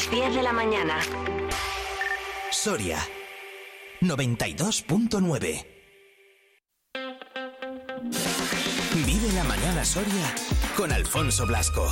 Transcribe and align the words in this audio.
las 0.00 0.10
10 0.10 0.34
de 0.34 0.42
la 0.42 0.52
mañana. 0.52 0.98
Soria 2.50 2.98
92.9. 4.00 5.66
Vive 9.06 9.32
la 9.34 9.44
mañana 9.44 9.84
Soria 9.84 10.34
con 10.76 10.92
Alfonso 10.92 11.46
Blasco. 11.46 11.86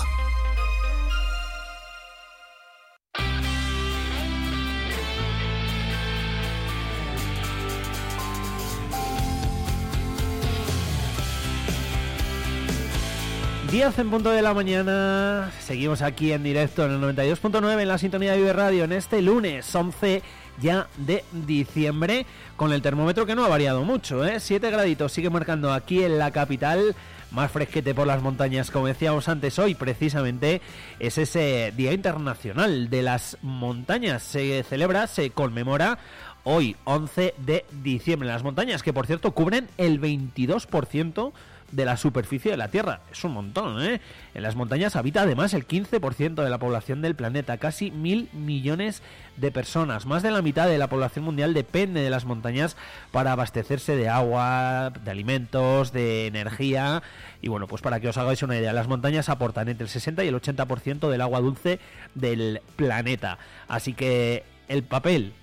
Diez 13.79 13.97
en 14.01 14.11
punto 14.11 14.33
de 14.33 14.43
la 14.43 14.55
mañana, 14.55 15.53
seguimos 15.61 16.03
aquí 16.03 16.33
en 16.33 16.43
directo 16.43 16.85
en 16.85 16.95
el 16.95 17.01
92.9 17.01 17.81
en 17.81 17.87
la 17.87 17.97
sintonía 17.97 18.33
de 18.33 18.39
Vive 18.39 18.53
Radio 18.53 18.83
en 18.83 18.91
este 18.91 19.23
lunes 19.23 19.73
11 19.73 20.21
ya 20.61 20.89
de 20.97 21.23
diciembre 21.31 22.27
con 22.57 22.73
el 22.73 22.83
termómetro 22.83 23.25
que 23.25 23.37
no 23.37 23.45
ha 23.45 23.49
variado 23.49 23.85
mucho, 23.85 24.25
¿eh? 24.25 24.41
7 24.41 24.69
graditos 24.73 25.13
sigue 25.13 25.31
marcando 25.31 25.73
aquí 25.73 26.03
en 26.03 26.19
la 26.19 26.33
capital, 26.33 26.97
más 27.31 27.53
fresquete 27.53 27.95
por 27.95 28.09
las 28.09 28.21
montañas 28.21 28.73
como 28.73 28.89
decíamos 28.89 29.29
antes 29.29 29.61
hoy 29.61 29.77
precisamente 29.77 30.61
es 30.99 31.17
ese 31.17 31.73
Día 31.77 31.93
Internacional 31.93 32.91
de 32.91 33.03
las 33.03 33.39
Montañas, 33.43 34.25
se 34.25 34.65
celebra, 34.65 35.07
se 35.07 35.31
conmemora 35.31 36.01
hoy 36.43 36.75
11 36.85 37.35
de 37.39 37.65
diciembre. 37.83 38.27
Las 38.27 38.43
montañas 38.43 38.83
que 38.83 38.93
por 38.93 39.07
cierto 39.07 39.33
cubren 39.33 39.69
el 39.77 40.01
22% 40.01 41.33
de 41.73 41.85
la 41.85 41.97
superficie 41.97 42.51
de 42.51 42.57
la 42.57 42.69
Tierra. 42.69 43.01
Es 43.11 43.23
un 43.25 43.33
montón, 43.33 43.83
¿eh? 43.83 44.01
En 44.35 44.43
las 44.43 44.57
montañas 44.57 44.97
habita 44.97 45.23
además 45.23 45.55
el 45.55 45.67
15% 45.67 46.43
de 46.43 46.51
la 46.51 46.59
población 46.59 47.03
del 47.03 47.15
planeta, 47.15 47.59
casi 47.59 47.91
mil 47.91 48.29
millones 48.33 49.03
de 49.37 49.51
personas. 49.51 50.07
Más 50.07 50.23
de 50.23 50.31
la 50.31 50.43
mitad 50.43 50.67
de 50.67 50.79
la 50.79 50.89
población 50.89 51.25
mundial 51.25 51.55
depende 51.55 52.01
de 52.01 52.11
las 52.11 52.25
montañas 52.25 52.77
para 53.13 53.33
abastecerse 53.33 53.97
de 53.97 54.09
agua, 54.09 54.93
de 55.05 55.11
alimentos, 55.11 55.93
de 55.93 56.27
energía. 56.27 57.03
Y 57.43 57.49
bueno, 57.49 57.67
pues 57.67 57.83
para 57.83 58.01
que 58.01 58.09
os 58.09 58.17
hagáis 58.17 58.43
una 58.43 58.57
idea, 58.57 58.73
las 58.73 58.89
montañas 58.89 59.29
aportan 59.29 59.69
entre 59.69 59.85
el 59.85 59.91
60 59.91 60.25
y 60.25 60.29
el 60.29 60.41
80% 60.41 61.09
del 61.09 61.21
agua 61.21 61.41
dulce 61.41 61.81
del 62.15 62.63
planeta. 62.77 63.39
Así 63.69 63.93
que 63.93 64.45
el 64.69 64.83
papel 64.83 65.35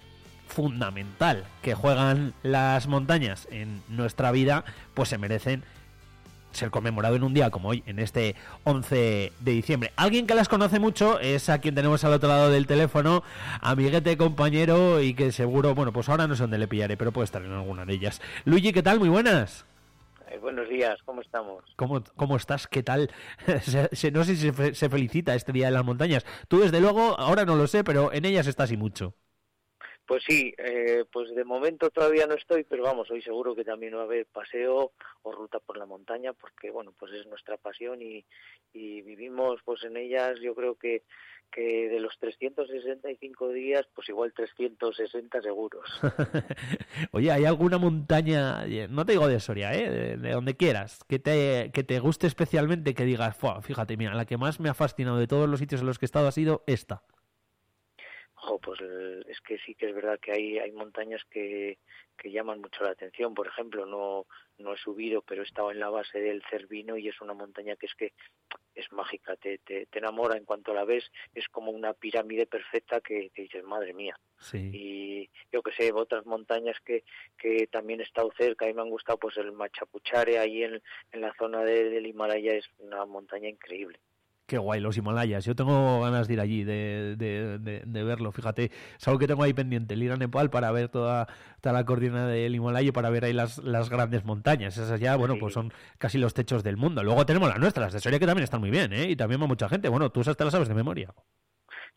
fundamental 0.47 1.45
que 1.61 1.73
juegan 1.73 2.33
las 2.43 2.87
montañas 2.87 3.47
en 3.51 3.81
nuestra 3.87 4.31
vida, 4.31 4.63
pues 4.93 5.09
se 5.09 5.17
merecen 5.17 5.63
ser 6.55 6.71
conmemorado 6.71 7.15
en 7.15 7.23
un 7.23 7.33
día 7.33 7.49
como 7.51 7.69
hoy, 7.69 7.83
en 7.85 7.99
este 7.99 8.35
11 8.63 9.31
de 9.39 9.51
diciembre. 9.51 9.91
Alguien 9.95 10.25
que 10.27 10.35
las 10.35 10.49
conoce 10.49 10.79
mucho 10.79 11.19
es 11.19 11.49
a 11.49 11.59
quien 11.59 11.75
tenemos 11.75 12.03
al 12.03 12.13
otro 12.13 12.29
lado 12.29 12.49
del 12.49 12.67
teléfono, 12.67 13.23
amiguete, 13.61 14.17
compañero 14.17 15.01
y 15.01 15.13
que 15.13 15.31
seguro, 15.31 15.75
bueno, 15.75 15.91
pues 15.93 16.09
ahora 16.09 16.27
no 16.27 16.35
sé 16.35 16.43
dónde 16.43 16.57
le 16.57 16.67
pillaré, 16.67 16.97
pero 16.97 17.11
puede 17.11 17.25
estar 17.25 17.41
en 17.43 17.51
alguna 17.51 17.85
de 17.85 17.93
ellas. 17.93 18.21
Luigi, 18.45 18.71
¿qué 18.73 18.83
tal? 18.83 18.99
Muy 18.99 19.09
buenas. 19.09 19.65
Eh, 20.29 20.39
buenos 20.39 20.67
días, 20.67 20.95
¿cómo 21.05 21.21
estamos? 21.21 21.63
¿Cómo, 21.75 22.03
cómo 22.15 22.35
estás? 22.35 22.67
¿Qué 22.67 22.81
tal? 22.83 23.11
Se- 23.61 23.89
se- 23.95 24.11
no 24.11 24.23
sé 24.23 24.35
si 24.35 24.51
se, 24.51 24.73
se 24.73 24.89
felicita 24.89 25.35
este 25.35 25.51
Día 25.51 25.67
de 25.67 25.71
las 25.73 25.85
Montañas. 25.85 26.25
Tú, 26.47 26.61
desde 26.61 26.81
luego, 26.81 27.19
ahora 27.19 27.45
no 27.45 27.55
lo 27.55 27.67
sé, 27.67 27.83
pero 27.83 28.11
en 28.11 28.25
ellas 28.25 28.47
estás 28.47 28.71
y 28.71 28.77
mucho. 28.77 29.13
Pues 30.07 30.23
sí, 30.27 30.53
eh, 30.59 31.03
pues 31.11 31.33
de 31.33 31.43
momento 31.43 31.89
todavía 31.89 32.27
no 32.27 32.35
estoy, 32.35 32.63
pero 32.63 32.83
vamos, 32.83 33.09
hoy 33.09 33.21
seguro 33.23 33.55
que 33.55 33.63
también 33.65 33.95
va 33.95 34.01
a 34.01 34.03
haber 34.03 34.27
paseo 34.27 34.91
o 35.23 35.31
ruta 35.31 35.59
por 35.59 35.77
la 35.77 35.87
montaña, 35.87 36.33
porque 36.33 36.69
bueno, 36.69 36.93
pues 36.99 37.11
es 37.13 37.25
nuestra 37.25 37.57
pasión 37.57 38.01
y, 38.03 38.23
y 38.71 39.01
vivimos 39.01 39.61
pues 39.65 39.83
en 39.83 39.97
ellas, 39.97 40.39
yo 40.41 40.53
creo 40.53 40.75
que, 40.75 41.01
que 41.51 41.89
de 41.89 41.99
los 41.99 42.15
365 42.19 43.49
días, 43.49 43.87
pues 43.95 44.07
igual 44.09 44.31
360 44.33 45.41
seguros. 45.41 45.89
Oye, 47.11 47.31
¿hay 47.31 47.45
alguna 47.45 47.79
montaña, 47.79 48.63
eh, 48.67 48.87
no 48.87 49.05
te 49.07 49.13
digo 49.13 49.27
de 49.27 49.39
Soria, 49.39 49.73
¿eh? 49.73 49.89
de, 49.89 50.17
de 50.17 50.31
donde 50.31 50.55
quieras, 50.55 50.99
que 51.09 51.17
te, 51.17 51.71
que 51.73 51.83
te 51.83 51.99
guste 51.99 52.27
especialmente, 52.27 52.93
que 52.93 53.05
digas, 53.05 53.35
"Fua, 53.35 53.59
fíjate, 53.63 53.97
mira, 53.97 54.13
la 54.13 54.25
que 54.25 54.37
más 54.37 54.59
me 54.59 54.69
ha 54.69 54.75
fascinado 54.75 55.17
de 55.17 55.25
todos 55.27 55.49
los 55.49 55.59
sitios 55.59 55.81
en 55.81 55.87
los 55.87 55.97
que 55.97 56.05
he 56.05 56.07
estado 56.07 56.27
ha 56.27 56.31
sido 56.31 56.63
esta? 56.67 57.01
Jo, 58.45 58.59
pues 58.59 58.79
eh, 58.81 59.21
es 59.27 59.41
que 59.41 59.57
sí 59.59 59.73
que 59.73 59.87
es 59.89 59.95
verdad 59.95 60.19
que 60.19 60.31
hay, 60.31 60.59
hay 60.59 60.71
montañas 60.71 61.23
que, 61.31 61.79
que 62.15 62.29
llaman 62.31 62.61
mucho 62.61 62.83
la 62.83 62.91
atención. 62.91 63.33
Por 63.33 63.47
ejemplo, 63.47 63.85
no, 63.87 64.27
no 64.59 64.73
he 64.73 64.77
subido, 64.77 65.21
pero 65.23 65.41
he 65.41 65.45
estado 65.45 65.71
en 65.71 65.79
la 65.79 65.89
base 65.89 66.19
del 66.19 66.43
Cervino 66.49 66.95
y 66.95 67.07
es 67.07 67.19
una 67.21 67.33
montaña 67.33 67.75
que 67.75 67.87
es 67.87 67.95
que 67.95 68.13
es 68.75 68.91
mágica, 68.91 69.35
te, 69.37 69.57
te, 69.59 69.85
te 69.87 69.99
enamora 69.99 70.37
en 70.37 70.45
cuanto 70.45 70.73
la 70.73 70.83
ves, 70.85 71.09
es 71.33 71.47
como 71.47 71.71
una 71.71 71.93
pirámide 71.93 72.45
perfecta 72.45 72.99
que, 73.01 73.29
que 73.31 73.43
dices, 73.43 73.63
madre 73.63 73.93
mía. 73.93 74.15
Sí. 74.37 74.69
Y 74.73 75.29
yo 75.51 75.63
que 75.63 75.71
sé, 75.71 75.91
otras 75.93 76.25
montañas 76.25 76.77
que, 76.85 77.03
que 77.37 77.67
también 77.67 78.01
he 78.01 78.03
estado 78.03 78.31
cerca 78.37 78.69
y 78.69 78.73
me 78.73 78.81
han 78.81 78.89
gustado, 78.89 79.17
pues 79.17 79.37
el 79.37 79.53
Machapuchare, 79.53 80.37
ahí 80.39 80.63
en, 80.63 80.83
en 81.13 81.21
la 81.21 81.33
zona 81.39 81.63
de- 81.63 81.89
del 81.89 82.05
Himalaya, 82.05 82.53
es 82.53 82.65
una 82.79 83.05
montaña 83.05 83.49
increíble. 83.49 83.97
Qué 84.47 84.59
guay, 84.59 84.79
los 84.79 84.95
Himalayas. 84.95 85.43
Yo 85.43 85.55
tengo 85.55 86.01
ganas 86.01 86.27
de 86.27 86.33
ir 86.35 86.39
allí, 86.39 86.63
de, 86.63 87.15
de, 87.17 87.57
de- 87.57 87.81
de 87.83 88.03
verlo. 88.03 88.31
Fíjate, 88.31 88.65
es 88.95 89.07
algo 89.07 89.19
que 89.19 89.25
tengo 89.25 89.41
ahí 89.41 89.53
pendiente, 89.53 89.95
el 89.95 90.03
ir 90.03 90.11
a 90.11 90.17
Nepal 90.17 90.51
para 90.51 90.71
ver 90.71 90.89
toda, 90.89 91.27
toda 91.61 91.73
la 91.73 91.83
cordillera 91.83 92.27
del 92.27 92.53
Himalaya 92.53 92.89
y 92.89 92.91
para 92.91 93.09
ver 93.09 93.25
ahí 93.25 93.33
las, 93.33 93.57
las 93.63 93.89
grandes 93.89 94.23
montañas. 94.23 94.77
Esas 94.77 94.99
ya, 94.99 95.15
bueno, 95.15 95.37
pues 95.39 95.55
son 95.55 95.73
casi 95.97 96.19
los 96.19 96.35
techos 96.35 96.63
del 96.63 96.77
mundo. 96.77 97.01
Luego 97.03 97.25
tenemos 97.25 97.49
las 97.49 97.57
nuestras, 97.59 97.91
de 97.91 97.99
Soria, 97.99 98.19
que 98.19 98.27
también 98.27 98.43
están 98.43 98.59
muy 98.59 98.69
bien, 98.69 98.93
¿eh? 98.93 99.09
Y 99.09 99.15
también 99.15 99.41
va 99.41 99.47
mucha 99.47 99.67
gente. 99.67 99.89
Bueno, 99.89 100.11
tú 100.11 100.21
esas 100.21 100.37
te 100.37 100.43
las 100.43 100.53
sabes 100.53 100.67
de 100.67 100.75
memoria. 100.75 101.11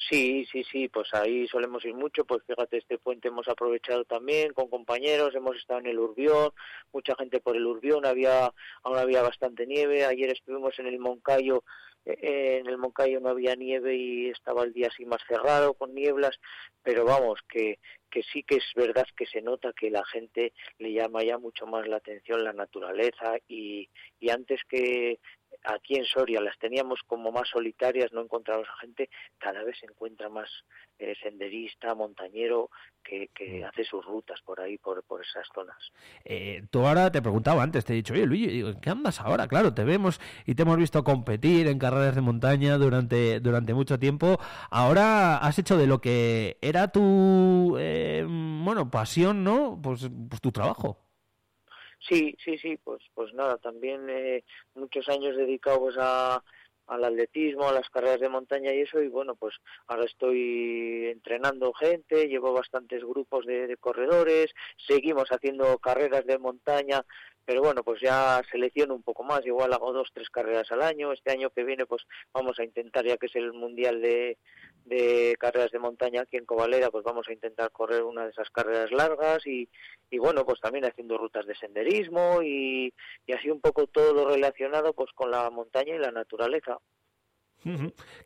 Sí, 0.09 0.47
sí, 0.51 0.63
sí, 0.71 0.89
pues 0.89 1.13
ahí 1.13 1.47
solemos 1.49 1.85
ir 1.85 1.93
mucho, 1.93 2.25
pues 2.25 2.43
fíjate, 2.47 2.79
este 2.79 2.99
puente 2.99 3.29
hemos 3.29 3.49
aprovechado 3.49 4.05
también 4.05 4.53
con 4.53 4.69
compañeros, 4.71 5.35
hemos 5.35 5.57
estado 5.57 5.81
en 5.81 5.87
el 5.87 5.99
Urbión, 5.99 6.51
mucha 6.93 7.17
gente 7.17 7.41
por 7.41 7.57
el 7.57 7.67
Urbión, 7.67 8.07
había, 8.07 8.53
aún 8.85 8.97
había 8.97 9.23
bastante 9.23 9.67
nieve, 9.67 10.07
ayer 10.07 10.31
estuvimos 10.31 10.79
en 10.79 10.87
el 10.87 11.01
Moncayo, 11.01 11.65
en 12.05 12.67
el 12.67 12.79
Moncayo 12.79 13.21
no 13.21 13.31
había 13.31 13.55
nieve 13.55 13.95
y 13.97 14.31
estaba 14.31 14.65
el 14.65 14.73
día 14.73 14.89
así 14.89 15.05
más 15.05 15.21
cerrado, 15.29 15.75
con 15.75 15.95
nieblas, 15.95 16.39
pero 16.83 17.05
vamos, 17.05 17.41
que, 17.49 17.79
que 18.11 18.23
sí 18.23 18.43
que 18.43 18.57
es 18.57 18.65
verdad 18.75 19.07
que 19.17 19.27
se 19.27 19.43
nota 19.43 19.73
que 19.73 19.91
la 19.91 20.05
gente 20.07 20.53
le 20.79 20.93
llama 20.93 21.23
ya 21.23 21.39
mucho 21.39 21.67
más 21.67 21.87
la 21.87 21.97
atención 21.97 22.45
la 22.45 22.53
naturaleza 22.53 23.37
y, 23.47 23.89
y 24.21 24.31
antes 24.31 24.61
que 24.69 25.19
aquí 25.65 25.97
en 25.97 26.05
Soria 26.05 26.41
las 26.41 26.59
teníamos 26.59 27.01
como 27.07 27.31
más 27.33 27.49
solitarias, 27.49 28.13
no 28.13 28.23
encontramos 28.23 28.67
a 28.69 28.81
gente, 28.81 29.11
cada 29.39 29.63
vez 29.63 29.77
se 29.79 29.87
encuentra 29.87 30.29
más 30.29 30.49
eh, 30.99 31.15
senderista, 31.23 31.95
montañero, 31.95 32.71
que, 33.03 33.29
que 33.35 33.65
hace 33.65 33.85
sus 33.85 34.05
rutas 34.05 34.41
por 34.43 34.61
ahí, 34.61 34.77
por, 34.79 35.03
por 35.05 35.23
esas 35.23 35.47
zonas. 35.55 35.77
Eh, 36.25 36.63
tú 36.71 36.87
ahora 36.87 37.11
te 37.11 37.23
preguntaba 37.23 37.63
antes, 37.63 37.85
te 37.85 37.93
he 37.93 37.97
dicho, 37.97 38.13
oye 38.13 38.27
Luigi, 38.27 38.61
¿en 38.61 38.81
qué 38.81 38.91
andas 38.91 39.21
ahora? 39.21 39.49
Claro, 39.49 39.73
te 39.73 39.85
vemos 39.85 40.21
y 40.45 40.55
te 40.55 40.63
hemos 40.63 40.77
visto 40.77 41.05
competir 41.05 41.69
en 41.69 41.79
carreras 41.79 42.15
de 42.15 42.21
montaña 42.21 42.77
durante, 42.77 43.41
durante 43.41 43.75
mucho 43.75 43.99
tiempo. 43.99 44.39
Ahora 44.71 45.39
has 45.39 45.59
hecho 45.59 45.77
de 45.77 45.87
lo 45.87 46.01
que 46.01 46.59
era 46.61 46.89
tu, 46.89 47.77
eh, 47.79 48.25
bueno, 48.27 48.91
pasión, 48.91 49.45
¿no? 49.45 49.81
Pues, 49.83 50.09
pues 50.29 50.41
tu 50.41 50.53
trabajo. 50.53 51.08
Sí, 52.01 52.37
sí, 52.45 52.59
sí, 52.59 52.79
pues, 52.83 53.03
pues 53.15 53.35
nada, 53.35 53.57
también 53.59 54.09
eh, 54.09 54.45
muchos 54.75 55.09
años 55.09 55.37
dedicados 55.37 55.97
a, 55.99 56.43
al 56.89 57.05
atletismo, 57.05 57.69
a 57.69 57.73
las 57.73 57.89
carreras 57.91 58.21
de 58.21 58.29
montaña 58.29 58.73
y 58.73 58.81
eso, 58.81 59.01
y 59.03 59.09
bueno, 59.09 59.37
pues 59.37 59.55
ahora 59.87 60.05
estoy 60.05 61.07
entrenando 61.13 61.73
gente, 61.75 62.29
llevo 62.29 62.53
bastantes 62.53 63.05
grupos 63.05 63.45
de, 63.47 63.77
corredores, 63.79 64.53
seguimos 64.87 65.29
haciendo 65.31 65.79
carreras 65.79 66.25
de 66.25 66.39
montaña, 66.39 67.05
pero 67.49 67.63
bueno, 67.63 67.83
pues 67.83 67.99
ya 68.03 68.43
selecciono 68.53 68.95
un 68.95 69.03
poco 69.03 69.25
más, 69.25 69.41
igual 69.47 69.73
hago 69.73 69.91
dos, 69.91 70.11
tres 70.13 70.29
carreras 70.29 70.71
al 70.71 70.83
año, 70.83 71.15
este 71.15 71.33
año 71.33 71.49
que 71.49 71.65
viene 71.65 71.87
pues 71.87 72.03
vamos 72.31 72.59
a 72.59 72.63
intentar, 72.63 73.07
ya 73.07 73.17
que 73.17 73.25
es 73.25 73.35
el 73.37 73.55
Mundial 73.55 74.03
de, 74.03 74.37
carreras 75.41 75.71
de 75.71 75.79
montaña 75.79 76.21
aquí 76.21 76.37
en 76.37 76.45
Covalera, 76.45 76.91
pues 76.91 77.05
vamos 77.05 77.27
a 77.27 77.33
intentar 77.33 77.71
correr 77.71 78.03
una 78.03 78.25
de 78.25 78.33
esas 78.33 78.51
carreras 78.51 78.93
largas 78.93 79.47
y, 79.47 79.67
y 80.11 80.19
bueno, 80.19 80.45
pues 80.45 80.61
también 80.61 80.85
haciendo 80.85 81.17
rutas 81.17 81.47
de 81.47 81.57
senderismo 81.57 82.43
y, 82.43 82.93
y 83.27 83.33
así 83.33 83.49
un 83.49 83.63
poco 83.63 83.87
todo 83.87 84.13
lo 84.13 84.29
relacionado 84.29 84.93
pues 84.93 85.11
con 85.15 85.31
la 85.31 85.49
montaña 85.49 85.95
y 85.95 85.99
la 85.99 86.13
naturaleza. 86.13 86.77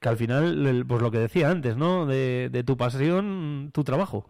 Que 0.01 0.09
al 0.09 0.17
final, 0.17 0.85
pues 0.89 1.01
lo 1.01 1.13
que 1.13 1.19
decía 1.19 1.49
antes, 1.49 1.77
¿no? 1.77 2.07
De 2.07 2.65
tu 2.67 2.77
pasión, 2.77 3.71
tu 3.73 3.85
trabajo. 3.85 4.27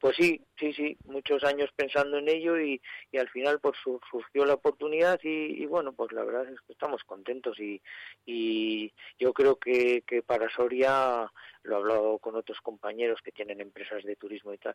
Pues 0.00 0.16
sí, 0.16 0.40
sí, 0.58 0.72
sí, 0.72 0.96
muchos 1.04 1.44
años 1.44 1.70
pensando 1.74 2.18
en 2.18 2.28
ello 2.28 2.58
y, 2.60 2.80
y 3.10 3.18
al 3.18 3.28
final 3.28 3.60
pues 3.60 3.76
surgió 4.10 4.44
la 4.44 4.54
oportunidad 4.54 5.20
y, 5.22 5.64
bueno, 5.66 5.92
pues 5.92 6.12
la 6.12 6.24
verdad 6.24 6.48
es 6.48 6.60
que 6.62 6.72
estamos 6.72 7.02
contentos 7.04 7.58
y, 7.58 7.80
y 8.26 8.92
yo 9.18 9.32
creo 9.32 9.56
que, 9.56 10.02
que 10.06 10.22
para 10.22 10.50
Soria, 10.50 11.30
lo 11.62 11.74
he 11.74 11.78
hablado 11.78 12.18
con 12.18 12.34
otros 12.34 12.60
compañeros 12.60 13.20
que 13.22 13.32
tienen 13.32 13.60
empresas 13.60 14.02
de 14.02 14.16
turismo 14.16 14.52
y 14.52 14.58
tal, 14.58 14.74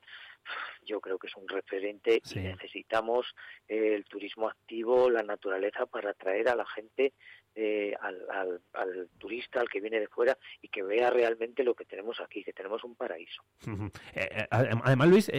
yo 0.86 1.02
creo 1.02 1.18
que 1.18 1.28
es 1.28 1.36
un 1.36 1.48
referente 1.48 2.22
y 2.34 2.40
necesitamos 2.40 3.36
el 3.68 4.06
turismo 4.06 4.48
activo, 4.48 5.10
la 5.10 5.24
naturaleza 5.24 5.86
para 5.86 6.12
atraer 6.12 6.50
a 6.50 6.56
la 6.56 6.66
gente 6.66 7.14
eh, 7.60 7.96
al, 8.00 8.62
al, 8.74 9.10
turista, 9.18 9.60
al 9.60 9.68
que 9.68 9.82
viene 9.82 10.00
de 10.00 10.08
fuera 10.08 10.38
y 10.62 10.68
que 10.68 10.84
vea 10.84 11.10
realmente 11.10 11.64
lo 11.64 11.74
que 11.74 11.86
tenemos 11.86 12.22
aquí, 12.22 12.44
que 12.44 12.54
tenemos 12.54 12.84
un 12.84 12.94
paraíso. 12.96 13.42
Eh, 14.14 14.30
eh, 14.32 14.48
además, 14.52 15.08
Luis, 15.08 15.32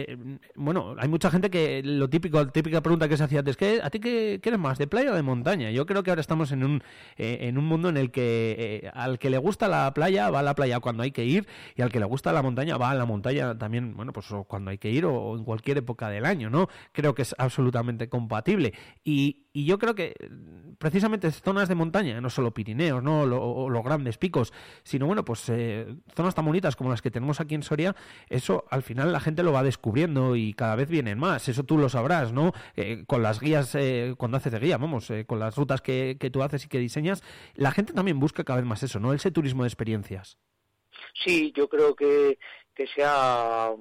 bueno, 0.55 0.95
hay 0.97 1.07
mucha 1.07 1.31
gente 1.31 1.49
que 1.49 1.81
lo 1.81 2.09
típico, 2.09 2.43
la 2.43 2.51
típica 2.51 2.81
pregunta 2.81 3.07
que 3.07 3.15
se 3.15 3.23
hacía 3.23 3.39
antes, 3.39 3.55
¿qué, 3.55 3.79
¿a 3.81 3.89
ti 3.89 4.01
qué 4.01 4.39
quieres 4.43 4.59
más, 4.59 4.77
de 4.77 4.87
playa 4.87 5.13
o 5.13 5.15
de 5.15 5.21
montaña? 5.21 5.71
Yo 5.71 5.85
creo 5.85 6.03
que 6.03 6.11
ahora 6.11 6.19
estamos 6.19 6.51
en 6.51 6.65
un, 6.65 6.83
en 7.15 7.57
un 7.57 7.65
mundo 7.65 7.87
en 7.87 7.95
el 7.95 8.11
que 8.11 8.91
al 8.93 9.17
que 9.17 9.29
le 9.29 9.37
gusta 9.37 9.69
la 9.69 9.93
playa 9.93 10.29
va 10.29 10.39
a 10.39 10.43
la 10.43 10.55
playa 10.55 10.81
cuando 10.81 11.03
hay 11.03 11.11
que 11.11 11.23
ir 11.23 11.47
y 11.75 11.81
al 11.81 11.91
que 11.91 11.99
le 11.99 12.05
gusta 12.05 12.33
la 12.33 12.41
montaña 12.41 12.77
va 12.77 12.91
a 12.91 12.95
la 12.95 13.05
montaña 13.05 13.57
también, 13.57 13.95
bueno, 13.95 14.11
pues 14.11 14.27
cuando 14.47 14.71
hay 14.71 14.77
que 14.77 14.89
ir 14.89 15.05
o, 15.05 15.37
en 15.37 15.45
cualquier 15.45 15.77
época 15.77 16.09
del 16.09 16.25
año, 16.25 16.49
¿no? 16.49 16.67
Creo 16.91 17.15
que 17.15 17.21
es 17.21 17.33
absolutamente 17.37 18.09
compatible. 18.09 18.73
Y, 19.03 19.45
y 19.51 19.65
yo 19.65 19.79
creo 19.79 19.95
que 19.95 20.13
precisamente 20.77 21.31
zonas 21.31 21.67
de 21.67 21.75
montaña 21.75 22.21
no 22.21 22.29
solo 22.29 22.53
Pirineos, 22.53 23.03
¿no? 23.03 23.21
o 23.21 23.69
los 23.69 23.83
grandes 23.83 24.17
picos, 24.17 24.53
sino 24.83 25.07
bueno, 25.07 25.25
pues 25.25 25.49
eh, 25.49 25.87
zonas 26.15 26.35
tan 26.35 26.45
bonitas 26.45 26.75
como 26.75 26.89
las 26.89 27.01
que 27.01 27.11
tenemos 27.11 27.39
aquí 27.39 27.55
en 27.55 27.63
Soria, 27.63 27.95
eso 28.29 28.65
al 28.69 28.83
final 28.83 29.11
la 29.11 29.19
gente 29.19 29.43
lo 29.43 29.51
va 29.51 29.63
descubriendo 29.63 30.35
y 30.35 30.53
cada 30.53 30.75
vez 30.75 30.89
vienen 30.89 31.17
más, 31.17 31.49
eso 31.49 31.63
tú 31.63 31.77
lo 31.77 31.89
sabrás, 31.89 32.31
¿no? 32.31 32.53
Eh, 32.75 33.03
con 33.07 33.23
las 33.23 33.39
guías, 33.39 33.75
eh, 33.75 34.13
cuando 34.17 34.37
haces 34.37 34.51
de 34.51 34.59
guía, 34.59 34.77
vamos, 34.77 35.11
con 35.27 35.39
las 35.39 35.55
rutas 35.55 35.81
que, 35.81 36.17
que 36.19 36.29
tú 36.29 36.43
haces 36.43 36.65
y 36.65 36.69
que 36.69 36.79
diseñas, 36.79 37.23
la 37.55 37.71
gente 37.71 37.93
también 37.93 38.19
busca 38.19 38.43
cada 38.43 38.57
vez 38.57 38.67
más 38.67 38.83
eso, 38.83 38.99
¿no? 38.99 39.13
Ese 39.13 39.31
turismo 39.31 39.63
de 39.63 39.67
experiencias. 39.67 40.37
Sí, 41.25 41.51
yo 41.55 41.67
creo 41.67 41.95
que, 41.95 42.37
que 42.75 42.87
se 42.87 43.03
ha 43.03 43.71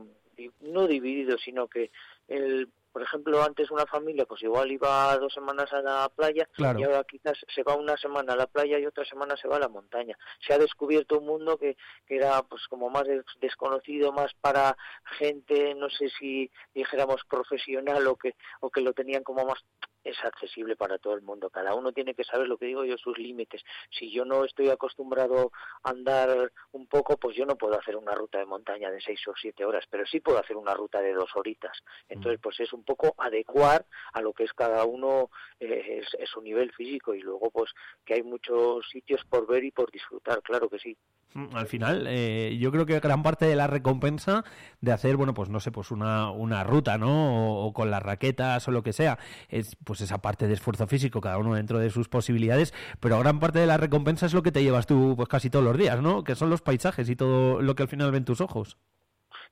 no 0.61 0.87
dividido, 0.87 1.37
sino 1.38 1.69
que 1.69 1.91
el 2.29 2.69
por 2.93 3.02
ejemplo, 3.02 3.43
antes 3.43 3.70
una 3.70 3.87
familia 3.87 4.25
pues 4.25 4.43
igual 4.43 4.70
iba 4.70 5.17
dos 5.19 5.32
semanas 5.32 5.73
a 5.73 5.82
la 5.82 6.08
playa 6.08 6.49
y 6.56 6.82
ahora 6.82 7.05
quizás 7.05 7.38
se 7.55 7.62
va 7.62 7.75
una 7.76 7.96
semana 7.96 8.32
a 8.32 8.37
la 8.37 8.46
playa 8.46 8.79
y 8.79 8.87
otra 8.87 9.05
semana 9.05 9.37
se 9.37 9.49
va 9.49 9.56
a 9.56 9.61
la 9.61 9.69
montaña. 9.69 10.17
Se 10.46 10.55
ha 10.55 10.58
descubierto 10.58 11.19
un 11.19 11.26
mundo 11.26 11.58
que, 11.58 11.76
que 12.06 12.17
era 12.17 12.43
pues 12.43 12.67
como 12.69 12.90
más 12.90 13.05
desconocido, 13.40 14.12
más 14.12 14.32
para 14.40 14.76
gente, 15.19 15.75
no 15.75 15.90
sé 15.90 16.08
si 16.19 16.50
dijéramos 16.75 17.23
profesional 17.29 18.06
o 18.06 18.17
que, 18.17 18.35
o 18.61 18.70
que 18.70 18.81
lo 18.81 18.93
tenían 18.93 19.23
como 19.23 19.44
más 19.44 19.64
es 20.08 20.25
accesible 20.25 20.76
para 20.76 20.99
todo 20.99 21.14
el 21.14 21.22
mundo. 21.22 21.50
Cada 21.50 21.75
uno 21.75 21.93
tiene 21.93 22.14
que 22.14 22.25
saber 22.25 22.49
lo 22.49 22.56
que 22.56 22.66
digo 22.66 22.84
yo, 22.84 22.96
sus 22.96 23.19
límites. 23.19 23.62
Si 23.90 24.10
yo 24.10 24.25
no 24.25 24.44
estoy 24.44 24.70
acostumbrado 24.70 25.52
a 25.82 25.90
andar 25.90 26.52
un 26.72 26.87
poco, 26.87 27.16
pues 27.16 27.37
yo 27.37 27.44
no 27.46 27.56
puedo 27.56 27.78
hacer 27.78 27.96
una 27.96 28.14
ruta 28.14 28.38
de 28.38 28.46
montaña 28.46 28.90
de 28.90 29.00
seis 29.00 29.20
o 29.28 29.34
siete 29.40 29.64
horas, 29.64 29.84
pero 29.90 30.06
sí 30.06 30.20
puedo 30.20 30.38
hacer 30.38 30.56
una 30.56 30.75
ruta 30.75 31.00
de 31.00 31.12
dos 31.12 31.31
horitas. 31.34 31.76
Entonces, 32.08 32.40
pues 32.43 32.58
es 32.60 32.72
un 32.72 32.84
poco 32.84 33.14
adecuar 33.19 33.87
a 34.12 34.20
lo 34.20 34.32
que 34.32 34.44
es 34.44 34.52
cada 34.52 34.84
uno 34.84 35.31
eh, 35.60 36.02
es, 36.19 36.31
su 36.31 36.40
nivel 36.40 36.72
físico 36.72 37.14
y 37.14 37.20
luego, 37.20 37.50
pues 37.50 37.70
que 38.05 38.14
hay 38.14 38.22
muchos 38.22 38.88
sitios 38.88 39.25
por 39.25 39.46
ver 39.46 39.64
y 39.64 39.70
por 39.70 39.90
disfrutar, 39.90 40.43
claro 40.43 40.69
que 40.69 40.78
sí. 40.78 40.96
Mm, 41.34 41.54
al 41.54 41.66
final, 41.66 42.06
eh, 42.08 42.56
yo 42.58 42.72
creo 42.72 42.86
que 42.86 42.98
gran 43.00 43.22
parte 43.22 43.44
de 43.44 43.56
la 43.56 43.66
recompensa 43.66 44.44
de 44.80 44.92
hacer, 44.92 45.16
bueno, 45.16 45.34
pues 45.34 45.50
no 45.50 45.60
sé, 45.60 45.70
pues 45.70 45.90
una, 45.90 46.30
una 46.30 46.64
ruta, 46.64 46.96
¿no? 46.96 47.64
O, 47.66 47.72
con 47.72 47.90
las 47.90 48.02
raquetas 48.02 48.66
o 48.69 48.70
lo 48.70 48.82
que 48.82 48.92
sea, 48.92 49.19
es 49.48 49.76
pues 49.84 50.00
esa 50.00 50.19
parte 50.19 50.46
de 50.46 50.54
esfuerzo 50.54 50.86
físico, 50.86 51.20
cada 51.20 51.38
uno 51.38 51.54
dentro 51.54 51.78
de 51.78 51.90
sus 51.90 52.08
posibilidades, 52.08 52.72
pero 53.00 53.19
gran 53.19 53.40
parte 53.40 53.58
de 53.58 53.66
la 53.66 53.76
recompensa 53.76 54.26
es 54.26 54.34
lo 54.34 54.42
que 54.42 54.52
te 54.52 54.62
llevas 54.62 54.86
tú, 54.86 55.14
pues 55.16 55.28
casi 55.28 55.50
todos 55.50 55.64
los 55.64 55.76
días, 55.76 56.00
¿no? 56.00 56.25
Que 56.25 56.34
son 56.34 56.50
los 56.50 56.62
paisajes 56.62 57.08
y 57.10 57.16
todo 57.16 57.60
lo 57.60 57.74
que 57.74 57.82
al 57.82 57.88
final 57.88 58.10
ven 58.10 58.24
tus 58.24 58.40
ojos. 58.40 58.78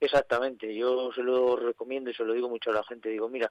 Exactamente, 0.01 0.75
yo 0.75 1.11
se 1.13 1.23
lo 1.23 1.57
recomiendo 1.57 2.11
y 2.11 2.15
se 2.15 2.25
lo 2.25 2.35
digo 2.35 2.49
mucho 2.49 2.71
a 2.71 2.75
la 2.75 2.85
gente, 2.85 3.09
digo, 3.09 3.29
mira, 3.31 3.51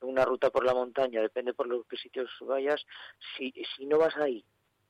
una 0.00 0.24
ruta 0.24 0.50
por 0.50 0.64
la 0.64 0.72
montaña, 0.72 1.20
depende 1.20 1.52
por 1.52 1.66
los 1.66 1.86
qué 1.86 1.96
sitios 1.96 2.30
vayas, 2.40 2.82
si, 3.36 3.52
si 3.76 3.84
no 3.84 3.98
vas 3.98 4.16
ahí 4.16 4.42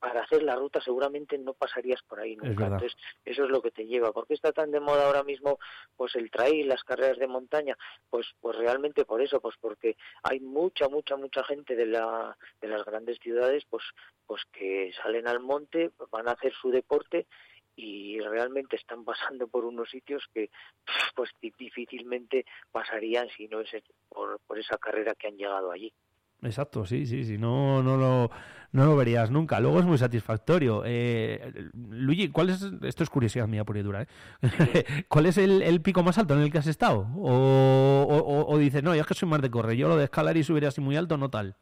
para 0.02 0.22
hacer 0.22 0.42
la 0.42 0.56
ruta 0.56 0.80
seguramente 0.80 1.38
no 1.38 1.54
pasarías 1.54 2.02
por 2.02 2.18
ahí 2.18 2.34
nunca. 2.34 2.64
Entonces, 2.64 2.92
eso 3.24 3.44
es 3.44 3.50
lo 3.50 3.62
que 3.62 3.70
te 3.70 3.86
lleva. 3.86 4.10
¿Por 4.10 4.26
qué 4.26 4.34
está 4.34 4.50
tan 4.50 4.72
de 4.72 4.80
moda 4.80 5.06
ahora 5.06 5.22
mismo 5.22 5.60
pues 5.96 6.16
el 6.16 6.28
trail, 6.28 6.66
las 6.66 6.82
carreras 6.82 7.18
de 7.18 7.28
montaña? 7.28 7.78
Pues 8.10 8.26
pues 8.40 8.56
realmente 8.56 9.04
por 9.04 9.22
eso, 9.22 9.40
pues 9.40 9.54
porque 9.60 9.96
hay 10.24 10.40
mucha 10.40 10.88
mucha 10.88 11.14
mucha 11.16 11.44
gente 11.44 11.76
de 11.76 11.86
la 11.86 12.36
de 12.60 12.66
las 12.66 12.84
grandes 12.84 13.18
ciudades 13.20 13.64
pues 13.70 13.84
pues 14.26 14.42
que 14.50 14.92
salen 15.00 15.28
al 15.28 15.38
monte, 15.38 15.92
van 16.10 16.26
a 16.26 16.32
hacer 16.32 16.52
su 16.52 16.72
deporte 16.72 17.28
y 17.76 18.18
realmente 18.18 18.74
están 18.74 19.04
pasando 19.04 19.46
por 19.46 19.64
unos 19.64 19.88
sitios 19.88 20.24
que 20.34 20.50
pues 21.14 21.30
difícilmente 21.40 22.44
pasarían 22.72 23.28
si 23.36 23.46
no 23.46 23.60
es 23.60 23.70
por, 24.08 24.40
por 24.40 24.58
esa 24.58 24.78
carrera 24.78 25.14
que 25.14 25.28
han 25.28 25.36
llegado 25.36 25.70
allí. 25.70 25.92
Exacto, 26.42 26.84
sí, 26.84 27.06
sí, 27.06 27.24
sí, 27.24 27.38
no, 27.38 27.82
no, 27.84 27.96
lo, 27.96 28.30
no 28.72 28.84
lo 28.84 28.96
verías 28.96 29.30
nunca. 29.30 29.60
Luego 29.60 29.78
es 29.78 29.84
muy 29.84 29.96
satisfactorio. 29.96 30.82
Eh, 30.84 31.70
Luigi, 31.72 32.28
¿cuál 32.30 32.50
es, 32.50 32.66
esto 32.82 33.04
es 33.04 33.10
curiosidad 33.10 33.46
mía 33.46 33.64
pura 33.64 33.78
y 33.78 33.82
dura, 33.82 34.02
¿eh? 34.02 34.06
¿cuál 35.08 35.26
es 35.26 35.38
el, 35.38 35.80
pico 35.82 36.02
más 36.02 36.18
alto 36.18 36.34
en 36.34 36.40
el 36.40 36.50
que 36.50 36.58
has 36.58 36.66
estado? 36.66 37.06
O, 37.16 38.06
o, 38.08 38.52
o, 38.52 38.58
dices, 38.58 38.82
no, 38.82 38.94
yo 38.94 39.02
es 39.02 39.06
que 39.06 39.14
soy 39.14 39.28
más 39.28 39.40
de 39.40 39.50
correr, 39.50 39.76
yo 39.76 39.86
lo 39.86 39.96
de 39.96 40.04
escalar 40.04 40.36
y 40.36 40.42
subir 40.42 40.66
así 40.66 40.80
muy 40.80 40.96
alto, 40.96 41.16
no 41.16 41.30
tal. 41.30 41.56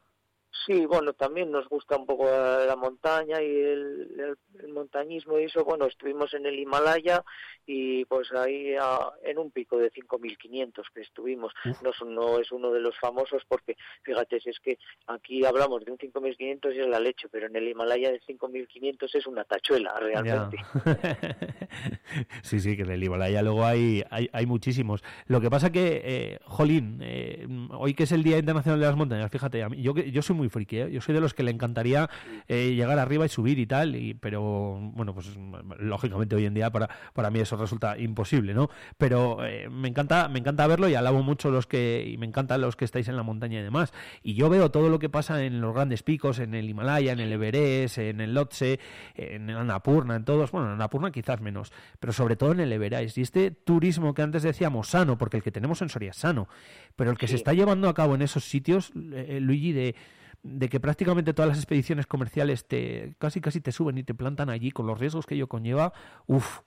Sí, 0.67 0.85
bueno, 0.85 1.13
también 1.15 1.51
nos 1.51 1.69
gusta 1.69 1.97
un 1.97 2.07
poco 2.07 2.25
la 2.25 2.77
montaña 2.77 3.41
y 3.41 3.47
el, 3.47 4.37
montañismo 4.73 5.39
y 5.39 5.45
eso. 5.45 5.65
Bueno, 5.65 5.87
estuvimos 5.87 6.35
en 6.35 6.45
el 6.47 6.59
Himalaya 6.59 7.25
y 7.67 8.05
pues 8.05 8.31
ahí 8.33 8.75
en 9.23 9.39
un 9.39 9.51
pico 9.51 9.79
de 9.79 9.91
5.500 9.91 10.83
que 10.95 11.01
estuvimos. 11.01 11.53
No, 11.83 11.91
no 12.07 12.39
es 12.39 12.53
uno 12.53 12.71
de 12.73 12.81
los 12.81 12.99
famosos 12.99 13.43
porque, 13.49 13.77
fíjate, 14.03 14.41
si 14.41 14.51
es 14.51 14.61
que 14.61 14.79
aquí 15.07 15.45
hablamos 15.45 15.85
de 15.85 15.93
un 15.93 15.99
5.500 15.99 16.75
y 16.75 16.81
es 16.81 16.87
la 16.87 17.01
leche, 17.01 17.29
pero 17.31 17.47
en 17.47 17.57
el 17.57 17.69
Himalaya 17.69 18.11
de 18.11 18.21
5.500 18.21 19.15
es 19.15 19.27
una 19.27 19.45
tachuela 19.45 19.95
realmente. 19.99 20.59
sí, 22.43 22.61
sí, 22.61 22.77
que 22.77 22.83
en 22.83 22.91
el 22.91 23.03
Himalaya 23.03 23.41
luego 23.43 23.65
hay, 23.65 24.05
hay, 24.11 24.47
muchísimos. 24.47 25.03
Lo 25.27 25.41
que 25.41 25.49
pasa 25.49 25.73
que, 25.73 26.03
eh, 26.05 26.39
Jolín, 26.45 26.99
eh, 27.03 27.47
hoy 27.71 27.95
que 27.95 28.03
es 28.03 28.13
el 28.13 28.23
Día 28.23 28.39
Internacional 28.39 28.81
de 28.81 28.87
las 28.87 28.97
Montañas, 28.97 29.31
fíjate, 29.31 29.63
a 29.63 29.69
mí, 29.69 29.81
yo, 29.81 29.95
yo 29.95 30.23
soy 30.23 30.37
muy 30.37 30.50
friki, 30.51 30.79
¿eh? 30.79 30.91
yo 30.91 31.01
soy 31.01 31.15
de 31.15 31.21
los 31.21 31.35
que 31.35 31.43
le 31.43 31.51
encantaría 31.51 32.09
eh, 32.49 32.75
llegar 32.75 32.99
arriba 32.99 33.27
y 33.27 33.29
subir 33.29 33.59
y 33.59 33.67
tal, 33.67 33.97
y, 33.97 34.15
pero 34.15 34.79
bueno, 34.81 35.15
pues 35.15 35.37
lógicamente 35.79 36.37
hoy 36.37 36.47
en 36.47 36.55
día 36.55 36.71
para, 36.71 36.89
para 37.13 37.31
mí 37.31 37.41
eso 37.41 37.57
resulta 37.57 37.99
imposible, 37.99 38.55
¿no? 38.55 38.71
Pero 38.99 39.45
eh, 39.45 39.69
me 39.71 39.89
encanta 39.89 40.29
me 40.29 40.39
encanta 40.39 40.67
verlo 40.67 40.89
y 40.89 40.95
alabo 40.95 41.23
mucho 41.23 41.51
los 41.51 41.67
que 41.67 42.05
y 42.07 42.17
me 42.19 42.27
encantan 42.27 42.61
los 42.61 42.77
que 42.77 42.85
estáis 42.85 43.09
en 43.09 43.17
la 43.17 43.23
montaña 43.23 43.61
y 43.61 43.63
demás. 43.63 43.93
Y 44.23 44.35
yo 44.35 44.49
veo 44.49 44.71
todo 44.71 44.89
lo 44.89 44.99
que 44.99 45.09
pasa 45.09 45.45
en 45.45 45.61
los 45.61 45.75
grandes 45.75 46.03
picos, 46.03 46.39
en 46.39 46.55
el 46.55 46.69
Himalaya, 46.69 47.13
en 47.13 47.21
el 47.21 47.33
Everest, 47.33 47.99
en 47.99 48.21
el 48.21 48.35
Lhotse, 48.35 48.81
en 49.15 49.49
el 49.51 49.57
Annapurna, 49.57 50.17
en 50.17 50.25
todos, 50.25 50.51
bueno, 50.51 50.69
en 50.69 50.75
Annapurna 50.75 51.11
quizás 51.11 51.41
menos, 51.41 51.73
pero 51.99 52.13
sobre 52.13 52.37
todo 52.37 52.53
en 52.53 52.61
el 52.61 52.73
Everest. 52.73 53.19
Y 53.19 53.23
este 53.23 53.51
turismo 53.51 54.15
que 54.15 54.23
antes 54.23 54.43
decíamos 54.43 54.89
sano, 54.89 55.19
porque 55.19 55.37
el 55.37 55.43
que 55.43 55.53
tenemos 55.53 55.83
en 55.83 55.89
Soria 55.89 56.11
es 56.11 56.17
sano, 56.17 56.49
pero 56.97 57.11
el 57.11 57.19
que 57.19 57.29
se 57.29 57.37
está 57.37 57.53
llevando 57.53 57.89
a 57.89 57.95
cabo 57.95 58.15
en 58.15 58.23
esos 58.23 58.45
sitios, 58.45 58.93
Luigi, 58.95 59.73
de 59.73 59.95
de 60.43 60.69
que 60.69 60.81
prácticamente 60.81 61.35
todas 61.35 61.49
las 61.49 61.59
expediciones 61.59 62.07
comerciales 62.07 62.67
te 62.67 63.15
casi 63.19 63.41
casi 63.41 63.61
te 63.61 63.73
suben 63.73 63.99
y 63.99 64.05
te 64.05 64.15
plantan 64.15 64.51
allí 64.51 64.71
con 64.71 64.87
los 64.87 64.99
riesgos 64.99 65.27
que 65.27 65.35
ello 65.35 65.49
conlleva, 65.49 65.93
uff. 66.27 66.61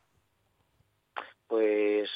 Pues 1.48 2.10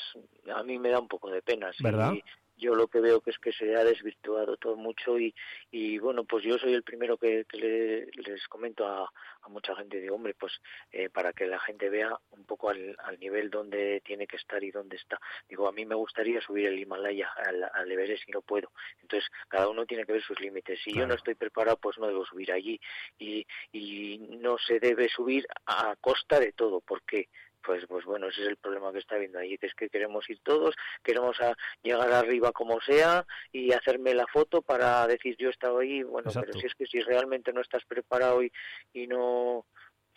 a 0.55 0.63
mí 0.63 0.79
me 0.79 0.89
da 0.89 0.99
un 0.99 1.07
poco 1.07 1.29
de 1.29 1.41
pena. 1.41 1.71
¿Verdad? 1.79 2.13
Yo 2.57 2.75
lo 2.75 2.87
que 2.87 2.99
veo 2.99 3.21
que 3.21 3.31
es 3.31 3.39
que 3.39 3.51
se 3.53 3.75
ha 3.75 3.83
desvirtuado 3.83 4.57
todo 4.57 4.75
mucho 4.75 5.17
y, 5.19 5.33
y 5.71 5.97
bueno, 5.99 6.23
pues 6.25 6.43
yo 6.43 6.57
soy 6.57 6.73
el 6.73 6.83
primero 6.83 7.17
que, 7.17 7.45
les 7.53 8.47
comento 8.47 8.85
a, 8.85 9.11
mucha 9.49 9.75
gente, 9.75 10.01
digo, 10.01 10.15
hombre, 10.15 10.33
pues 10.33 10.59
eh, 10.91 11.09
para 11.09 11.31
que 11.31 11.45
la 11.47 11.57
gente 11.59 11.89
vea 11.89 12.13
un 12.31 12.43
poco 12.43 12.69
al, 12.69 12.97
nivel 13.19 13.49
donde 13.49 14.01
tiene 14.03 14.27
que 14.27 14.35
estar 14.35 14.61
y 14.61 14.71
dónde 14.71 14.97
está. 14.97 15.19
Digo, 15.47 15.69
a 15.69 15.71
mí 15.71 15.85
me 15.85 15.95
gustaría 15.95 16.41
subir 16.41 16.67
el 16.67 16.77
Himalaya 16.77 17.29
al, 17.45 17.63
al 17.63 17.91
Everest 17.91 18.27
y 18.27 18.31
no 18.33 18.41
puedo. 18.41 18.71
Entonces, 19.01 19.29
cada 19.47 19.69
uno 19.69 19.85
tiene 19.85 20.05
que 20.05 20.11
ver 20.11 20.21
sus 20.21 20.39
límites. 20.41 20.81
Si 20.83 20.93
yo 20.93 21.07
no 21.07 21.13
estoy 21.13 21.35
preparado, 21.35 21.77
pues 21.77 21.97
no 21.97 22.07
debo 22.07 22.25
subir 22.25 22.51
allí 22.51 22.79
y, 23.17 23.47
y 23.71 24.19
no 24.41 24.57
se 24.57 24.79
debe 24.79 25.07
subir 25.07 25.47
a 25.65 25.95
costa 25.95 26.39
de 26.39 26.51
todo, 26.51 26.81
porque 26.81 27.29
pues 27.67 27.86
pues 27.86 28.05
bueno 28.05 28.29
ese 28.29 28.43
es 28.43 28.47
el 28.47 28.55
problema 28.55 28.93
que 28.93 29.00
está 29.00 29.17
viendo 29.17 29.39
ahí 29.39 29.57
que 29.57 29.67
es 29.67 29.75
que 29.75 29.89
queremos 29.89 30.27
ir 30.29 30.39
todos 30.41 30.74
queremos 31.03 31.39
a 31.41 31.53
llegar 31.83 32.13
arriba 32.13 32.53
como 32.53 32.79
sea 32.79 33.25
y 33.51 33.74
hacerme 33.74 34.13
la 34.13 34.25
foto 34.25 34.62
para 34.62 35.05
decir 35.05 35.36
yo 35.38 35.50
he 35.50 35.51
estado 35.51 35.79
ahí 35.79 36.01
bueno 36.01 36.31
pero 36.33 36.53
si 36.53 36.65
es 36.65 36.74
que 36.75 36.86
si 36.88 37.01
realmente 37.01 37.51
no 37.51 37.59
estás 37.59 37.83
preparado 37.83 38.41
y, 38.41 38.51
y 38.93 39.07
no 39.07 39.65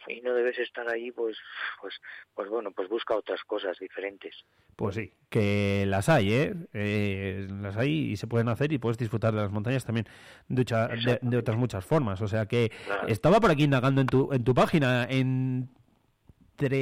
y 0.06 0.20
no 0.22 0.32
debes 0.32 0.58
estar 0.58 0.88
ahí 0.88 1.10
pues 1.10 1.36
pues 1.80 1.94
pues 2.34 2.48
bueno 2.48 2.70
pues 2.70 2.88
busca 2.88 3.14
otras 3.14 3.42
cosas 3.44 3.76
diferentes. 3.78 4.34
Pues 4.76 4.94
sí 4.94 5.12
que 5.28 5.84
las 5.86 6.08
hay 6.08 6.32
eh, 6.32 6.54
eh 6.72 7.46
las 7.50 7.76
hay 7.76 8.12
y 8.12 8.16
se 8.16 8.26
pueden 8.26 8.48
hacer 8.48 8.72
y 8.72 8.78
puedes 8.78 8.96
disfrutar 8.96 9.34
de 9.34 9.42
las 9.42 9.50
montañas 9.50 9.84
también 9.84 10.06
de, 10.48 11.18
de, 11.20 11.36
otras 11.36 11.58
muchas 11.58 11.84
formas. 11.84 12.22
O 12.22 12.28
sea 12.28 12.46
que 12.46 12.72
estaba 13.08 13.40
por 13.40 13.50
aquí 13.50 13.64
indagando 13.64 14.00
en 14.00 14.06
tu 14.06 14.32
en 14.32 14.42
tu 14.42 14.54
página 14.54 15.06
en 15.10 15.68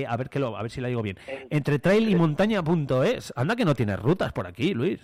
a 0.06 0.16
ver 0.16 0.30
que 0.30 0.38
lo, 0.38 0.56
a 0.56 0.62
ver 0.62 0.70
si 0.70 0.80
la 0.80 0.88
digo 0.88 1.02
bien. 1.02 1.18
Entre 1.50 1.78
trail 1.78 2.08
y 2.08 2.14
montaña.es. 2.14 3.32
Anda 3.37 3.56
que 3.56 3.64
no 3.64 3.75
tienes 3.75 3.99
rutas 3.99 4.32
por 4.32 4.47
aquí, 4.47 4.75
Luis. 4.75 5.00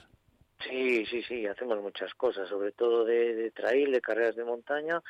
Sí, 0.68 1.04
sí, 1.06 1.22
sí, 1.22 1.46
hacemos 1.46 1.80
muchas 1.82 2.14
cosas, 2.14 2.48
sobre 2.48 2.72
todo 2.72 3.04
de, 3.04 3.34
de 3.34 3.50
trail, 3.50 3.92
de 3.92 4.00
carreras 4.00 4.36
de 4.36 4.44
montaña. 4.44 5.02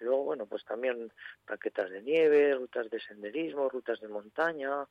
luego, 0.00 0.24
bueno, 0.24 0.46
pues 0.46 0.64
también 0.64 1.12
raquetas 1.46 1.90
de 1.90 2.02
nieve, 2.02 2.54
rutas 2.54 2.90
de 2.90 3.00
senderismo, 3.00 3.68
rutas 3.68 4.00
de 4.00 4.08
montaña. 4.08 4.86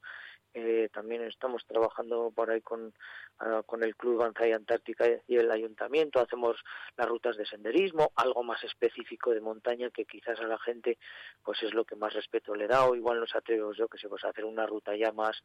Eh, 0.57 0.88
también 0.93 1.21
estamos 1.24 1.65
trabajando 1.65 2.31
por 2.33 2.50
ahí 2.50 2.62
con, 2.62 2.93
ah, 3.39 3.62
con 3.65 3.83
el 3.83 3.93
Club 3.97 4.19
Banzai 4.19 4.53
Antártica 4.53 5.05
y 5.27 5.35
el 5.35 5.51
Ayuntamiento. 5.51 6.21
Hacemos 6.21 6.55
las 6.95 7.09
rutas 7.09 7.35
de 7.35 7.45
senderismo, 7.45 8.13
algo 8.15 8.41
más 8.41 8.63
específico 8.63 9.31
de 9.31 9.41
montaña 9.41 9.89
que 9.89 10.05
quizás 10.05 10.39
a 10.39 10.47
la 10.47 10.57
gente 10.57 10.97
pues 11.43 11.62
es 11.62 11.74
lo 11.74 11.83
que 11.83 11.97
más 11.97 12.13
respeto 12.13 12.55
le 12.55 12.67
da 12.67 12.85
o 12.85 12.95
igual 12.95 13.19
nos 13.19 13.35
atrevemos 13.35 13.75
yo 13.75 13.89
que 13.89 13.97
se 13.97 14.07
pues 14.07 14.24
a 14.24 14.29
hacer 14.29 14.45
una 14.45 14.65
ruta 14.65 14.95
ya 14.95 15.12
más 15.12 15.43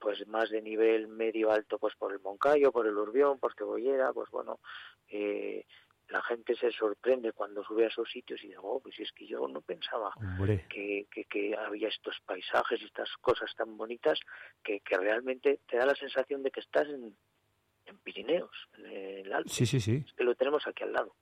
pues 0.00 0.26
más 0.26 0.50
de 0.50 0.62
nivel 0.62 1.06
medio 1.06 1.52
alto 1.52 1.78
pues 1.78 1.94
por 1.94 2.12
el 2.12 2.18
Moncayo, 2.18 2.72
por 2.72 2.88
el 2.88 2.96
Urbión, 2.96 3.38
por 3.38 3.54
Cebollera, 3.54 4.12
pues 4.12 4.28
bueno, 4.30 4.58
eh, 5.06 5.64
la 6.08 6.22
gente 6.22 6.56
se 6.56 6.70
sorprende 6.72 7.32
cuando 7.32 7.62
sube 7.64 7.84
a 7.84 7.88
esos 7.88 8.10
sitios 8.10 8.42
y 8.42 8.48
digo, 8.48 8.62
oh, 8.64 8.80
pues 8.80 8.98
es 8.98 9.12
que 9.12 9.26
yo 9.26 9.46
no 9.46 9.60
pensaba 9.60 10.12
que, 10.68 11.06
que, 11.10 11.56
había 11.56 11.88
estos 11.88 12.16
paisajes 12.24 12.80
y 12.80 12.86
estas 12.86 13.10
cosas 13.20 13.54
tan 13.54 13.76
bonitas 13.76 14.18
que, 14.62 14.80
que 14.80 14.96
realmente 14.96 15.60
te 15.68 15.76
da 15.76 15.86
la 15.86 15.94
sensación 15.94 16.42
de 16.42 16.50
que 16.50 16.60
estás 16.60 16.88
en, 16.88 17.14
en 17.86 17.98
Pirineos, 17.98 18.68
en 18.78 19.26
el 19.26 19.32
Alto. 19.32 19.50
Sí, 19.50 19.66
sí, 19.66 19.80
sí. 19.80 20.04
que 20.16 20.24
lo 20.24 20.34
tenemos 20.34 20.66
aquí 20.66 20.84
al 20.84 20.92
lado. 20.92 21.14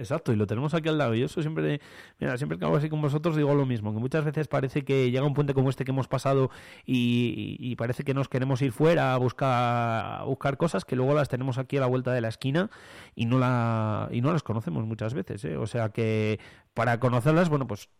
Exacto, 0.00 0.32
y 0.32 0.36
lo 0.36 0.46
tenemos 0.46 0.72
aquí 0.72 0.88
al 0.88 0.96
lado. 0.96 1.14
Y 1.14 1.22
eso 1.22 1.42
siempre, 1.42 1.78
mira, 2.18 2.38
siempre 2.38 2.58
que 2.58 2.64
hago 2.64 2.76
así 2.76 2.88
con 2.88 3.02
vosotros 3.02 3.36
digo 3.36 3.54
lo 3.54 3.66
mismo, 3.66 3.92
que 3.92 4.00
muchas 4.00 4.24
veces 4.24 4.48
parece 4.48 4.82
que 4.82 5.10
llega 5.10 5.26
un 5.26 5.34
puente 5.34 5.52
como 5.52 5.68
este 5.68 5.84
que 5.84 5.90
hemos 5.90 6.08
pasado 6.08 6.50
y, 6.86 7.76
parece 7.76 8.02
que 8.02 8.14
nos 8.14 8.28
queremos 8.28 8.62
ir 8.62 8.72
fuera 8.72 9.14
a 9.14 9.18
buscar, 9.18 10.24
buscar 10.24 10.56
cosas 10.56 10.86
que 10.86 10.96
luego 10.96 11.14
las 11.14 11.28
tenemos 11.28 11.58
aquí 11.58 11.76
a 11.76 11.80
la 11.80 11.86
vuelta 11.86 12.12
de 12.12 12.22
la 12.22 12.28
esquina 12.28 12.70
y 13.14 13.26
no, 13.26 13.38
la, 13.38 14.08
y 14.10 14.22
no 14.22 14.32
las 14.32 14.42
conocemos 14.42 14.86
muchas 14.86 15.12
veces. 15.12 15.44
¿eh? 15.44 15.56
O 15.58 15.66
sea 15.66 15.90
que 15.90 16.40
para 16.72 16.98
conocerlas, 16.98 17.50
bueno, 17.50 17.66
pues 17.66 17.90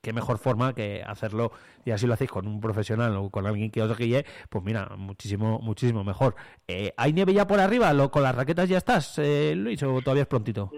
qué 0.00 0.12
mejor 0.12 0.38
forma 0.38 0.74
que 0.74 1.02
hacerlo 1.06 1.52
y 1.84 1.90
así 1.90 2.06
lo 2.06 2.14
hacéis 2.14 2.30
con 2.30 2.46
un 2.46 2.60
profesional 2.60 3.16
o 3.16 3.30
con 3.30 3.46
alguien 3.46 3.70
que 3.70 3.82
os 3.82 3.96
guíe, 3.96 4.24
pues 4.48 4.64
mira, 4.64 4.90
muchísimo, 4.96 5.58
muchísimo 5.60 6.04
mejor. 6.04 6.34
Eh, 6.66 6.92
¿Hay 6.96 7.12
nieve 7.12 7.34
ya 7.34 7.46
por 7.46 7.60
arriba? 7.60 7.92
¿Lo, 7.92 8.10
¿Con 8.10 8.22
las 8.22 8.34
raquetas 8.34 8.68
ya 8.68 8.78
estás, 8.78 9.18
eh, 9.18 9.54
Luis, 9.56 9.82
o 9.82 10.00
todavía 10.00 10.22
es 10.22 10.28
prontito? 10.28 10.70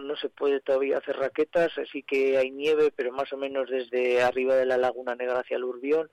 No, 0.00 0.16
se 0.16 0.28
puede 0.28 0.60
todavía 0.60 0.98
hacer 0.98 1.16
raquetas, 1.16 1.76
así 1.78 2.02
que 2.02 2.38
hay 2.38 2.50
nieve, 2.50 2.92
pero 2.94 3.12
más 3.12 3.32
o 3.32 3.36
menos 3.36 3.70
desde 3.70 4.22
arriba 4.22 4.54
de 4.54 4.66
la 4.66 4.76
Laguna 4.76 5.14
Negra 5.14 5.40
hacia 5.40 5.56
el 5.56 5.64
Urbión, 5.64 6.10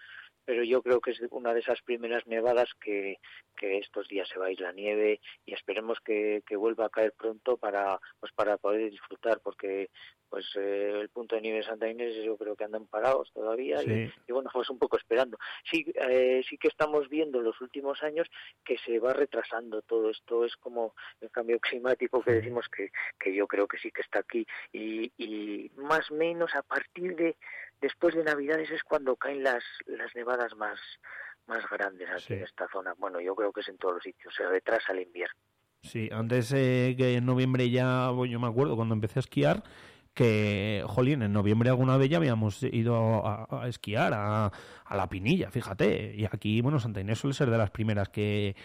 pero 0.49 0.63
yo 0.63 0.81
creo 0.81 0.99
que 0.99 1.11
es 1.11 1.21
una 1.29 1.53
de 1.53 1.59
esas 1.59 1.79
primeras 1.83 2.25
nevadas 2.25 2.69
que, 2.81 3.19
que 3.55 3.77
estos 3.77 4.07
días 4.07 4.27
se 4.27 4.39
va 4.39 4.47
a 4.47 4.51
ir 4.51 4.59
la 4.59 4.71
nieve 4.71 5.21
y 5.45 5.53
esperemos 5.53 5.99
que, 6.03 6.41
que 6.47 6.55
vuelva 6.55 6.87
a 6.87 6.89
caer 6.89 7.13
pronto 7.15 7.55
para 7.57 7.99
pues 8.19 8.31
para 8.33 8.57
poder 8.57 8.89
disfrutar 8.89 9.41
porque 9.43 9.91
pues 10.27 10.47
eh, 10.55 11.01
el 11.01 11.09
punto 11.09 11.35
de 11.35 11.41
nieve 11.41 11.57
de 11.59 11.65
Santa 11.65 11.87
Inés 11.87 12.15
yo 12.25 12.35
creo 12.35 12.55
que 12.55 12.63
andan 12.63 12.87
parados 12.87 13.31
todavía 13.31 13.83
y, 13.83 14.11
bueno 14.31 14.49
pues 14.51 14.67
un 14.71 14.79
poco 14.79 14.97
esperando. 14.97 15.37
Sí 15.69 15.85
eh, 15.93 16.41
sí 16.49 16.57
que 16.57 16.69
estamos 16.69 17.07
viendo 17.09 17.37
en 17.37 17.45
los 17.45 17.61
últimos 17.61 18.01
años 18.01 18.27
que 18.65 18.79
se 18.79 18.97
va 18.97 19.13
retrasando 19.13 19.83
todo 19.83 20.09
esto 20.09 20.45
es 20.45 20.55
como 20.55 20.95
el 21.21 21.29
cambio 21.29 21.59
climático 21.59 22.23
que 22.23 22.31
decimos 22.31 22.65
que, 22.75 22.89
que 23.19 23.35
yo 23.35 23.45
creo 23.45 23.67
que 23.67 23.77
sí 23.77 23.91
que 23.91 24.01
está 24.01 24.21
aquí 24.21 24.47
y, 24.73 25.11
y 25.15 25.69
más 25.75 26.09
o 26.09 26.15
menos 26.15 26.55
a 26.55 26.63
partir 26.63 27.15
de 27.15 27.35
después 27.81 28.15
de 28.15 28.23
Navidades 28.23 28.71
es 28.71 28.83
cuando 28.83 29.15
caen 29.15 29.43
las, 29.43 29.63
las 29.85 30.13
nevadas 30.15 30.55
más, 30.55 30.79
más 31.47 31.63
grandes 31.69 32.09
aquí 32.09 32.33
en 32.33 32.43
esta 32.43 32.67
zona. 32.71 32.93
Bueno, 32.97 33.19
yo 33.19 33.35
creo 33.35 33.51
que 33.51 33.61
es 33.61 33.69
en 33.69 33.77
todos 33.77 33.95
los 33.95 34.03
sitios, 34.03 34.33
se 34.35 34.47
retrasa 34.47 34.93
el 34.93 35.01
invierno. 35.01 35.39
Sí, 35.81 36.09
antes 36.11 36.51
eh, 36.53 36.95
que 36.97 37.15
en 37.15 37.25
noviembre 37.25 37.69
ya, 37.69 38.11
yo 38.27 38.39
me 38.39 38.47
acuerdo 38.47 38.75
cuando 38.75 38.93
empecé 38.93 39.19
a 39.19 39.21
esquiar, 39.21 39.63
que, 40.13 40.83
jolín, 40.85 41.21
en 41.21 41.31
noviembre 41.31 41.69
alguna 41.69 41.95
vez 41.95 42.09
ya 42.09 42.17
habíamos 42.17 42.61
ido 42.63 43.25
a, 43.25 43.67
esquiar 43.69 44.13
a, 44.13 44.51
a, 44.83 44.97
la 44.97 45.07
Pinilla, 45.07 45.49
fíjate. 45.49 46.13
Y 46.15 46.25
aquí, 46.25 46.59
bueno, 46.59 46.79
Santa 46.79 46.99
Inés 46.99 47.19
suele 47.19 47.33
ser 47.33 47.49
de 47.49 47.57
las 47.57 47.71
primeras 47.71 48.09
que, 48.09 48.55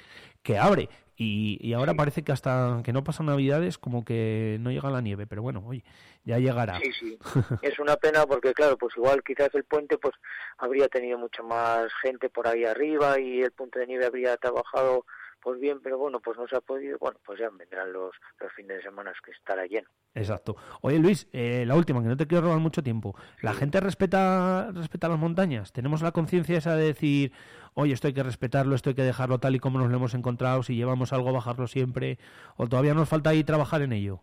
que 0.42 0.58
abre. 0.58 0.88
Y, 1.16 1.58
y 1.60 1.74
ahora 1.74 1.94
parece 1.94 2.24
que 2.24 2.32
hasta 2.32 2.80
que 2.84 2.92
no 2.92 3.04
pasan 3.04 3.26
Navidades 3.26 3.78
como 3.78 4.04
que 4.04 4.56
no 4.60 4.72
llega 4.72 4.90
la 4.90 5.00
nieve, 5.00 5.26
pero 5.26 5.42
bueno, 5.42 5.62
oye, 5.64 5.84
ya 6.24 6.38
llegará. 6.38 6.80
Sí, 6.80 6.90
sí, 6.98 7.18
es 7.62 7.78
una 7.78 7.96
pena 7.96 8.26
porque 8.26 8.52
claro, 8.52 8.76
pues 8.76 8.96
igual 8.96 9.22
quizás 9.22 9.54
el 9.54 9.64
puente 9.64 9.96
pues 9.96 10.14
habría 10.58 10.88
tenido 10.88 11.16
mucha 11.16 11.42
más 11.42 11.92
gente 12.02 12.28
por 12.30 12.48
ahí 12.48 12.64
arriba 12.64 13.20
y 13.20 13.42
el 13.42 13.52
punto 13.52 13.78
de 13.78 13.86
nieve 13.86 14.06
habría 14.06 14.36
trabajado 14.36 15.06
pues 15.44 15.60
bien, 15.60 15.80
pero 15.82 15.98
bueno, 15.98 16.20
pues 16.20 16.38
no 16.38 16.48
se 16.48 16.56
ha 16.56 16.62
podido, 16.62 16.96
bueno, 16.98 17.18
pues 17.24 17.38
ya 17.38 17.50
vendrán 17.50 17.92
los, 17.92 18.16
los 18.40 18.52
fines 18.54 18.78
de 18.78 18.82
semana 18.82 19.12
que 19.22 19.30
estará 19.30 19.66
lleno. 19.66 19.86
Exacto. 20.14 20.56
Oye 20.80 20.98
Luis, 20.98 21.28
eh, 21.32 21.64
la 21.66 21.76
última, 21.76 22.00
que 22.02 22.08
no 22.08 22.16
te 22.16 22.26
quiero 22.26 22.44
robar 22.46 22.60
mucho 22.60 22.82
tiempo. 22.82 23.14
¿La 23.42 23.52
gente 23.52 23.78
respeta, 23.80 24.70
respeta 24.72 25.08
las 25.10 25.18
montañas? 25.18 25.70
¿Tenemos 25.70 26.00
la 26.00 26.12
conciencia 26.12 26.56
esa 26.56 26.74
de 26.76 26.86
decir, 26.86 27.32
oye, 27.74 27.92
esto 27.92 28.06
hay 28.06 28.14
que 28.14 28.22
respetarlo, 28.22 28.74
esto 28.74 28.88
hay 28.88 28.94
que 28.94 29.02
dejarlo 29.02 29.38
tal 29.38 29.54
y 29.54 29.58
como 29.60 29.78
nos 29.78 29.90
lo 29.90 29.96
hemos 29.98 30.14
encontrado, 30.14 30.62
si 30.62 30.76
llevamos 30.76 31.12
algo, 31.12 31.30
bajarlo 31.30 31.66
siempre, 31.66 32.18
o 32.56 32.66
todavía 32.66 32.94
nos 32.94 33.10
falta 33.10 33.28
ahí 33.28 33.44
trabajar 33.44 33.82
en 33.82 33.92
ello? 33.92 34.22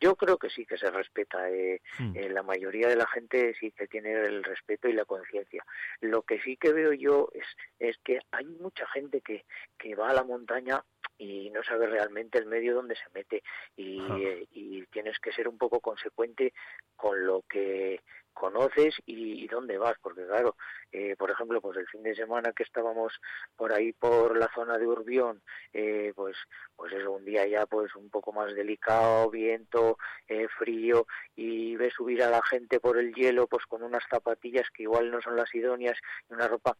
Yo 0.00 0.14
creo 0.16 0.38
que 0.38 0.50
sí 0.50 0.66
que 0.66 0.78
se 0.78 0.90
respeta. 0.90 1.50
Eh, 1.50 1.80
hmm. 1.98 2.16
eh, 2.16 2.28
la 2.30 2.42
mayoría 2.42 2.88
de 2.88 2.96
la 2.96 3.06
gente 3.06 3.54
sí 3.58 3.72
que 3.72 3.86
tiene 3.86 4.12
el 4.12 4.44
respeto 4.44 4.88
y 4.88 4.92
la 4.92 5.04
conciencia. 5.04 5.64
Lo 6.00 6.22
que 6.22 6.40
sí 6.40 6.56
que 6.56 6.72
veo 6.72 6.92
yo 6.92 7.28
es, 7.32 7.46
es 7.78 7.96
que 8.04 8.20
hay 8.30 8.46
mucha 8.46 8.86
gente 8.88 9.20
que, 9.20 9.44
que 9.78 9.94
va 9.94 10.10
a 10.10 10.14
la 10.14 10.24
montaña 10.24 10.82
y 11.18 11.50
no 11.50 11.62
sabe 11.62 11.86
realmente 11.86 12.38
el 12.38 12.46
medio 12.46 12.74
donde 12.74 12.96
se 12.96 13.10
mete. 13.14 13.42
Y, 13.76 14.00
eh, 14.00 14.46
y 14.52 14.84
tienes 14.86 15.18
que 15.18 15.32
ser 15.32 15.48
un 15.48 15.58
poco 15.58 15.80
consecuente 15.80 16.52
con 16.96 17.26
lo 17.26 17.42
que 17.48 18.00
conoces 18.36 18.94
y, 19.06 19.48
dónde 19.48 19.78
vas, 19.78 19.96
porque 20.02 20.26
claro, 20.26 20.56
eh, 20.92 21.16
por 21.16 21.30
ejemplo, 21.30 21.60
pues 21.60 21.78
el 21.78 21.86
fin 21.88 22.02
de 22.02 22.14
semana 22.14 22.52
que 22.52 22.64
estábamos 22.64 23.14
por 23.56 23.72
ahí 23.72 23.92
por 23.94 24.36
la 24.36 24.50
zona 24.54 24.76
de 24.76 24.86
Urbión, 24.86 25.40
eh, 25.72 26.12
pues 26.14 26.36
pues 26.76 26.92
es 26.92 27.04
un 27.06 27.24
día 27.24 27.46
ya 27.46 27.64
pues 27.64 27.96
un 27.96 28.10
poco 28.10 28.32
más 28.32 28.54
delicado, 28.54 29.30
viento, 29.30 29.96
eh, 30.28 30.46
frío 30.58 31.06
y 31.34 31.76
ves 31.76 31.94
subir 31.94 32.22
a 32.22 32.30
la 32.30 32.42
gente 32.42 32.78
por 32.78 32.98
el 32.98 33.14
hielo 33.14 33.46
pues 33.46 33.64
con 33.64 33.82
unas 33.82 34.04
zapatillas 34.10 34.68
que 34.74 34.82
igual 34.82 35.10
no 35.10 35.22
son 35.22 35.36
las 35.36 35.52
idóneas 35.54 35.96
y 36.28 36.34
una 36.34 36.46
ropa 36.46 36.76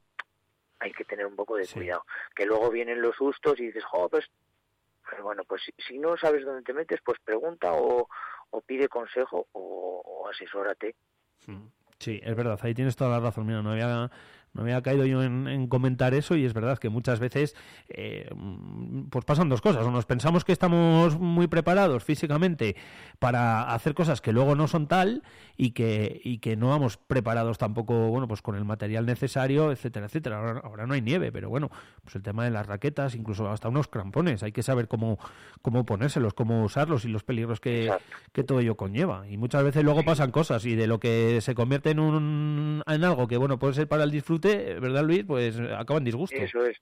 hay 0.78 0.92
que 0.92 1.04
tener 1.04 1.26
un 1.26 1.36
poco 1.36 1.56
de 1.56 1.66
cuidado, 1.66 2.04
que 2.34 2.46
luego 2.46 2.70
vienen 2.70 3.00
los 3.00 3.16
sustos 3.16 3.58
y 3.60 3.66
dices, 3.66 3.84
jo, 3.84 4.08
pues 4.08 4.26
pero 5.08 5.22
bueno, 5.22 5.44
pues 5.44 5.62
si, 5.86 5.98
no 5.98 6.16
sabes 6.16 6.44
dónde 6.44 6.62
te 6.62 6.72
metes, 6.72 7.00
pues 7.04 7.18
pregunta 7.24 7.72
o, 7.74 8.08
o 8.50 8.60
pide 8.62 8.88
consejo 8.88 9.46
o, 9.52 10.02
o 10.04 10.28
asesórate 10.28 10.96
Sí, 11.98 12.20
es 12.22 12.36
verdad, 12.36 12.58
ahí 12.62 12.74
tienes 12.74 12.96
toda 12.96 13.10
la 13.10 13.20
razón. 13.20 13.46
Mira, 13.46 13.62
no 13.62 13.72
había, 13.72 14.10
no 14.56 14.62
había 14.62 14.82
caído 14.82 15.04
yo 15.04 15.22
en, 15.22 15.68
comentar 15.68 16.14
eso 16.14 16.34
y 16.34 16.44
es 16.44 16.54
verdad 16.54 16.78
que 16.78 16.88
muchas 16.88 17.20
veces 17.20 17.54
eh, 17.88 18.30
pues 19.10 19.24
pasan 19.24 19.50
dos 19.50 19.60
cosas. 19.60 19.84
O 19.84 19.90
nos 19.90 20.06
pensamos 20.06 20.44
que 20.44 20.52
estamos 20.52 21.18
muy 21.18 21.46
preparados 21.46 22.02
físicamente 22.04 22.74
para 23.18 23.74
hacer 23.74 23.94
cosas 23.94 24.22
que 24.22 24.32
luego 24.32 24.54
no 24.54 24.66
son 24.66 24.86
tal 24.86 25.22
y 25.58 25.72
que, 25.72 26.20
y 26.24 26.38
que 26.38 26.56
no 26.56 26.70
vamos 26.70 26.96
preparados 26.96 27.58
tampoco, 27.58 28.08
bueno, 28.08 28.26
pues 28.28 28.40
con 28.40 28.56
el 28.56 28.64
material 28.64 29.04
necesario, 29.04 29.70
etcétera, 29.72 30.06
etcétera. 30.06 30.62
Ahora, 30.64 30.86
no 30.86 30.94
hay 30.94 31.02
nieve, 31.02 31.30
pero 31.32 31.50
bueno, 31.50 31.70
pues 32.02 32.16
el 32.16 32.22
tema 32.22 32.44
de 32.44 32.50
las 32.50 32.66
raquetas, 32.66 33.14
incluso 33.14 33.50
hasta 33.50 33.68
unos 33.68 33.88
crampones, 33.88 34.42
hay 34.42 34.52
que 34.52 34.62
saber 34.62 34.88
cómo, 34.88 35.18
cómo 35.60 35.84
ponérselos, 35.84 36.32
cómo 36.32 36.64
usarlos 36.64 37.04
y 37.04 37.08
los 37.08 37.24
peligros 37.24 37.60
que, 37.60 37.92
que 38.32 38.42
todo 38.42 38.60
ello 38.60 38.76
conlleva. 38.76 39.28
Y 39.28 39.36
muchas 39.36 39.62
veces 39.62 39.84
luego 39.84 40.02
pasan 40.02 40.30
cosas 40.30 40.64
y 40.64 40.76
de 40.76 40.86
lo 40.86 40.98
que 40.98 41.40
se 41.42 41.54
convierte 41.54 41.90
en, 41.90 42.00
un, 42.00 42.82
en 42.86 43.04
algo 43.04 43.28
que, 43.28 43.36
bueno, 43.36 43.58
puede 43.58 43.74
ser 43.74 43.86
para 43.86 44.04
el 44.04 44.10
disfrute, 44.10 44.45
¿verdad, 44.80 45.02
Luis? 45.02 45.24
Pues 45.26 45.58
acaba 45.58 45.98
en 45.98 46.04
disgusto. 46.04 46.36
Eso 46.36 46.64
es. 46.64 46.78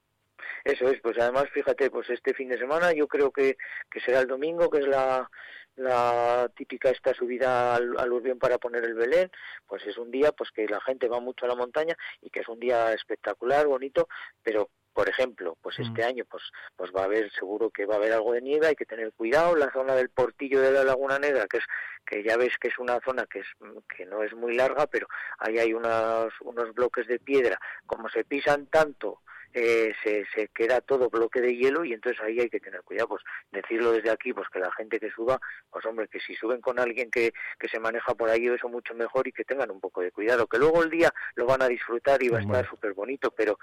Eso 0.64 0.88
es, 0.88 1.00
pues 1.02 1.18
además, 1.18 1.44
fíjate, 1.52 1.90
pues 1.90 2.08
este 2.08 2.32
fin 2.32 2.48
de 2.48 2.58
semana 2.58 2.92
yo 2.92 3.06
creo 3.06 3.30
que, 3.30 3.56
que 3.90 4.00
será 4.00 4.20
el 4.20 4.26
domingo, 4.26 4.70
que 4.70 4.78
es 4.78 4.86
la, 4.86 5.28
la 5.76 6.50
típica 6.56 6.90
esta 6.90 7.12
subida 7.12 7.74
al, 7.74 7.98
al, 7.98 8.12
Urbión 8.12 8.38
para 8.38 8.58
poner 8.58 8.84
el 8.84 8.94
Belén, 8.94 9.30
pues 9.66 9.86
es 9.86 9.98
un 9.98 10.10
día 10.10 10.32
pues 10.32 10.50
que 10.50 10.66
la 10.66 10.80
gente 10.80 11.08
va 11.08 11.20
mucho 11.20 11.44
a 11.44 11.48
la 11.48 11.54
montaña 11.54 11.96
y 12.22 12.30
que 12.30 12.40
es 12.40 12.48
un 12.48 12.60
día 12.60 12.92
espectacular, 12.94 13.66
bonito, 13.66 14.08
pero 14.42 14.70
por 14.94 15.08
ejemplo, 15.08 15.58
pues 15.60 15.78
este 15.78 16.02
mm. 16.02 16.06
año 16.06 16.24
pues 16.30 16.42
pues 16.76 16.90
va 16.96 17.02
a 17.02 17.04
haber 17.04 17.30
seguro 17.32 17.70
que 17.70 17.84
va 17.84 17.94
a 17.94 17.98
haber 17.98 18.12
algo 18.12 18.32
de 18.32 18.40
nieve, 18.40 18.68
hay 18.68 18.76
que 18.76 18.86
tener 18.86 19.12
cuidado, 19.12 19.56
la 19.56 19.70
zona 19.72 19.94
del 19.94 20.08
portillo 20.08 20.60
de 20.60 20.70
la 20.70 20.84
Laguna 20.84 21.18
Negra, 21.18 21.46
que 21.46 21.58
es 21.58 21.64
que 22.06 22.22
ya 22.22 22.36
ves 22.36 22.56
que 22.58 22.68
es 22.68 22.78
una 22.78 23.00
zona 23.00 23.26
que 23.26 23.40
es 23.40 23.46
que 23.94 24.06
no 24.06 24.22
es 24.22 24.32
muy 24.34 24.54
larga, 24.54 24.86
pero 24.86 25.08
ahí 25.38 25.58
hay 25.58 25.74
unos 25.74 26.32
unos 26.42 26.72
bloques 26.72 27.06
de 27.08 27.18
piedra, 27.18 27.58
como 27.86 28.08
se 28.08 28.24
pisan 28.24 28.66
tanto 28.66 29.20
eh, 29.54 29.94
se, 30.02 30.26
se 30.34 30.48
queda 30.48 30.80
todo 30.80 31.08
bloque 31.08 31.40
de 31.40 31.56
hielo 31.56 31.84
y 31.84 31.92
entonces 31.92 32.20
ahí 32.22 32.40
hay 32.40 32.50
que 32.50 32.60
tener 32.60 32.82
cuidado, 32.82 33.08
pues 33.08 33.22
decirlo 33.52 33.92
desde 33.92 34.10
aquí, 34.10 34.32
pues 34.32 34.48
que 34.48 34.58
la 34.58 34.72
gente 34.72 34.98
que 34.98 35.10
suba, 35.10 35.40
pues 35.70 35.84
hombre, 35.86 36.08
que 36.08 36.20
si 36.20 36.34
suben 36.34 36.60
con 36.60 36.78
alguien 36.78 37.10
que, 37.10 37.32
que 37.58 37.68
se 37.68 37.78
maneja 37.78 38.14
por 38.14 38.28
ahí 38.28 38.48
eso 38.48 38.68
mucho 38.68 38.94
mejor 38.94 39.28
y 39.28 39.32
que 39.32 39.44
tengan 39.44 39.70
un 39.70 39.80
poco 39.80 40.00
de 40.00 40.10
cuidado, 40.10 40.46
que 40.46 40.58
luego 40.58 40.82
el 40.82 40.90
día 40.90 41.12
lo 41.36 41.46
van 41.46 41.62
a 41.62 41.68
disfrutar 41.68 42.22
y 42.22 42.28
va 42.28 42.38
a 42.38 42.42
estar 42.42 42.68
súper 42.68 42.92
bonito, 42.94 43.30
pero, 43.30 43.58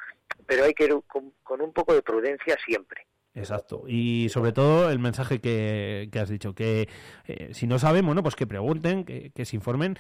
pero 0.48 0.64
hay 0.64 0.74
que 0.74 0.86
ir 0.86 0.96
con 1.08 1.62
un 1.62 1.74
poco 1.74 1.94
de 1.94 2.02
prudencia 2.02 2.58
siempre. 2.66 3.06
Exacto. 3.34 3.86
Y 3.88 4.28
sobre 4.30 4.52
todo 4.52 4.92
el 4.92 5.00
mensaje 5.00 5.40
que, 5.40 6.10
has 6.22 6.30
dicho, 6.30 6.54
que 6.54 6.90
eh, 7.26 7.50
si 7.54 7.66
no 7.66 7.80
saben, 7.80 8.06
bueno, 8.06 8.24
pues 8.24 8.36
que 8.36 8.46
pregunten, 8.46 9.06
que, 9.06 9.32
se 9.46 9.56
informen 9.56 9.98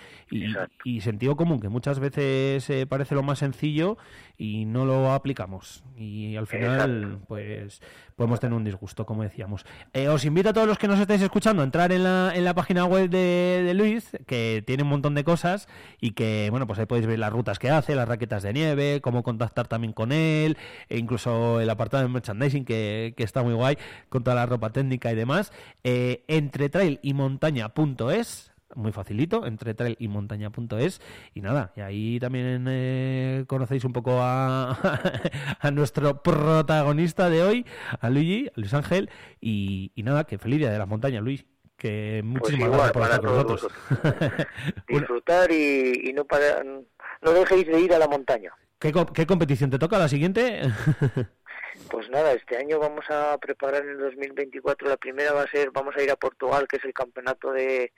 y, 0.83 1.01
sentido 1.01 1.35
común, 1.37 1.61
que 1.61 1.69
muchas 1.69 1.99
veces 1.99 2.69
eh, 2.69 2.85
parece 2.85 3.15
lo 3.15 3.23
más 3.23 3.39
sencillo 3.39 3.97
y 4.37 4.65
no 4.65 4.85
lo 4.85 5.13
aplicamos. 5.13 5.83
Y 5.95 6.35
al 6.35 6.47
final, 6.47 7.19
pues 7.27 7.81
podemos 8.15 8.39
tener 8.39 8.55
un 8.55 8.65
disgusto, 8.65 9.05
como 9.05 9.23
decíamos. 9.23 9.65
Eh, 9.93 10.09
os 10.09 10.25
invito 10.25 10.49
a 10.49 10.53
todos 10.53 10.67
los 10.67 10.77
que 10.77 10.87
nos 10.87 10.99
estáis 10.99 11.21
escuchando 11.21 11.61
a 11.61 11.65
entrar 11.65 11.91
en 11.91 12.03
la, 12.03 12.33
en 12.35 12.43
la 12.43 12.53
página 12.53 12.85
web 12.85 13.09
de, 13.09 13.63
de, 13.65 13.73
Luis, 13.73 14.11
que 14.27 14.63
tiene 14.65 14.83
un 14.83 14.89
montón 14.89 15.15
de 15.15 15.23
cosas 15.23 15.67
y 16.01 16.11
que, 16.11 16.49
bueno, 16.51 16.67
pues 16.67 16.79
ahí 16.79 16.85
podéis 16.85 17.07
ver 17.07 17.17
las 17.17 17.31
rutas 17.31 17.59
que 17.59 17.69
hace, 17.69 17.95
las 17.95 18.07
raquetas 18.07 18.43
de 18.43 18.53
nieve, 18.53 18.99
cómo 19.01 19.23
contactar 19.23 19.67
también 19.67 19.93
con 19.93 20.11
él, 20.11 20.57
e 20.89 20.97
incluso 20.97 21.61
el 21.61 21.69
apartado 21.69 22.03
de 22.03 22.09
merchandising 22.09 22.65
que 22.65 23.20
está 23.23 23.43
muy 23.43 23.53
guay, 23.53 23.77
con 24.09 24.23
toda 24.23 24.35
la 24.35 24.45
ropa 24.45 24.71
técnica 24.71 25.11
y 25.11 25.15
demás. 25.15 25.51
Eh, 25.83 26.23
entre 26.27 26.69
trail 26.69 26.99
y 27.01 27.13
montaña.es 27.13 28.51
muy 28.75 28.91
facilito, 28.91 29.45
entre 29.45 29.73
trail 29.73 29.95
y 29.99 30.07
montaña.es 30.07 31.01
y 31.33 31.41
nada, 31.41 31.71
y 31.75 31.81
ahí 31.81 32.19
también 32.19 32.65
eh, 32.69 33.45
conocéis 33.47 33.83
un 33.83 33.93
poco 33.93 34.19
a, 34.21 34.71
a, 35.59 35.71
nuestro 35.71 36.21
protagonista 36.21 37.29
de 37.29 37.43
hoy, 37.43 37.65
a 37.99 38.09
Luigi, 38.09 38.47
a 38.47 38.59
Luis 38.59 38.73
Ángel, 38.73 39.09
y, 39.39 39.91
nada, 39.97 40.23
que 40.25 40.37
feliz 40.37 40.59
día 40.59 40.71
de 40.71 40.79
las 40.79 40.87
montañas, 40.87 41.23
Luis. 41.23 41.45
Que 41.77 42.21
pues 42.21 42.41
muchísimas 42.41 42.69
gracias 42.69 42.91
por 42.91 43.01
estar 43.01 43.21
con 43.21 43.29
nosotros. 43.31 43.67
Disfrutar 44.87 45.51
y, 45.51 46.09
y, 46.09 46.13
no, 46.13 46.25
para, 46.25 46.63
no 46.63 47.31
dejéis 47.31 47.65
de 47.65 47.81
ir 47.81 47.93
a 47.93 47.97
la 47.97 48.07
montaña. 48.07 48.51
¿Qué, 48.77 48.93
¿Qué 49.13 49.25
competición 49.25 49.69
te 49.69 49.79
toca 49.79 49.97
la 49.97 50.07
siguiente? 50.07 50.61
Pues 51.89 52.09
nada, 52.09 52.33
este 52.33 52.57
año 52.57 52.79
vamos 52.79 53.05
a 53.09 53.37
preparar 53.37 53.83
en 53.83 53.91
el 53.91 53.97
2024 53.99 54.87
la 54.87 54.97
primera 54.97 55.33
va 55.33 55.43
a 55.43 55.51
ser, 55.51 55.71
vamos 55.71 55.95
a 55.97 56.03
ir 56.03 56.11
a 56.11 56.15
Portugal, 56.15 56.67
que 56.67 56.77
es 56.77 56.85
el 56.85 56.93
campeonato 56.93 57.51
de, 57.51 57.91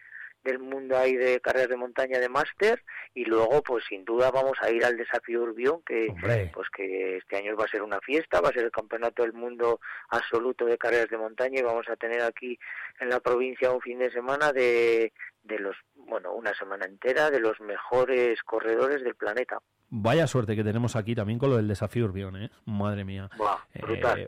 del 0.43 0.59
mundo 0.59 0.97
ahí 0.97 1.15
de 1.15 1.39
carreras 1.39 1.69
de 1.69 1.77
montaña 1.77 2.19
de 2.19 2.29
máster 2.29 2.83
y 3.13 3.25
luego 3.25 3.61
pues 3.63 3.85
sin 3.87 4.03
duda 4.03 4.29
vamos 4.31 4.57
a 4.61 4.69
ir 4.71 4.83
al 4.83 4.97
desafío 4.97 5.43
Urbión 5.43 5.81
que 5.85 6.07
pues 6.53 6.67
que 6.69 7.17
este 7.17 7.37
año 7.37 7.55
va 7.55 7.65
a 7.65 7.69
ser 7.69 7.81
una 7.81 7.99
fiesta 8.01 8.41
va 8.41 8.49
a 8.49 8.53
ser 8.53 8.65
el 8.65 8.71
campeonato 8.71 9.23
del 9.23 9.33
mundo 9.33 9.79
absoluto 10.09 10.65
de 10.65 10.77
carreras 10.77 11.09
de 11.09 11.17
montaña 11.17 11.59
y 11.59 11.63
vamos 11.63 11.87
a 11.89 11.95
tener 11.95 12.21
aquí 12.21 12.59
en 12.99 13.09
la 13.09 13.19
provincia 13.19 13.71
un 13.71 13.81
fin 13.81 13.99
de 13.99 14.11
semana 14.11 14.51
de 14.51 15.13
de 15.43 15.59
los 15.59 15.75
bueno 15.95 16.33
una 16.33 16.53
semana 16.53 16.85
entera 16.85 17.31
de 17.31 17.39
los 17.39 17.59
mejores 17.61 18.41
corredores 18.43 19.03
del 19.03 19.15
planeta 19.15 19.59
Vaya 19.95 20.25
suerte 20.25 20.55
que 20.55 20.63
tenemos 20.63 20.95
aquí 20.95 21.13
también 21.13 21.37
con 21.37 21.51
lo 21.51 21.57
del 21.57 21.67
desafío 21.67 22.05
Urbión, 22.05 22.35
¿eh? 22.35 22.49
Madre 22.65 23.05
mía. 23.05 23.29
brutal, 23.79 24.21
eh, 24.21 24.27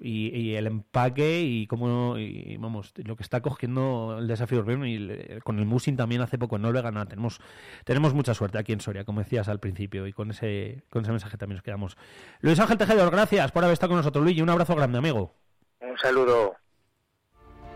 Y, 0.00 0.54
el 0.56 0.66
empaque 0.66 1.40
y 1.40 1.68
cómo, 1.68 2.18
y, 2.18 2.56
vamos, 2.56 2.92
lo 2.96 3.14
que 3.14 3.22
está 3.22 3.40
cogiendo 3.40 4.16
el 4.18 4.26
desafío 4.26 4.58
Urbión 4.58 4.84
y 4.84 5.38
con 5.44 5.60
el 5.60 5.66
Musin 5.66 5.96
también 5.96 6.20
hace 6.20 6.36
poco 6.36 6.58
no 6.58 6.72
le 6.72 6.82
ganar. 6.82 7.06
Tenemos, 7.06 7.40
tenemos 7.84 8.12
mucha 8.12 8.34
suerte 8.34 8.58
aquí 8.58 8.72
en 8.72 8.80
Soria, 8.80 9.04
como 9.04 9.20
decías 9.20 9.46
al 9.46 9.60
principio, 9.60 10.08
y 10.08 10.12
con 10.12 10.32
ese, 10.32 10.82
con 10.90 11.02
ese 11.02 11.12
mensaje 11.12 11.38
también 11.38 11.58
nos 11.58 11.64
quedamos. 11.64 11.96
Luis 12.40 12.58
Ángel 12.58 12.76
Tejedor, 12.76 13.12
gracias 13.12 13.52
por 13.52 13.62
haber 13.62 13.74
estado 13.74 13.90
con 13.90 13.98
nosotros, 13.98 14.24
Luis, 14.24 14.36
y 14.36 14.42
un 14.42 14.50
abrazo 14.50 14.74
grande, 14.74 14.98
amigo. 14.98 15.32
Un 15.80 15.96
saludo. 15.96 16.56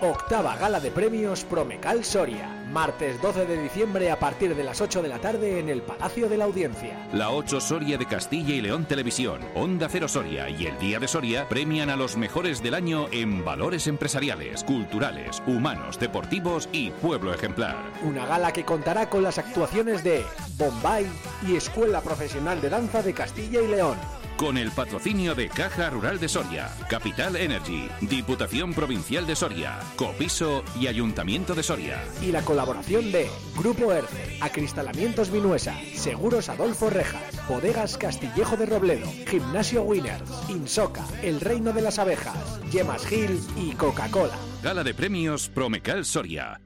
Octava 0.00 0.54
gala 0.56 0.78
de 0.78 0.90
premios 0.90 1.44
Promecal 1.44 2.04
Soria. 2.04 2.48
Martes 2.70 3.20
12 3.22 3.46
de 3.46 3.62
diciembre 3.62 4.10
a 4.10 4.18
partir 4.18 4.54
de 4.54 4.62
las 4.62 4.82
8 4.82 5.00
de 5.00 5.08
la 5.08 5.18
tarde 5.18 5.58
en 5.58 5.70
el 5.70 5.80
Palacio 5.80 6.28
de 6.28 6.36
la 6.36 6.44
Audiencia. 6.44 7.08
La 7.14 7.30
8 7.30 7.60
Soria 7.62 7.96
de 7.96 8.04
Castilla 8.04 8.54
y 8.54 8.60
León 8.60 8.84
Televisión, 8.84 9.40
Onda 9.54 9.88
Cero 9.90 10.06
Soria 10.06 10.50
y 10.50 10.66
el 10.66 10.78
Día 10.78 10.98
de 10.98 11.08
Soria 11.08 11.48
premian 11.48 11.88
a 11.88 11.96
los 11.96 12.18
mejores 12.18 12.62
del 12.62 12.74
año 12.74 13.06
en 13.10 13.42
valores 13.42 13.86
empresariales, 13.86 14.64
culturales, 14.64 15.42
humanos, 15.46 15.98
deportivos 15.98 16.68
y 16.72 16.90
pueblo 16.90 17.32
ejemplar. 17.32 17.76
Una 18.02 18.26
gala 18.26 18.52
que 18.52 18.66
contará 18.66 19.08
con 19.08 19.22
las 19.22 19.38
actuaciones 19.38 20.04
de 20.04 20.26
Bombay 20.58 21.06
y 21.48 21.56
Escuela 21.56 22.02
Profesional 22.02 22.60
de 22.60 22.68
Danza 22.68 23.00
de 23.00 23.14
Castilla 23.14 23.62
y 23.62 23.68
León 23.68 23.96
con 24.36 24.58
el 24.58 24.70
patrocinio 24.70 25.34
de 25.34 25.48
Caja 25.48 25.90
Rural 25.90 26.20
de 26.20 26.28
Soria, 26.28 26.70
Capital 26.88 27.36
Energy, 27.36 27.88
Diputación 28.02 28.74
Provincial 28.74 29.26
de 29.26 29.34
Soria, 29.34 29.78
Copiso 29.96 30.62
y 30.78 30.86
Ayuntamiento 30.86 31.54
de 31.54 31.62
Soria. 31.62 32.02
Y 32.22 32.32
la 32.32 32.42
colaboración 32.42 33.10
de 33.12 33.30
Grupo 33.56 33.92
ERCE, 33.92 34.38
Acristalamientos 34.40 35.30
Vinuesa, 35.30 35.74
Seguros 35.94 36.48
Adolfo 36.48 36.90
Rejas, 36.90 37.22
Bodegas 37.48 37.96
Castillejo 37.96 38.56
de 38.56 38.66
Robledo, 38.66 39.10
Gimnasio 39.26 39.82
Winners, 39.82 40.30
Insoca, 40.48 41.04
El 41.22 41.40
Reino 41.40 41.72
de 41.72 41.82
las 41.82 41.98
Abejas, 41.98 42.36
Yemas 42.70 43.06
Gil 43.06 43.40
y 43.56 43.72
Coca-Cola. 43.72 44.36
Gala 44.62 44.84
de 44.84 44.94
premios 44.94 45.48
Promecal 45.48 46.04
Soria. 46.04 46.60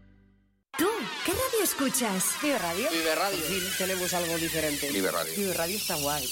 ¿Tú 0.76 0.86
qué 1.24 1.32
radio 1.32 1.62
escuchas? 1.62 2.34
Vive 2.42 2.58
Radio. 2.58 2.88
Vive 2.90 3.14
Radio. 3.14 3.38
Sí, 3.46 3.62
tenemos 3.78 4.14
algo 4.14 4.36
diferente. 4.38 4.90
Vive 4.90 5.10
Radio. 5.10 5.32
Vive 5.36 5.54
Radio 5.54 5.76
está 5.76 5.94
guay. 5.96 6.28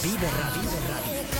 Vive 0.00 0.26
Radio. 0.38 0.62
Vive 0.62 0.88
Radio. 0.88 1.39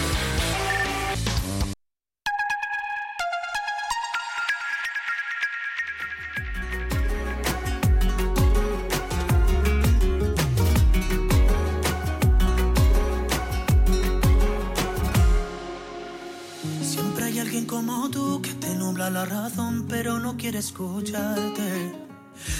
La 18.97 19.25
razón, 19.25 19.85
pero 19.87 20.19
no 20.19 20.37
quiere 20.37 20.59
escucharte. 20.59 21.95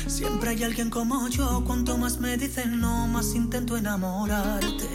Siempre 0.07 0.51
hay 0.51 0.63
alguien 0.63 0.89
como 0.89 1.27
yo, 1.27 1.63
cuanto 1.65 1.97
más 1.97 2.19
me 2.19 2.37
dicen 2.37 2.79
no, 2.79 3.07
más 3.07 3.35
intento 3.35 3.77
enamorarte. 3.77 4.87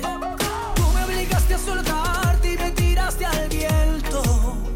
Tú 0.75 0.83
me 0.95 1.05
obligaste 1.05 1.55
a 1.55 1.59
soltarte 1.59 2.55
y 2.55 2.57
me 2.57 2.71
tiraste 2.71 3.27
al 3.27 3.49
viento. 3.49 4.76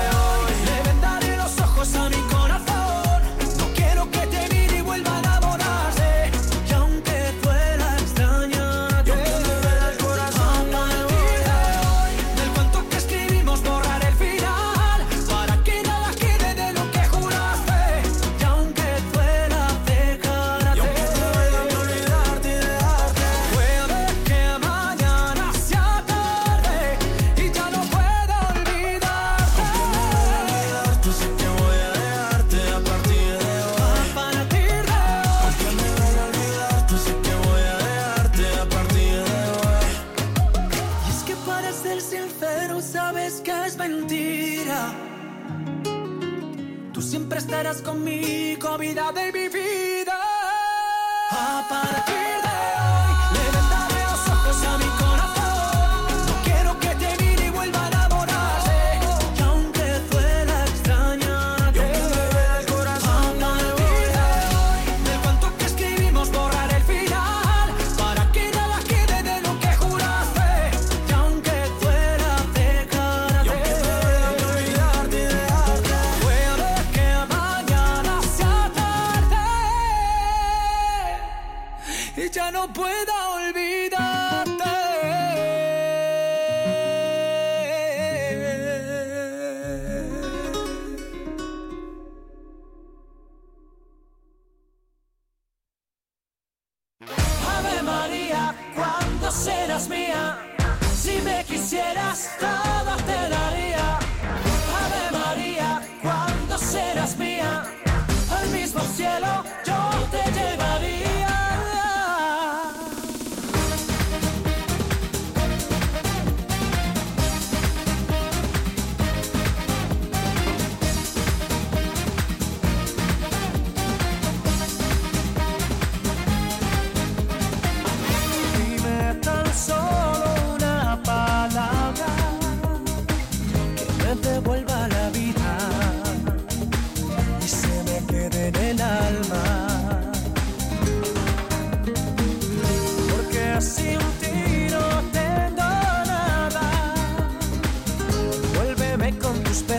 Estarás 47.61 47.83
conmigo, 47.83 48.75
vida 48.79 49.11
de 49.11 49.30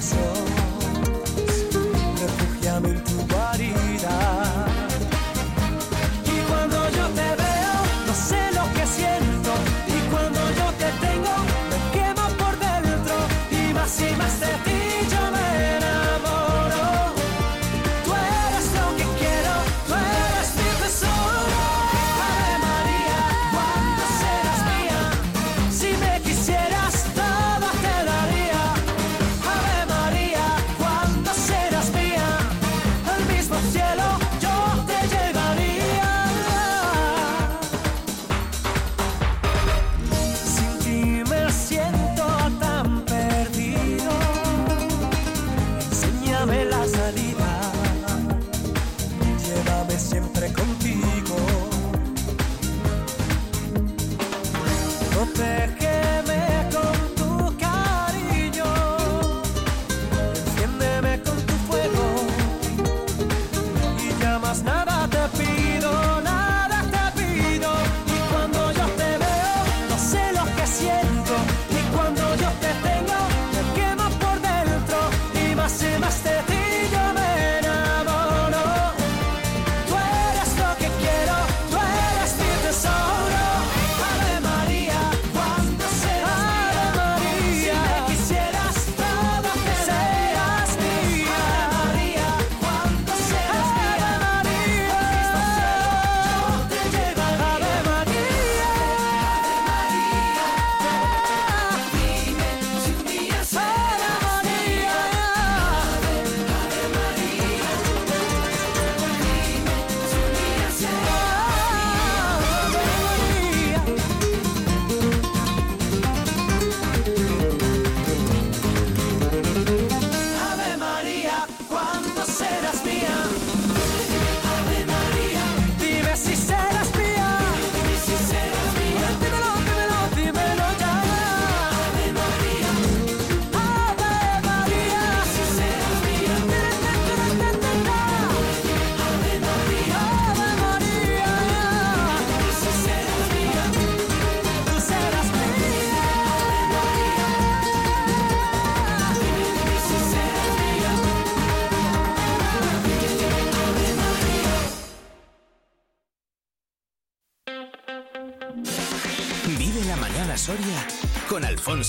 So. 0.02 0.51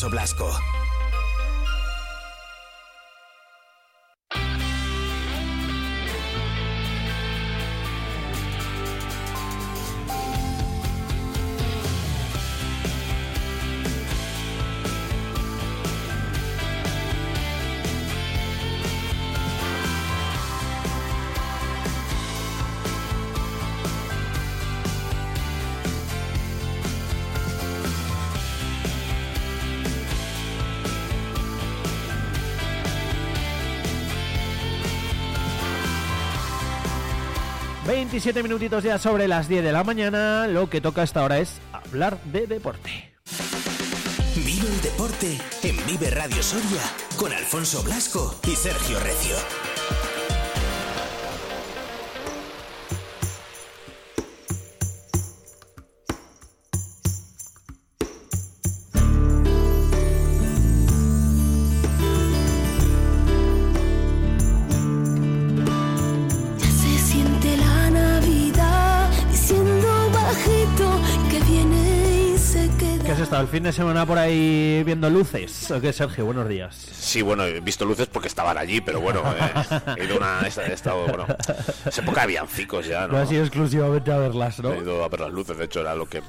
Blasco. 0.10 0.73
Veintisiete 38.14 38.44
minutitos 38.44 38.84
ya 38.84 39.00
sobre 39.00 39.28
las 39.28 39.48
10 39.48 39.64
de 39.64 39.72
la 39.72 39.84
mañana. 39.84 40.46
Lo 40.46 40.70
que 40.70 40.82
toca 40.82 41.02
hasta 41.02 41.22
ahora 41.22 41.40
es 41.40 41.60
hablar 41.72 42.22
de 42.26 42.46
deporte. 42.46 43.12
Vive 44.36 44.68
el 44.68 44.82
deporte 44.84 45.42
en 45.64 45.84
Vive 45.88 46.12
Radio 46.12 46.44
Soria 46.44 46.84
con 47.18 47.34
Alfonso 47.34 47.82
Blasco 47.82 48.40
y 48.46 48.56
Sergio 48.56 49.00
Recio. 49.00 49.73
Estado 73.34 73.46
el 73.46 73.50
fin 73.50 73.64
de 73.64 73.74
semana 73.74 74.06
por 74.06 74.20
ahí 74.20 74.84
viendo 74.86 75.10
luces? 75.10 75.72
¿O 75.72 75.82
qué, 75.82 75.92
Sergio? 75.92 76.24
Buenos 76.24 76.48
días. 76.48 76.76
Sí, 76.76 77.24
bueno, 77.24 77.44
he 77.46 77.62
visto 77.62 77.84
luces 77.84 78.06
porque 78.06 78.28
estaban 78.28 78.60
allí, 78.60 78.80
pero 78.80 79.02
bueno, 79.02 79.24
eh, 79.36 79.80
he 79.98 80.04
ido 80.06 80.18
una, 80.18 80.42
he 80.42 80.72
estado, 80.72 81.08
bueno, 81.08 81.26
esa 81.84 82.02
época 82.02 82.22
había 82.22 82.46
cicos 82.46 82.86
ya, 82.86 83.08
No 83.08 83.14
¿no? 83.14 83.18
has 83.18 83.32
ido 83.32 83.42
exclusivamente 83.42 84.12
a 84.12 84.18
verlas, 84.20 84.60
¿no? 84.60 84.74
He 84.74 84.78
ido 84.78 85.04
a 85.04 85.08
ver 85.08 85.22
las 85.22 85.32
luces, 85.32 85.58
de 85.58 85.66
hecho 85.66 85.82
era 85.82 85.96
lo 85.96 86.06
que 86.06 86.22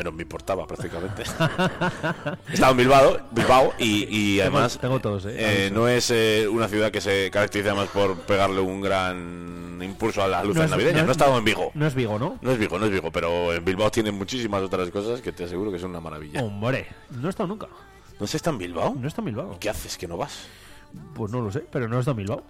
menos 0.00 0.14
me 0.14 0.22
importaba 0.22 0.66
prácticamente. 0.66 1.22
He 2.48 2.54
estado 2.54 2.72
en 2.72 2.76
Bilbao, 2.78 3.18
Bilbao 3.30 3.74
y, 3.78 4.40
además 4.40 4.78
tengo 4.80 4.98
todos, 4.98 5.26
¿eh? 5.26 5.34
eh, 5.66 5.70
no 5.72 5.88
es 5.88 6.10
eh, 6.10 6.48
una 6.48 6.68
ciudad 6.68 6.90
que 6.90 7.00
se 7.02 7.30
caracteriza 7.30 7.74
más 7.74 7.88
por 7.88 8.16
pegarle 8.20 8.60
un 8.60 8.80
gran 8.80 9.78
impulso 9.82 10.22
a 10.22 10.28
las 10.28 10.42
luces 10.44 10.58
No 10.58 10.64
es- 10.64 10.70
navideñas. 10.70 11.02
no 11.02 11.06
No, 11.06 11.12
estado 11.12 11.36
en 11.38 11.44
Vigo. 11.44 11.70
No 11.74 11.86
es 11.86 11.94
Vigo, 11.94 12.18
¿no? 12.18 12.38
No 12.40 12.50
es 12.50 12.58
Vigo, 12.58 12.78
no 12.78 12.86
es 12.86 12.92
Vigo, 12.92 13.10
pero 13.10 13.52
en 13.52 13.64
Bilbao 13.64 13.90
tienen 13.90 14.14
muchísimas 14.16 14.62
otras 14.62 14.90
cosas 14.90 15.20
que 15.20 15.32
te 15.32 15.44
aseguro 15.44 15.70
que 15.70 15.78
son 15.78 15.90
una 15.90 16.00
maravilla. 16.00 16.42
Hombre, 16.42 16.86
no 17.10 17.26
he 17.26 17.30
estado 17.30 17.46
nunca. 17.48 17.68
¿No 18.18 18.26
se 18.26 18.36
está 18.38 18.50
en 18.50 18.58
Bilbao? 18.58 18.94
No 18.98 19.06
está 19.06 19.20
en 19.20 19.26
Bilbao. 19.26 19.58
¿Qué 19.60 19.68
haces 19.70 19.96
que 19.98 20.08
no 20.08 20.16
vas? 20.16 20.46
Pues 21.14 21.30
no 21.30 21.40
lo 21.40 21.52
sé, 21.52 21.60
pero 21.70 21.88
no 21.88 21.98
estado 21.98 22.12
en 22.12 22.24
Bilbao. 22.26 22.42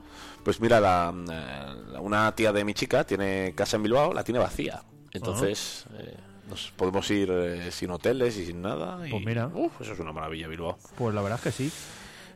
Pues 0.44 0.60
mira, 0.60 0.80
la, 0.80 1.12
eh, 1.30 1.98
una 2.00 2.32
tía 2.34 2.52
de 2.52 2.64
mi 2.64 2.74
chica 2.74 3.04
tiene 3.04 3.52
casa 3.56 3.76
en 3.76 3.82
Bilbao, 3.82 4.14
la 4.14 4.24
tiene 4.24 4.38
vacía. 4.38 4.82
Entonces 5.12 5.86
eh, 5.98 6.16
nos 6.50 6.72
podemos 6.76 7.10
ir 7.10 7.30
eh, 7.30 7.70
sin 7.70 7.90
hoteles 7.90 8.36
y 8.36 8.44
sin 8.46 8.60
nada. 8.60 9.06
Y, 9.06 9.10
Pues 9.10 9.24
mira. 9.24 9.50
uf, 9.54 9.80
eso 9.80 9.92
es 9.92 9.98
una 10.00 10.12
maravilla, 10.12 10.48
Bilbao. 10.48 10.76
Pues 10.98 11.14
la 11.14 11.22
verdad 11.22 11.38
es 11.38 11.44
que 11.44 11.52
sí. 11.52 11.72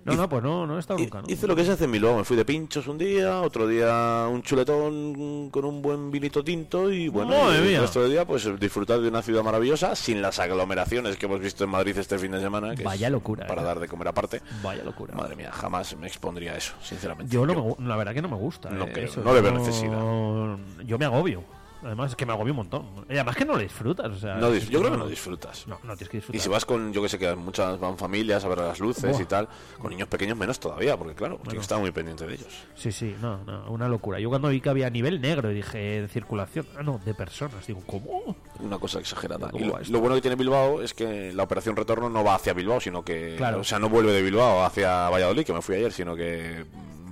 No, 0.06 0.12
no, 0.16 0.28
pues 0.28 0.42
no, 0.42 0.66
no 0.66 0.76
he 0.76 0.80
estado 0.80 0.98
nunca, 0.98 1.22
¿no? 1.22 1.30
Hice 1.30 1.46
lo 1.46 1.56
que 1.56 1.64
se 1.64 1.72
hace 1.72 1.84
en 1.84 1.92
Bilbao. 1.92 2.18
Me 2.18 2.24
fui 2.24 2.36
de 2.36 2.44
pinchos 2.44 2.86
un 2.88 2.98
día, 2.98 3.40
otro 3.40 3.66
día 3.66 4.26
un 4.30 4.42
chuletón 4.42 5.48
con 5.48 5.64
un 5.64 5.80
buen 5.80 6.10
vinito 6.10 6.44
tinto 6.44 6.92
y 6.92 7.08
bueno, 7.08 7.32
y 7.54 7.72
el 7.72 7.80
resto 7.80 8.02
del 8.02 8.10
día 8.10 8.26
pues 8.26 8.46
disfrutar 8.60 9.00
de 9.00 9.08
una 9.08 9.22
ciudad 9.22 9.42
maravillosa 9.42 9.94
sin 9.96 10.20
las 10.20 10.38
aglomeraciones 10.38 11.16
que 11.16 11.24
hemos 11.24 11.40
visto 11.40 11.64
en 11.64 11.70
Madrid 11.70 11.96
este 11.96 12.18
fin 12.18 12.32
de 12.32 12.40
semana. 12.42 12.74
Que 12.74 12.82
Vaya 12.82 13.08
locura, 13.08 13.46
Para 13.46 13.62
eh. 13.62 13.64
dar 13.64 13.80
de 13.80 13.88
comer 13.88 14.08
aparte. 14.08 14.42
Vaya 14.62 14.84
locura. 14.84 15.14
Madre 15.14 15.36
mía, 15.36 15.50
jamás 15.50 15.96
me 15.96 16.06
expondría 16.06 16.52
a 16.52 16.56
eso, 16.58 16.74
sinceramente. 16.82 17.32
Yo 17.34 17.46
no 17.46 17.54
me, 17.54 17.60
gu- 17.62 17.78
la 17.86 17.96
verdad 17.96 18.12
que 18.12 18.20
no 18.20 18.28
me 18.28 18.36
gusta. 18.36 18.68
No 18.68 18.84
eh, 18.84 18.90
creo, 18.92 19.06
eso. 19.06 19.22
no 19.24 19.34
Yo- 19.34 19.52
necesidad. 19.52 20.56
Yo 20.84 20.98
me 20.98 21.04
agobio. 21.06 21.42
Además 21.84 22.10
es 22.10 22.16
que 22.16 22.24
me 22.26 22.32
agobio 22.32 22.52
un 22.52 22.56
montón. 22.58 22.86
Y 23.08 23.14
además 23.14 23.36
que 23.36 23.44
no 23.44 23.52
lo 23.54 23.58
disfrutas. 23.58 24.06
O 24.06 24.18
sea, 24.18 24.36
No 24.36 24.54
yo 24.54 24.80
creo 24.80 24.90
que 24.92 24.96
no 24.98 25.06
disfrutas. 25.06 25.66
No, 25.66 25.74
no 25.84 25.94
tienes 25.96 26.08
que 26.08 26.16
disfrutar. 26.18 26.36
Y 26.36 26.40
si 26.40 26.48
vas 26.48 26.64
con, 26.64 26.92
yo 26.92 27.02
que 27.02 27.08
sé, 27.08 27.18
que 27.18 27.34
muchas 27.34 27.78
van 27.78 27.98
familias 27.98 28.44
a 28.44 28.48
ver 28.48 28.58
las 28.58 28.80
luces 28.80 29.10
Buah. 29.12 29.22
y 29.22 29.24
tal, 29.26 29.48
con 29.78 29.90
niños 29.90 30.08
pequeños 30.08 30.36
menos 30.36 30.58
todavía, 30.58 30.96
porque 30.96 31.14
claro, 31.14 31.36
tienes 31.36 31.54
que 31.54 31.60
estar 31.60 31.78
muy 31.78 31.90
pendiente 31.90 32.26
de 32.26 32.34
ellos. 32.34 32.48
Sí, 32.74 32.90
sí, 32.92 33.14
no, 33.20 33.44
no, 33.44 33.70
una 33.70 33.88
locura. 33.88 34.18
Yo 34.18 34.28
cuando 34.30 34.48
vi 34.48 34.60
que 34.60 34.68
había 34.70 34.88
nivel 34.90 35.20
negro 35.20 35.50
y 35.50 35.54
dije 35.54 35.78
de 36.02 36.08
circulación, 36.08 36.66
ah, 36.78 36.82
no, 36.82 37.00
de 37.04 37.14
personas, 37.14 37.66
digo, 37.66 37.82
¿cómo? 37.86 38.36
Una 38.60 38.78
cosa 38.78 38.98
exagerada. 39.00 39.50
¿Cómo 39.50 39.64
Y 39.64 39.68
lo, 39.68 39.78
lo 39.90 40.00
bueno 40.00 40.14
que 40.16 40.22
tiene 40.22 40.36
Bilbao 40.36 40.80
es 40.82 40.94
que 40.94 41.32
la 41.32 41.42
operación 41.42 41.76
retorno 41.76 42.08
no 42.08 42.24
va 42.24 42.34
hacia 42.36 42.52
Bilbao, 42.54 42.80
sino 42.80 43.04
que, 43.04 43.34
Claro. 43.36 43.60
o 43.60 43.64
sea, 43.64 43.78
no 43.78 43.88
vuelve 43.88 44.12
de 44.12 44.22
Bilbao 44.22 44.64
hacia 44.64 45.10
Valladolid, 45.10 45.44
que 45.44 45.52
me 45.52 45.62
fui 45.62 45.76
ayer, 45.76 45.92
sino 45.92 46.16
que 46.16 46.64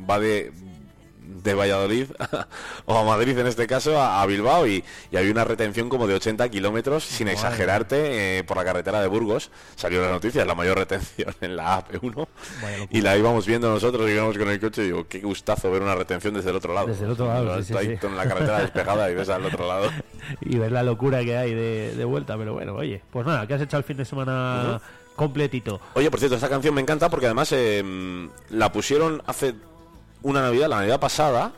va 0.08 0.18
de 0.18 0.52
de 1.42 1.54
Valladolid 1.54 2.06
o 2.86 2.98
a 2.98 3.04
Madrid 3.04 3.38
en 3.38 3.46
este 3.46 3.66
caso 3.66 4.00
a, 4.00 4.22
a 4.22 4.26
Bilbao 4.26 4.66
y, 4.66 4.84
y 5.10 5.16
había 5.16 5.30
una 5.32 5.44
retención 5.44 5.88
como 5.88 6.06
de 6.06 6.14
80 6.14 6.48
kilómetros 6.48 7.04
sin 7.04 7.28
exagerarte 7.28 8.38
eh, 8.38 8.44
por 8.44 8.56
la 8.56 8.64
carretera 8.64 9.00
de 9.00 9.08
Burgos 9.08 9.50
salió 9.76 10.02
la 10.02 10.10
noticia 10.10 10.44
la 10.44 10.54
mayor 10.54 10.78
retención 10.78 11.34
en 11.40 11.56
la 11.56 11.78
AP1 11.84 12.26
Vaya 12.62 12.78
locura. 12.78 12.98
y 12.98 13.00
la 13.00 13.16
íbamos 13.16 13.46
viendo 13.46 13.70
nosotros 13.70 14.08
y 14.08 14.12
íbamos 14.12 14.36
con 14.38 14.48
el 14.48 14.60
coche 14.60 14.82
y 14.82 14.86
digo 14.86 15.06
qué 15.08 15.20
gustazo 15.20 15.70
ver 15.70 15.82
una 15.82 15.94
retención 15.94 16.34
desde 16.34 16.50
el 16.50 16.56
otro 16.56 16.74
lado 16.74 16.86
Desde 16.88 17.04
el 17.04 17.10
otro 17.12 17.26
lado, 17.26 17.58
sí, 17.62 17.72
sí, 17.72 17.74
Ahí 17.76 17.86
sí. 17.88 17.96
con 17.96 18.16
la 18.16 18.26
carretera 18.26 18.60
despejada 18.60 19.10
y 19.10 19.14
ves 19.14 19.28
al 19.28 19.44
otro 19.46 19.66
lado 19.66 19.90
Y 20.40 20.56
ver 20.58 20.72
la 20.72 20.82
locura 20.82 21.24
que 21.24 21.36
hay 21.36 21.54
de, 21.54 21.94
de 21.96 22.04
vuelta, 22.04 22.36
pero 22.38 22.52
bueno, 22.54 22.74
oye, 22.74 23.02
pues 23.10 23.26
nada, 23.26 23.46
¿qué 23.46 23.54
has 23.54 23.60
hecho 23.62 23.76
el 23.76 23.84
fin 23.84 23.96
de 23.96 24.04
semana 24.04 24.80
completito? 25.16 25.80
Oye, 25.94 26.10
por 26.10 26.18
cierto, 26.20 26.36
esta 26.36 26.48
canción 26.48 26.74
me 26.74 26.80
encanta 26.80 27.08
porque 27.10 27.26
además 27.26 27.50
eh, 27.52 28.28
la 28.50 28.70
pusieron 28.72 29.22
hace 29.26 29.54
una 30.22 30.42
Navidad, 30.42 30.68
la 30.68 30.76
Navidad 30.76 31.00
pasada. 31.00 31.52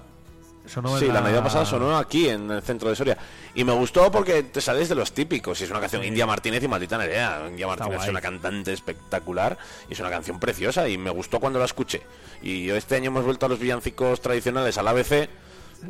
Sonó 0.67 0.99
sí, 0.99 1.07
la... 1.09 1.15
la- 1.15 1.21
Navidad 1.21 1.43
pasada 1.43 1.67
sonó 1.67 1.95
aquí 1.99 2.27
en 2.29 2.51
el 2.51 2.63
centro 2.63 2.89
de 2.89 2.97
Soria. 2.97 3.19
Y 3.55 3.65
me 3.65 3.73
gustó 3.73 4.11
porque 4.11 4.43
te 4.45 4.61
sales 4.63 4.89
de 4.89 4.95
los 4.95 5.13
típicos. 5.13 5.61
Y 5.61 5.65
es 5.65 5.71
una 5.71 5.79
canción 5.81 6.01
Sí. 6.03 6.09
India 6.09 6.27
Martínez 6.27 6.63
y 6.63 6.69
Maldita 6.69 6.97
Nerea. 6.97 7.43
India 7.49 7.67
Martínez 7.67 8.03
es 8.03 8.09
una 8.09 8.21
cantante 8.23 8.73
espectacular 8.73 9.59
y 9.91 9.93
es 9.93 10.01
una 10.01 10.09
canción 10.11 10.41
preciosa 10.41 10.89
y 10.89 10.97
me 10.97 11.11
gustó 11.11 11.39
cuando 11.39 11.59
la 11.59 11.67
escuché. 11.67 12.03
Y 12.43 12.71
este 12.71 12.97
año 12.97 13.09
hemos 13.09 13.25
vuelto 13.27 13.45
a 13.45 13.49
los 13.51 13.59
villancicos 13.59 14.21
tradicionales 14.23 14.79
al 14.79 14.89
ABC. 14.89 15.29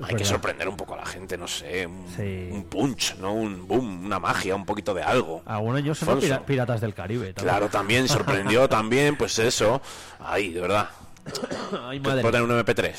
Hay 0.02 0.16
que 0.16 0.24
sorprender 0.24 0.68
un 0.68 0.76
poco 0.76 0.94
a 0.94 0.96
la 0.96 1.06
gente, 1.06 1.38
no 1.38 1.46
sé, 1.46 1.86
un, 1.86 2.04
Sí. 2.16 2.48
un 2.50 2.64
punch, 2.64 3.14
¿no? 3.18 3.32
Un 3.32 3.68
boom, 3.68 4.06
una 4.06 4.18
magia, 4.18 4.56
un 4.56 4.66
poquito 4.66 4.92
de 4.92 5.04
algo. 5.04 5.40
Sonó 5.46 5.76
Alfonso. 5.76 6.20
Pira- 6.20 6.44
Piratas 6.44 6.80
del 6.80 6.94
Caribe. 6.94 7.32
también. 7.32 7.44
Claro, 7.54 7.68
también 7.68 8.08
sorprendió, 8.08 8.68
también, 8.68 9.16
pues 9.16 9.38
eso. 9.38 9.80
Ay, 10.18 10.52
de 10.52 10.60
verdad. 10.60 10.88
Ay, 11.82 12.00
madre. 12.00 12.22
puedo 12.22 12.32
tener 12.32 12.42
un 12.42 12.50
MP3. 12.64 12.94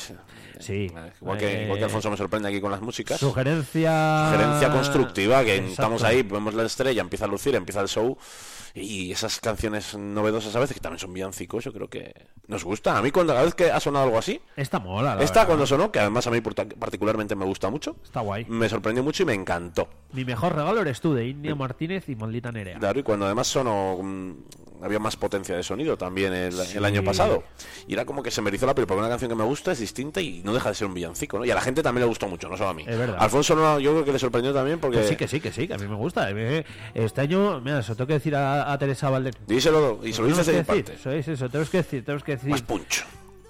Sí. 0.58 0.90
Igual 1.20 1.36
que, 1.38 1.46
Eh, 1.60 1.64
igual 1.64 1.78
que 1.78 1.84
Alfonso 1.84 2.10
me 2.10 2.16
sorprende 2.16 2.48
aquí 2.48 2.60
con 2.60 2.70
las 2.70 2.80
músicas. 2.80 3.20
Sugerencia... 3.20 4.30
Sugerencia 4.32 4.70
constructiva, 4.70 5.44
que 5.44 5.56
Exacto. 5.56 5.72
estamos 5.72 6.02
ahí, 6.02 6.22
vemos 6.22 6.54
la 6.54 6.64
estrella, 6.64 7.02
empieza 7.02 7.26
a 7.26 7.28
lucir, 7.28 7.54
empieza 7.54 7.80
el 7.82 7.88
show. 7.88 8.16
Y 8.74 9.10
esas 9.10 9.40
canciones 9.40 9.94
novedosas 9.96 10.54
a 10.54 10.60
veces, 10.60 10.74
que 10.74 10.80
también 10.80 10.98
son 10.98 11.12
villancicos, 11.12 11.64
yo 11.64 11.72
creo 11.72 11.88
que 11.88 12.12
nos 12.46 12.62
gustan. 12.64 12.96
A 12.96 13.02
mí, 13.02 13.10
cuando 13.10 13.32
la 13.32 13.42
vez 13.42 13.54
que 13.54 13.70
ha 13.70 13.80
sonado 13.80 14.04
algo 14.06 14.18
así, 14.18 14.40
Esta 14.54 14.78
mola, 14.78 15.14
la 15.14 15.22
esta 15.22 15.40
verdad. 15.40 15.46
cuando 15.48 15.66
sonó, 15.66 15.90
que 15.92 15.98
además 16.00 16.26
a 16.26 16.30
mí 16.30 16.40
particularmente 16.42 17.34
me 17.36 17.46
gusta 17.46 17.70
mucho, 17.70 17.96
Está 18.04 18.20
guay. 18.20 18.44
me 18.46 18.68
sorprendió 18.68 19.02
mucho 19.02 19.22
y 19.22 19.26
me 19.26 19.32
encantó. 19.34 19.88
Mi 20.12 20.24
mejor 20.26 20.54
regalo 20.54 20.80
eres 20.82 21.00
tú, 21.00 21.14
de 21.14 21.26
India 21.26 21.54
Martínez 21.54 22.06
y 22.10 22.16
Maldita 22.16 22.52
Nerea. 22.52 22.78
Claro, 22.78 23.00
y 23.00 23.02
cuando 23.02 23.24
además 23.24 23.46
sonó, 23.46 23.98
mm, 24.02 24.32
había 24.82 24.98
más 24.98 25.16
potencia 25.16 25.56
de 25.56 25.62
sonido 25.62 25.96
también 25.96 26.32
el, 26.32 26.52
Sí. 26.52 26.76
el 26.78 26.84
año 26.84 27.02
pasado. 27.04 27.42
Y 27.86 27.94
era 27.94 28.04
como 28.04 28.22
que 28.22 28.30
se 28.30 28.42
me 28.42 28.48
erizó 28.50 28.66
la 28.66 28.74
piel, 28.74 28.86
porque 28.86 29.00
una 29.00 29.08
canción 29.08 29.28
que 29.30 29.34
me 29.34 29.44
gusta 29.44 29.72
es 29.72 29.78
distinta 29.80 30.20
y 30.20 30.42
no 30.44 30.52
deja 30.54 30.68
de 30.68 30.74
ser 30.74 30.86
un 30.86 30.94
villancico, 30.94 31.38
¿no? 31.38 31.44
Y 31.44 31.50
a 31.50 31.54
la 31.54 31.60
gente 31.60 31.82
también 31.82 32.02
le 32.02 32.08
gustó 32.08 32.28
mucho, 32.28 32.48
no 32.48 32.56
solo 32.56 32.70
a 32.70 32.74
mí. 32.74 32.84
Es 32.86 32.98
verdad. 32.98 33.16
Alfonso 33.18 33.54
no, 33.56 33.78
yo 33.80 33.92
creo 33.92 34.04
que 34.04 34.12
le 34.12 34.18
sorprendió 34.18 34.52
también 34.52 34.78
porque... 34.78 34.98
Pues 34.98 35.08
sí, 35.08 35.16
que 35.16 35.28
sí, 35.28 35.40
que 35.40 35.52
sí, 35.52 35.66
que 35.66 35.74
a 35.74 35.78
mí 35.78 35.86
me 35.86 35.94
gusta. 35.96 36.30
Eh, 36.30 36.64
Este 36.94 37.20
año, 37.20 37.60
mira, 37.60 37.80
eso 37.80 37.94
tengo 37.94 38.08
que 38.08 38.14
decir 38.14 38.34
a, 38.36 38.72
a 38.72 38.78
Teresa 38.78 39.10
Valdés. 39.10 39.34
Díselo, 39.46 40.00
y 40.02 40.12
se 40.12 40.22
lo 40.22 40.28
dices 40.28 40.46
decir, 40.46 40.64
parte. 40.64 40.94
Eso 40.94 41.10
es 41.10 41.28
eso, 41.28 41.48
tenemos 41.48 41.70
que 41.70 41.76
decir, 41.78 42.04
tenemos 42.04 42.24
que 42.24 42.32
decir. 42.32 42.50
Más 42.50 42.62
punch. 42.62 43.04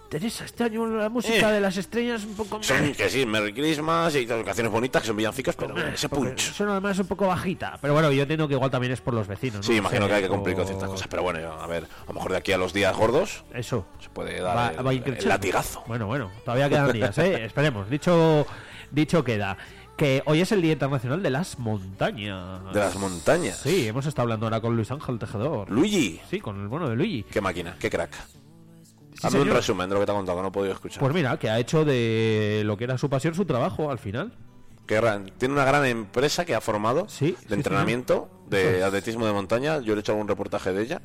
Teresa, 0.09 0.45
este 0.45 0.65
año 0.65 0.87
la 0.87 1.09
música 1.09 1.51
Eh. 1.51 1.55
de 1.55 1.61
las 1.61 1.77
estrellas 1.77 2.25
un 2.25 2.35
poco 2.35 2.59
más. 2.59 2.67
Son, 2.67 2.93
que 2.95 3.09
sí, 3.11 3.27
Merry 3.27 3.53
Christmas 3.53 4.15
y 4.15 4.25
las 4.27 4.45
canciones 4.45 4.73
bonitas 4.73 5.03
que 5.03 5.09
son 5.09 5.17
villancicos, 5.17 5.57
pero 5.57 5.77
ese 5.89 6.09
punch. 6.09 6.39
Son 6.53 6.69
además 6.69 6.99
un 6.99 7.07
poco 7.07 7.27
bajita. 7.27 7.79
Pero 7.81 7.93
bueno, 7.93 8.13
yo 8.13 8.23
entiendo 8.23 8.47
que 8.47 8.55
igual 8.55 8.71
también 8.71 8.93
es 8.93 9.01
por 9.01 9.15
los 9.15 9.27
vecinos. 9.27 9.57
¿no? 9.57 9.63
Sí, 9.63 9.75
imagino 9.77 10.07
que 10.07 10.15
hay 10.15 10.23
que 10.23 10.29
o- 10.29 10.33
cumplir 10.33 10.55
con 10.57 10.67
ciertas 10.67 10.89
cosas, 10.89 11.09
pero 11.09 11.23
bueno, 11.23 11.53
a 11.53 11.67
ver, 11.67 11.85
a 11.85 12.07
lo 12.09 12.15
mejor 12.15 12.31
de 12.31 12.37
aquí 12.39 12.53
a 12.53 12.59
los 12.59 12.73
días 12.73 12.97
gordos 12.97 13.45
Eso. 13.53 13.85
se 14.01 14.09
puede 14.11 14.41
dar 14.41 14.57
Va- 14.57 14.69
el, 14.79 14.87
va 14.87 14.93
el 14.93 15.29
latigazo. 15.29 15.83
Bueno, 15.87 16.07
bueno, 16.07 16.31
todavía 16.45 16.69
quedan 16.69 16.93
días, 16.93 17.19
¿eh? 17.19 17.45
Esperemos. 17.47 17.91
Dicho, 17.91 18.47
dicho 18.91 19.25
queda. 19.25 19.57
que 19.97 20.23
hoy 20.27 20.43
es 20.43 20.53
el 20.53 20.61
Día 20.61 20.73
Internacional 20.73 21.23
de 21.23 21.31
las 21.31 21.59
Montañas. 21.59 22.73
De 22.73 22.79
las 22.81 22.97
montañas. 22.97 23.57
Sí, 23.63 23.89
hemos 23.89 24.05
estado 24.07 24.25
hablando 24.25 24.45
ahora 24.47 24.61
con 24.61 24.77
Luis 24.77 24.91
Ángel 24.91 25.19
Tejedor. 25.19 25.71
Luigi. 25.71 26.21
Sí, 26.31 26.39
con 26.39 26.61
el 26.61 26.69
bueno 26.69 26.89
de 26.89 26.97
Luigi. 26.97 27.23
Qué 27.25 27.41
máquina, 27.41 27.75
qué 27.81 27.89
crack. 27.91 28.11
Hazme 29.23 29.41
un 29.41 29.51
resumen 29.51 29.89
de 29.89 29.95
lo 29.95 30.01
que 30.01 30.07
te 30.07 30.13
ha 30.13 30.15
contado, 30.15 30.39
que 30.39 30.43
no 30.43 30.49
he 30.49 30.53
podido 30.53 30.75
escuchar. 30.75 31.01
Pues 31.01 31.15
mira, 31.15 31.39
que 31.39 31.51
ha 31.51 31.59
hecho 31.59 31.85
de 31.85 32.63
lo 32.65 32.77
que 32.77 32.85
era 32.85 32.99
su 32.99 33.09
pasión 33.09 33.35
su 33.35 33.45
trabajo 33.45 33.91
al 33.91 33.99
final. 33.99 34.33
Que 34.87 35.01
tiene 35.39 35.55
una 35.55 35.65
gran 35.65 35.85
empresa 35.85 36.45
que 36.45 36.55
ha 36.55 36.61
formado 36.61 37.09
sí, 37.09 37.37
de 37.49 37.55
entrenamiento 37.57 38.29
de 38.49 38.85
atletismo 38.85 39.27
de 39.27 39.33
montaña. 39.33 39.81
Yo 39.81 39.95
le 39.95 39.99
he 39.99 40.01
hecho 40.01 40.13
algún 40.13 40.29
reportaje 40.29 40.73
de 40.73 40.83
ella 40.83 41.03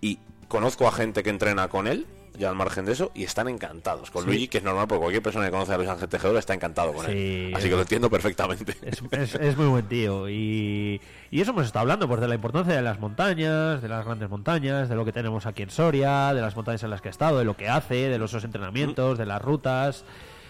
y 0.00 0.20
conozco 0.48 0.86
a 0.86 0.92
gente 0.92 1.22
que 1.22 1.30
entrena 1.30 1.68
con 1.68 1.88
él, 1.88 2.06
ya 2.38 2.48
al 2.50 2.54
margen 2.56 2.84
de 2.84 2.92
eso, 2.92 3.10
y 3.14 3.24
están 3.24 3.48
encantados 3.48 4.10
con 4.10 4.22
Sí. 4.24 4.28
Luigi, 4.28 4.48
que 4.48 4.58
es 4.58 4.64
normal 4.64 4.86
porque 4.88 5.00
cualquier 5.00 5.22
persona 5.22 5.44
que 5.46 5.50
conoce 5.50 5.72
a 5.72 5.76
Luis 5.76 5.88
Ángel 5.88 6.08
Tejedor 6.08 6.36
está 6.36 6.54
encantado 6.54 6.92
con 6.92 7.06
Sí, 7.06 7.12
él. 7.12 7.52
Así 7.54 7.64
es- 7.64 7.70
que 7.70 7.76
lo 7.76 7.82
entiendo 7.82 8.10
perfectamente. 8.10 8.76
Es, 8.82 9.02
es- 9.10 9.34
es 9.34 9.56
muy 9.56 9.66
buen 9.66 9.86
tío. 9.86 10.28
Y, 10.28 11.00
y 11.30 11.40
eso 11.40 11.50
hemos 11.52 11.66
estado 11.66 11.82
hablando, 11.82 12.08
pues 12.08 12.20
de 12.20 12.28
la 12.28 12.34
importancia 12.34 12.74
de 12.74 12.82
las 12.82 12.98
montañas, 13.00 13.82
de 13.82 13.88
las 13.88 14.04
grandes 14.04 14.28
montañas, 14.30 14.88
de 14.88 14.94
lo 14.94 15.04
que 15.04 15.12
tenemos 15.12 15.46
aquí 15.46 15.62
en 15.62 15.70
Soria, 15.70 16.32
de 16.34 16.40
las 16.40 16.54
montañas 16.56 16.82
en 16.82 16.90
las 16.90 17.00
que 17.00 17.08
ha 17.08 17.10
estado, 17.10 17.38
de 17.38 17.44
lo 17.44 17.56
que 17.56 17.68
hace, 17.68 18.08
de 18.08 18.18
los 18.18 18.32
entrenamientos, 18.34 19.18
de 19.18 19.26
las 19.26 19.40
rutas. 19.42 20.04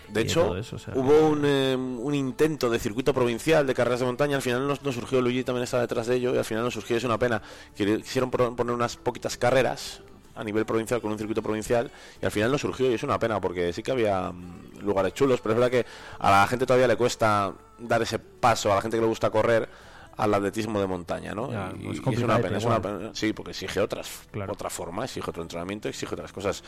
De 0.09 0.21
hecho, 0.21 0.43
todo 0.45 0.57
eso, 0.57 0.77
o 0.77 0.79
sea, 0.79 0.95
hubo 0.95 1.27
un, 1.31 1.43
eh, 1.45 1.75
un 1.77 2.15
intento 2.15 2.71
de 2.71 2.79
circuito 2.79 3.13
provincial 3.13 3.67
de 3.67 3.75
carreras 3.75 3.99
de 3.99 4.07
montaña. 4.07 4.37
Al 4.37 4.43
final 4.43 4.69
no, 4.69 4.75
no 4.81 4.93
surgió, 4.93 5.21
Luigi 5.21 5.43
también 5.43 5.65
está 5.65 5.81
detrás 5.81 6.07
de 6.07 6.15
ello. 6.15 6.33
Y 6.33 6.39
al 6.39 6.45
final 6.45 6.63
no 6.63 6.71
surgió, 6.71 6.97
es 6.97 7.03
una 7.03 7.19
pena. 7.19 7.43
Quisieron 7.75 8.31
poner 8.31 8.73
unas 8.73 8.97
poquitas 8.97 9.37
carreras 9.37 10.03
a 10.37 10.45
nivel 10.45 10.65
provincial 10.67 11.01
con 11.01 11.11
un 11.13 11.19
circuito 11.19 11.43
provincial. 11.43 11.91
Y 12.21 12.25
al 12.25 12.31
final 12.31 12.53
no 12.53 12.59
surgió, 12.59 12.91
y 12.91 12.95
es 12.95 13.03
una 13.03 13.19
pena 13.19 13.41
porque 13.41 13.73
sí 13.73 13.83
que 13.83 13.91
había 13.91 14.31
mm, 14.31 14.81
lugares 14.81 15.15
chulos. 15.15 15.41
Pero 15.41 15.55
es 15.55 15.61
verdad 15.61 15.71
que 15.71 15.87
a 16.19 16.31
la 16.31 16.47
gente 16.47 16.67
todavía 16.67 16.87
le 16.87 16.97
cuesta 16.97 17.53
dar 17.79 18.03
ese 18.03 18.19
paso, 18.19 18.73
a 18.73 18.77
la 18.77 18.83
gente 18.83 18.97
que 18.97 19.03
le 19.03 19.09
gusta 19.09 19.31
correr 19.31 19.69
al 20.17 20.33
atletismo 20.33 20.81
de 20.81 20.87
montaña, 20.87 21.35
¿no? 21.35 21.51
Ya, 21.51 21.73
y, 21.79 21.91
es 21.91 22.01
y 22.05 22.15
es 22.15 22.23
una 22.23 22.39
pena, 22.39 22.59
es 22.59 22.65
una 22.65 22.81
pena. 22.81 23.11
Sí, 23.13 23.33
porque 23.33 23.51
exige 23.51 23.81
otras, 23.81 24.23
otra 24.49 24.71
forma, 24.71 25.05
exige 25.05 25.29
otro 25.29 25.43
entrenamiento, 25.43 25.89
exige 25.89 26.15
otras 26.15 26.33
cosas. 26.33 26.63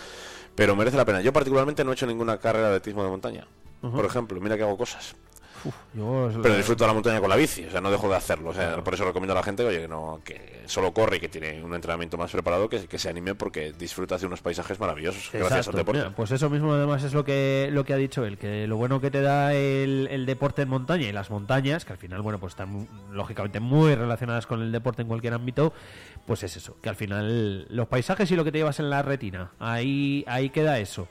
Pero 0.54 0.76
merece 0.76 0.96
la 0.96 1.04
pena. 1.04 1.20
Yo 1.20 1.32
particularmente 1.32 1.84
no 1.84 1.90
he 1.90 1.94
hecho 1.94 2.06
ninguna 2.06 2.38
carrera 2.38 2.68
de 2.68 2.76
atletismo 2.76 3.02
de 3.02 3.10
montaña. 3.10 3.46
Por 3.80 4.04
ejemplo, 4.04 4.40
mira 4.40 4.56
que 4.56 4.64
hago 4.64 4.76
cosas. 4.76 5.14
Yo- 5.94 6.30
Pero 6.42 6.56
disfruto 6.56 6.84
de 6.84 6.88
la 6.88 6.94
montaña 6.94 7.20
con 7.20 7.28
la 7.30 7.36
bici, 7.36 7.64
o 7.64 7.70
sea, 7.70 7.80
no 7.80 7.90
dejo 7.90 8.08
de 8.08 8.16
hacerlo. 8.16 8.50
O 8.50 8.54
sea, 8.54 8.82
por 8.82 8.94
eso 8.94 9.04
recomiendo 9.04 9.32
a 9.32 9.36
la 9.36 9.42
gente 9.42 9.64
oye, 9.64 9.80
que, 9.82 9.88
no, 9.88 10.20
que 10.24 10.62
solo 10.66 10.92
corre 10.92 11.16
y 11.16 11.20
que 11.20 11.28
tiene 11.28 11.62
un 11.62 11.74
entrenamiento 11.74 12.16
más 12.16 12.30
preparado, 12.30 12.68
que, 12.68 12.86
que 12.86 12.98
se 12.98 13.08
anime 13.08 13.34
porque 13.34 13.72
disfrutas 13.72 14.20
de 14.20 14.26
unos 14.26 14.40
paisajes 14.42 14.78
maravillosos 14.78 15.30
gracias 15.32 15.68
al 15.68 15.74
deporte. 15.74 16.00
Mira, 16.00 16.14
pues 16.16 16.30
eso 16.30 16.48
mismo 16.50 16.72
además 16.74 17.02
es 17.04 17.14
lo 17.14 17.24
que 17.24 17.68
lo 17.72 17.84
que 17.84 17.92
ha 17.94 17.96
dicho 17.96 18.24
él, 18.24 18.38
que 18.38 18.66
lo 18.66 18.76
bueno 18.76 19.00
que 19.00 19.10
te 19.10 19.22
da 19.22 19.54
el, 19.54 20.08
el 20.10 20.26
deporte 20.26 20.62
en 20.62 20.68
montaña 20.68 21.08
y 21.08 21.12
las 21.12 21.30
montañas, 21.30 21.84
que 21.84 21.92
al 21.92 21.98
final, 21.98 22.22
bueno, 22.22 22.38
pues 22.38 22.52
están 22.52 22.86
lógicamente 23.12 23.60
muy 23.60 23.94
relacionadas 23.94 24.46
con 24.46 24.62
el 24.62 24.72
deporte 24.72 25.02
en 25.02 25.08
cualquier 25.08 25.34
ámbito, 25.34 25.72
pues 26.26 26.42
es 26.42 26.56
eso, 26.56 26.76
que 26.82 26.88
al 26.88 26.96
final 26.96 27.66
los 27.74 27.88
paisajes 27.88 28.30
y 28.30 28.36
lo 28.36 28.44
que 28.44 28.52
te 28.52 28.58
llevas 28.58 28.78
en 28.80 28.90
la 28.90 29.02
retina, 29.02 29.50
ahí, 29.58 30.24
ahí 30.28 30.50
queda 30.50 30.78
eso. 30.78 31.08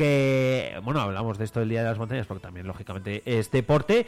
Que, 0.00 0.80
bueno, 0.82 1.02
hablamos 1.02 1.36
de 1.36 1.44
esto 1.44 1.60
del 1.60 1.68
Día 1.68 1.82
de 1.82 1.90
las 1.90 1.98
Montañas, 1.98 2.26
porque 2.26 2.40
también, 2.40 2.66
lógicamente, 2.66 3.22
es 3.26 3.50
deporte, 3.50 4.06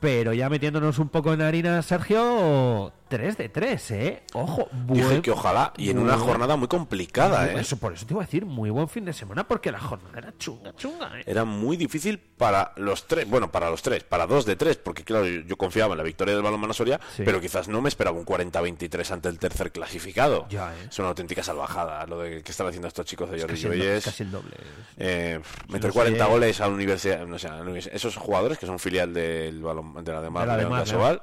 pero 0.00 0.32
ya 0.32 0.48
metiéndonos 0.48 0.98
un 0.98 1.08
poco 1.08 1.32
en 1.32 1.42
harina, 1.42 1.82
Sergio, 1.82 2.92
3 3.08 3.36
de 3.38 3.48
3, 3.48 3.90
¿eh? 3.92 4.22
Ojo, 4.34 4.68
Dije 4.86 5.04
buen- 5.06 5.22
que 5.22 5.30
ojalá, 5.30 5.72
y 5.76 5.90
en 5.90 5.98
una 5.98 6.18
jornada 6.18 6.56
muy 6.56 6.68
complicada, 6.68 7.46
¿eh? 7.50 7.56
Eso, 7.60 7.78
por 7.78 7.94
eso 7.94 8.04
te 8.06 8.12
iba 8.14 8.22
a 8.22 8.26
decir, 8.26 8.44
muy 8.44 8.70
buen 8.70 8.88
fin 8.88 9.04
de 9.04 9.12
semana, 9.12 9.48
porque 9.48 9.72
la 9.72 9.80
jornada 9.80 10.18
era 10.18 10.34
chunga, 10.38 10.74
chunga, 10.76 11.18
¿eh? 11.18 11.24
Era 11.26 11.44
muy 11.44 11.76
difícil 11.76 12.18
para 12.18 12.72
los 12.76 13.06
tres, 13.06 13.28
bueno, 13.28 13.50
para 13.50 13.70
los 13.70 13.82
tres, 13.82 14.04
para 14.04 14.26
dos 14.26 14.44
de 14.44 14.56
tres, 14.56 14.76
porque 14.76 15.04
claro, 15.04 15.26
yo, 15.26 15.40
yo 15.40 15.56
confiaba 15.56 15.92
en 15.94 15.98
la 15.98 16.04
victoria 16.04 16.34
del 16.34 16.42
balonmano 16.42 16.74
Soria, 16.74 17.00
Sí. 17.16 17.22
pero 17.24 17.40
quizás 17.40 17.66
no 17.68 17.80
me 17.80 17.88
esperaba 17.88 18.16
un 18.18 18.24
40-23 18.26 19.10
ante 19.10 19.28
el 19.30 19.38
tercer 19.38 19.72
clasificado. 19.72 20.46
Ya, 20.50 20.72
¿eh? 20.74 20.86
Es 20.90 20.98
una 20.98 21.08
auténtica 21.08 21.42
salvajada 21.42 22.04
lo 22.06 22.18
de 22.20 22.42
que 22.42 22.50
están 22.50 22.66
haciendo 22.66 22.88
estos 22.88 23.06
chicos 23.06 23.30
de 23.30 23.40
Jordi 23.40 23.54
casi 23.54 23.66
el 23.66 23.70
do- 23.72 23.76
Lloyes. 23.84 24.04
casi 24.04 24.22
el 24.22 24.30
doble. 24.30 24.50
Eh, 24.98 25.40
Sí, 25.42 25.72
meter 25.72 25.88
no 25.88 25.94
40 25.94 26.24
sé. 26.24 26.30
goles 26.30 26.60
a 26.60 26.68
la 26.68 26.74
universidad, 26.74 27.26
no 27.26 27.38
sé, 27.38 27.48
a 27.48 27.56
la 27.56 27.62
universidad- 27.62 27.94
esos 27.96 28.16
jugadores 28.16 28.58
que 28.58 28.66
son 28.66 28.78
filial 28.78 29.12
del 29.14 29.62
balón, 29.62 29.87
de 30.02 30.12
la 30.12 30.22
de 30.22 30.30
Mar, 30.30 30.48
De 30.48 30.62
la 30.64 30.68
de 30.68 30.82
Asobal, 30.82 31.22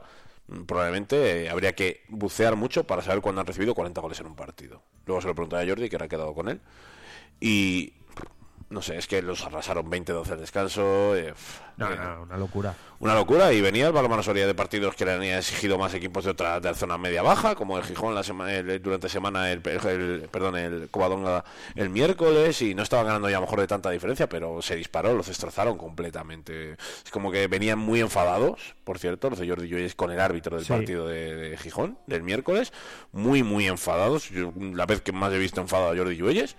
probablemente 0.66 1.46
eh, 1.46 1.50
habría 1.50 1.74
que 1.74 2.04
bucear 2.10 2.56
mucho 2.56 2.86
para 2.86 3.02
saber 3.02 3.22
cuándo 3.22 3.42
han 3.42 3.48
recibido 3.48 3.74
40 3.74 4.02
goles 4.02 4.20
en 4.20 4.28
un 4.28 4.36
partido. 4.36 4.82
Luego 5.06 5.22
se 5.22 5.28
lo 5.28 5.36
pregunté 5.36 5.58
a 5.58 5.68
Jordi, 5.68 5.90
que 5.90 5.96
era 5.96 6.08
quedado 6.08 6.34
con 6.34 6.50
él. 6.50 6.62
Y 7.40 7.94
no 8.70 8.82
sé, 8.82 8.98
es 8.98 9.06
que 9.08 9.22
los 9.22 9.44
arrasaron 9.46 9.90
20-12 9.90 10.32
al 10.32 10.40
descanso. 10.40 11.16
eh, 11.16 11.34
No, 11.78 11.92
eh, 11.92 11.96
no, 11.98 12.24
una 12.24 12.38
locura. 12.38 12.74
una 13.00 13.14
locura 13.14 13.52
y 13.54 13.62
venía 13.62 13.88
el 13.88 13.94
balonmano 13.94 14.24
Soria 14.24 14.48
de 14.48 14.56
partidos 14.56 14.96
que 14.96 15.06
le 15.06 15.12
han 15.14 15.24
exigido 15.24 15.78
más 15.78 15.94
equipos 15.94 16.24
de 16.24 16.32
otra 16.32 16.60
de 16.60 16.70
la 16.70 16.74
zona 16.76 16.98
media 16.98 17.22
baja 17.22 17.54
como 17.56 17.78
el 17.78 17.84
Gijón 17.84 18.16
la 18.16 18.24
sema- 18.24 18.52
el- 18.52 18.82
durante 18.82 19.08
semana 19.10 19.52
el, 19.52 19.62
el- 19.68 20.30
perdón 20.32 20.56
el 20.58 20.88
Covadonga 20.90 21.44
el 21.76 21.90
miércoles 21.90 22.62
y 22.62 22.74
no 22.74 22.82
estaban 22.84 23.06
ganando 23.06 23.30
ya 23.30 23.38
a 23.38 23.40
lo 23.42 23.46
mejor 23.46 23.60
de 23.60 23.68
tanta 23.68 23.90
diferencia 23.92 24.28
pero 24.30 24.62
se 24.62 24.76
disparó 24.78 25.14
los 25.14 25.28
destrozaron 25.28 25.78
completamente 25.78 26.74
es 27.04 27.12
como 27.12 27.32
que 27.32 27.48
venían 27.48 27.78
muy 27.78 28.00
enfadados 28.00 28.74
por 28.86 28.98
cierto 28.98 29.30
los 29.30 29.38
de 29.40 29.48
Jordi 29.50 29.68
Lloyes 29.68 29.96
con 29.96 30.12
el 30.12 30.20
árbitro 30.22 30.56
del 30.56 30.66
Sí. 30.66 30.72
partido 30.72 31.08
de, 31.08 31.36
de 31.36 31.58
Gijón 31.58 31.98
del 32.08 32.24
miércoles 32.24 32.72
muy 33.12 33.44
muy 33.44 33.68
enfadados 33.68 34.30
Yo, 34.30 34.54
la 34.56 34.86
vez 34.86 35.02
que 35.02 35.12
más 35.12 35.32
he 35.34 35.38
visto 35.38 35.60
enfadado 35.62 35.92
a 35.92 35.98
Jordi 35.98 36.16
Lloyes 36.16 36.56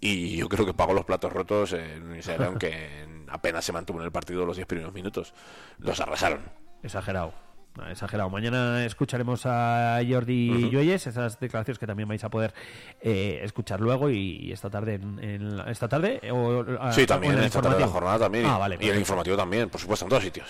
y 0.00 0.36
yo 0.36 0.48
creo 0.48 0.64
que 0.64 0.74
pagó 0.74 0.92
los 0.92 1.04
platos 1.04 1.32
rotos 1.32 1.72
en 1.72 2.16
Israel, 2.16 2.44
aunque 2.44 3.06
apenas 3.28 3.64
se 3.64 3.72
mantuvo 3.72 3.98
en 4.00 4.06
el 4.06 4.12
partido 4.12 4.44
los 4.46 4.56
10 4.56 4.66
primeros 4.66 4.92
minutos. 4.92 5.34
Los 5.78 6.00
arrasaron. 6.00 6.40
Exagerado. 6.82 7.47
Ah, 7.80 7.90
Exagerado. 7.92 8.30
Mañana 8.30 8.84
escucharemos 8.84 9.42
a 9.44 10.00
Jordi 10.08 10.50
Ujú. 10.50 10.70
Lloyes, 10.70 11.06
esas 11.06 11.38
declaraciones 11.38 11.78
que 11.78 11.86
también 11.86 12.08
vais 12.08 12.22
a 12.24 12.28
poder 12.28 12.52
eh, 13.00 13.40
escuchar 13.42 13.80
luego 13.80 14.10
y, 14.10 14.36
y 14.46 14.52
esta 14.52 14.68
tarde 14.70 14.94
en, 14.94 15.18
en 15.22 15.56
la- 15.58 15.70
esta 15.70 15.88
tarde 15.88 16.20
o, 16.32 16.64
Sí, 16.92 17.06
también, 17.06 17.34
en 17.34 17.44
esta 17.44 17.60
tarde 17.62 17.76
de 17.76 17.82
la 17.82 17.88
jornada 17.88 18.18
también. 18.18 18.46
Ah, 18.46 18.54
y, 18.56 18.58
vale, 18.60 18.78
y 18.80 18.88
el 18.88 18.98
informativo 18.98 19.36
también, 19.36 19.68
por 19.70 19.80
supuesto, 19.80 20.04
en 20.06 20.08
todos 20.10 20.22
sitios. 20.24 20.48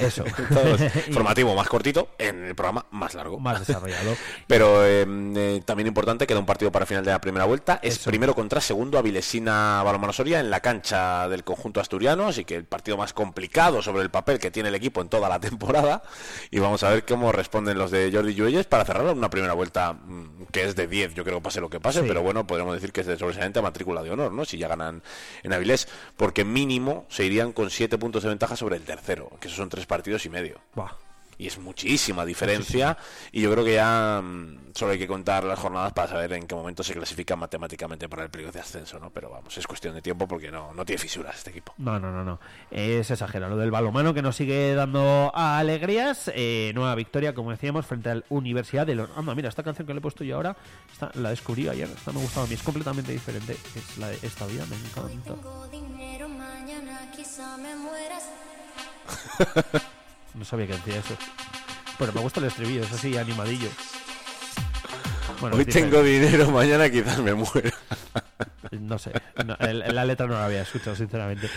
Eso. 0.00 0.24
En 0.38 0.48
todos. 0.48 0.80
informativo 1.08 1.54
más 1.54 1.68
cortito, 1.68 2.08
en 2.18 2.44
el 2.44 2.54
programa 2.54 2.86
más 2.90 3.14
largo. 3.14 3.38
Más 3.38 3.66
desarrollado. 3.66 4.12
Pero 4.46 4.84
eh, 4.84 5.06
eh, 5.36 5.62
también 5.64 5.86
importante, 5.86 6.26
queda 6.26 6.38
un 6.38 6.46
partido 6.46 6.70
para 6.70 6.84
final 6.86 7.04
de 7.04 7.10
la 7.10 7.20
primera 7.20 7.44
vuelta. 7.46 7.80
Es 7.82 7.98
primero 8.00 8.34
contra 8.34 8.60
segundo 8.60 8.98
Avilesina 8.98 9.82
Balonmano 9.82 10.12
Soria 10.12 10.40
en 10.40 10.50
la 10.50 10.60
cancha 10.60 11.28
del 11.28 11.42
conjunto 11.44 11.80
asturiano, 11.80 12.26
así 12.28 12.44
que 12.44 12.56
el 12.56 12.64
partido 12.64 12.96
más 12.96 13.12
complicado 13.12 13.80
sobre 13.82 14.02
el 14.02 14.10
papel 14.10 14.38
que 14.38 14.50
tiene 14.50 14.68
el 14.68 14.74
equipo 14.74 15.00
en 15.00 15.08
toda 15.08 15.28
la 15.28 15.40
temporada. 15.40 16.02
Y 16.50 16.58
vamos 16.66 16.82
a 16.82 16.90
ver 16.90 17.04
cómo 17.04 17.32
responden 17.32 17.78
los 17.78 17.90
de 17.90 18.10
Jordi 18.12 18.34
Lluelles 18.34 18.66
para 18.66 18.84
cerrar 18.84 19.06
una 19.06 19.30
primera 19.30 19.54
vuelta 19.54 19.92
mm, 19.94 20.44
que 20.52 20.64
es 20.64 20.76
de 20.76 20.86
10, 20.86 21.14
yo 21.14 21.24
creo 21.24 21.38
que 21.38 21.42
pase 21.44 21.60
lo 21.60 21.70
que 21.70 21.80
pase, 21.80 22.00
Sí. 22.02 22.04
pero 22.08 22.22
bueno, 22.22 22.46
podríamos 22.46 22.74
decir 22.74 22.92
que 22.92 23.00
es 23.00 23.06
de 23.06 23.18
sobresaliente 23.18 23.58
a 23.58 23.62
matrícula 23.62 24.02
de 24.02 24.10
honor, 24.10 24.32
¿no? 24.32 24.44
Si 24.44 24.58
ya 24.58 24.68
ganan 24.68 25.02
en 25.42 25.52
Avilés, 25.52 25.88
porque 26.16 26.44
mínimo 26.44 27.06
se 27.08 27.24
irían 27.24 27.52
con 27.52 27.70
7 27.70 27.98
puntos 27.98 28.22
de 28.22 28.28
ventaja 28.28 28.56
sobre 28.56 28.76
el 28.76 28.82
tercero, 28.82 29.30
que 29.40 29.48
esos 29.48 29.56
son 29.56 29.68
tres 29.68 29.86
partidos 29.86 30.24
y 30.26 30.28
medio. 30.28 30.60
Buah. 30.74 30.90
Y 31.38 31.46
es 31.46 31.58
muchísima 31.58 32.24
diferencia. 32.24 32.96
Y 33.32 33.42
yo 33.42 33.50
creo 33.52 33.64
que 33.64 33.74
ya 33.74 34.20
mm, 34.22 34.72
solo 34.74 34.92
hay 34.92 34.98
que 34.98 35.06
contar 35.06 35.44
las 35.44 35.58
jornadas 35.58 35.92
para 35.92 36.08
saber 36.08 36.32
en 36.32 36.46
qué 36.46 36.54
momento 36.54 36.82
se 36.82 36.94
clasifica 36.94 37.36
matemáticamente 37.36 38.08
para 38.08 38.22
el 38.22 38.30
periodo 38.30 38.52
de 38.52 38.60
ascenso, 38.60 38.98
¿no? 38.98 39.10
Pero 39.10 39.30
vamos, 39.30 39.56
es 39.58 39.66
cuestión 39.66 39.94
de 39.94 40.02
tiempo 40.02 40.26
porque 40.26 40.50
no, 40.50 40.72
no 40.72 40.84
tiene 40.84 40.98
fisuras 40.98 41.36
este 41.36 41.50
equipo. 41.50 41.74
No, 41.78 41.98
no, 41.98 42.10
no, 42.10 42.24
no. 42.24 42.40
Es 42.70 43.10
exagerado. 43.10 43.54
Lo 43.54 43.60
del 43.60 43.70
balomano 43.70 44.14
que 44.14 44.22
nos 44.22 44.36
sigue 44.36 44.74
dando 44.74 45.30
alegrías. 45.34 46.30
Eh, 46.34 46.72
nueva 46.74 46.94
victoria, 46.94 47.34
como 47.34 47.50
decíamos, 47.50 47.86
frente 47.86 48.10
al 48.10 48.24
Universidad 48.28 48.86
de 48.86 48.94
Los... 48.94 49.10
Anda, 49.16 49.34
mira, 49.34 49.48
esta 49.48 49.62
canción 49.62 49.86
que 49.86 49.94
le 49.94 49.98
he 49.98 50.02
puesto 50.02 50.24
yo 50.24 50.36
ahora, 50.36 50.56
esta, 50.92 51.10
la 51.14 51.30
descubrí 51.30 51.68
ayer. 51.68 51.88
Esta 51.88 52.12
me 52.12 52.20
gustaba 52.20 52.46
a 52.46 52.48
mí. 52.48 52.54
Es 52.54 52.62
completamente 52.62 53.12
diferente. 53.12 53.52
Es 53.74 53.98
la 53.98 54.08
de 54.08 54.18
esta 54.22 54.46
vida, 54.46 54.64
me 54.66 54.76
encanta. 54.76 55.34
Tengo 55.34 55.68
dinero, 55.68 56.28
mañana 56.28 57.10
quizá 57.14 57.56
me 57.56 57.74
mueras. 57.76 58.24
No 60.36 60.44
sabía 60.44 60.66
que 60.66 60.74
decía 60.74 60.96
eso. 60.98 61.16
Pero 61.98 62.12
me 62.12 62.20
gusta 62.20 62.40
el 62.40 62.46
estribillo, 62.46 62.82
es 62.82 62.92
así, 62.92 63.16
animadillo. 63.16 63.68
Bueno, 65.40 65.56
Hoy 65.56 65.64
tengo 65.64 66.02
dinero, 66.02 66.50
mañana 66.50 66.88
quizás 66.90 67.18
me 67.20 67.34
muera. 67.34 67.70
No 68.80 68.98
sé, 68.98 69.12
no, 69.44 69.54
el- 69.60 69.94
la 69.94 70.04
letra 70.04 70.26
no 70.26 70.34
la 70.34 70.46
había 70.46 70.62
escuchado, 70.62 70.96
sinceramente. 70.96 71.48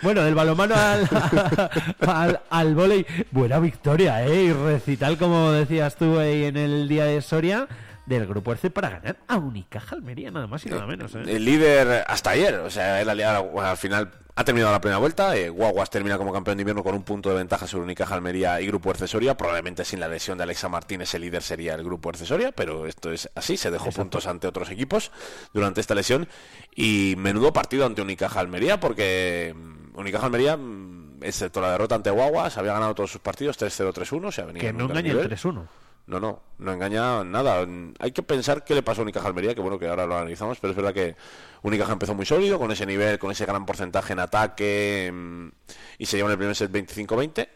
Bueno, 0.00 0.22
del 0.22 0.34
balomano 0.34 0.76
al, 0.76 1.08
al, 2.06 2.40
al 2.48 2.74
vóley, 2.76 3.04
buena 3.32 3.58
victoria, 3.58 4.24
¿eh? 4.24 4.44
Y 4.44 4.52
recital, 4.52 5.18
como 5.18 5.50
decías 5.50 5.96
tú 5.96 6.18
ahí 6.20 6.44
en 6.44 6.56
el 6.56 6.86
día 6.88 7.04
de 7.04 7.20
Soria, 7.20 7.66
del 8.06 8.26
grupo 8.26 8.52
RC 8.52 8.70
para 8.70 8.90
ganar 8.90 9.18
a 9.28 9.36
Unicaja 9.36 9.94
Almería, 9.94 10.30
nada 10.30 10.46
más 10.46 10.64
y 10.66 10.68
nada 10.70 10.86
menos, 10.86 11.14
¿eh? 11.14 11.22
El 11.26 11.44
líder 11.44 12.04
hasta 12.06 12.30
ayer, 12.30 12.54
o 12.56 12.70
sea, 12.70 13.00
él 13.00 13.08
al, 13.08 13.20
al 13.20 13.76
final 13.76 14.10
ha 14.34 14.44
terminado 14.44 14.72
la 14.72 14.80
primera 14.80 14.98
vuelta. 14.98 15.36
eh, 15.36 15.50
Guaguas 15.50 15.90
termina 15.90 16.16
como 16.16 16.32
campeón 16.32 16.56
de 16.56 16.62
invierno 16.62 16.82
con 16.82 16.94
un 16.94 17.02
punto 17.02 17.28
de 17.28 17.36
ventaja 17.36 17.66
sobre 17.66 17.84
Unicaja 17.84 18.14
Almería 18.14 18.60
y 18.60 18.66
Grupo 18.66 18.90
Ercesoria. 18.90 19.36
Probablemente 19.36 19.84
sin 19.84 20.00
la 20.00 20.08
lesión 20.08 20.38
de 20.38 20.44
Alexa 20.44 20.68
Martínez, 20.70 21.14
el 21.14 21.20
líder 21.22 21.42
sería 21.42 21.74
el 21.74 21.84
Grupo 21.84 22.08
Ercesoria, 22.10 22.50
pero 22.50 22.86
esto 22.86 23.12
es 23.12 23.28
así. 23.34 23.56
Se 23.58 23.70
dejó 23.70 23.90
puntos 23.90 24.26
ante 24.26 24.46
otros 24.46 24.70
equipos 24.70 25.12
durante 25.52 25.80
esta 25.82 25.94
lesión. 25.94 26.28
Y 26.74 27.14
menudo 27.18 27.52
partido 27.52 27.84
ante 27.84 28.00
Unicaja 28.00 28.40
Almería, 28.40 28.80
porque 28.80 29.54
mm, 29.54 29.98
Unicaja 29.98 30.24
Almería 30.26 30.56
mm, 30.56 31.22
excepto 31.22 31.60
la 31.60 31.72
derrota 31.72 31.94
ante 31.94 32.10
Guaguas, 32.10 32.56
había 32.56 32.72
ganado 32.72 32.94
todos 32.94 33.12
sus 33.12 33.20
partidos 33.20 33.60
3-0, 33.60 33.92
3-1, 33.92 34.32
se 34.32 34.40
ha 34.40 34.44
venido 34.46 34.62
Que 34.62 34.72
no 34.72 34.84
engañe 34.86 35.10
el 35.10 35.16
nivel. 35.16 35.30
3-1. 35.30 35.66
No, 36.06 36.18
no, 36.18 36.42
no 36.58 36.72
engaña 36.72 37.22
nada. 37.24 37.66
Hay 37.98 38.12
que 38.12 38.22
pensar 38.22 38.64
qué 38.64 38.74
le 38.74 38.82
pasó 38.82 39.02
a 39.02 39.04
Unicaja 39.04 39.28
Almería, 39.28 39.54
que 39.54 39.60
bueno 39.60 39.78
que 39.78 39.88
ahora 39.88 40.06
lo 40.06 40.16
analizamos, 40.16 40.58
pero 40.58 40.72
es 40.72 40.76
verdad 40.76 40.92
que 40.92 41.16
Unicaja 41.62 41.92
empezó 41.92 42.14
muy 42.14 42.26
sólido, 42.26 42.58
con 42.58 42.70
ese 42.72 42.86
nivel, 42.86 43.18
con 43.18 43.30
ese 43.30 43.46
gran 43.46 43.64
porcentaje 43.64 44.12
en 44.12 44.18
ataque, 44.18 45.10
mm, 45.12 45.48
y 45.98 46.06
se 46.06 46.16
lleva 46.16 46.28
en 46.28 46.32
el 46.32 46.38
primer 46.38 46.56
set 46.56 46.70
25-20. 46.70 47.48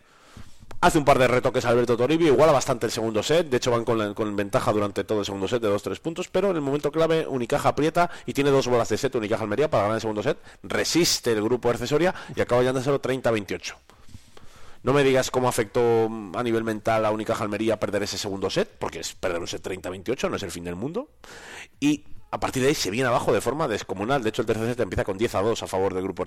Hace 0.80 0.98
un 0.98 1.04
par 1.04 1.18
de 1.18 1.26
retoques 1.26 1.64
Alberto 1.64 1.96
Toribio, 1.96 2.28
iguala 2.28 2.52
bastante 2.52 2.86
el 2.86 2.92
segundo 2.92 3.22
set, 3.22 3.48
de 3.48 3.56
hecho 3.56 3.70
van 3.70 3.84
con 3.84 4.36
ventaja 4.36 4.72
durante 4.72 5.04
todo 5.04 5.20
el 5.20 5.24
segundo 5.24 5.48
set 5.48 5.62
de 5.62 5.70
2-3 5.70 6.00
puntos, 6.00 6.28
pero 6.28 6.50
en 6.50 6.56
el 6.56 6.62
momento 6.62 6.92
clave 6.92 7.26
Unicaja 7.26 7.70
aprieta 7.70 8.10
y 8.26 8.34
tiene 8.34 8.50
dos 8.50 8.68
bolas 8.68 8.88
de 8.90 8.98
set 8.98 9.14
Unicaja 9.14 9.42
Almería 9.42 9.70
para 9.70 9.84
ganar 9.84 9.96
el 9.96 10.00
segundo 10.02 10.22
set, 10.22 10.38
resiste 10.62 11.32
el 11.32 11.42
grupo 11.42 11.70
Ercesoria 11.70 12.14
y 12.34 12.40
acaba 12.42 12.60
llevándoselo 12.60 13.00
30-28. 13.00 13.74
No 14.86 14.92
me 14.92 15.02
digas 15.02 15.32
cómo 15.32 15.48
afectó 15.48 16.08
mm, 16.08 16.36
a 16.36 16.44
nivel 16.44 16.62
mental 16.62 17.04
a 17.04 17.10
Unicaja 17.10 17.42
Almería 17.42 17.80
perder 17.80 18.04
ese 18.04 18.16
segundo 18.16 18.48
set, 18.50 18.70
porque 18.78 19.00
es 19.00 19.14
perder 19.14 19.40
un 19.40 19.48
set 19.48 19.66
30-28, 19.66 20.30
no 20.30 20.36
es 20.36 20.44
el 20.44 20.52
fin 20.52 20.62
del 20.62 20.76
mundo. 20.76 21.10
Y 21.80 22.04
a 22.30 22.38
partir 22.38 22.62
de 22.62 22.68
ahí 22.68 22.74
se 22.76 22.92
viene 22.92 23.08
abajo 23.08 23.32
de 23.32 23.40
forma 23.40 23.66
descomunal. 23.66 24.22
De 24.22 24.28
hecho, 24.28 24.42
el 24.42 24.46
tercer 24.46 24.68
set 24.68 24.78
empieza 24.78 25.02
con 25.02 25.18
10 25.18 25.34
a 25.34 25.42
2 25.42 25.60
a 25.64 25.66
favor 25.66 25.92
del 25.92 26.04
grupo. 26.04 26.22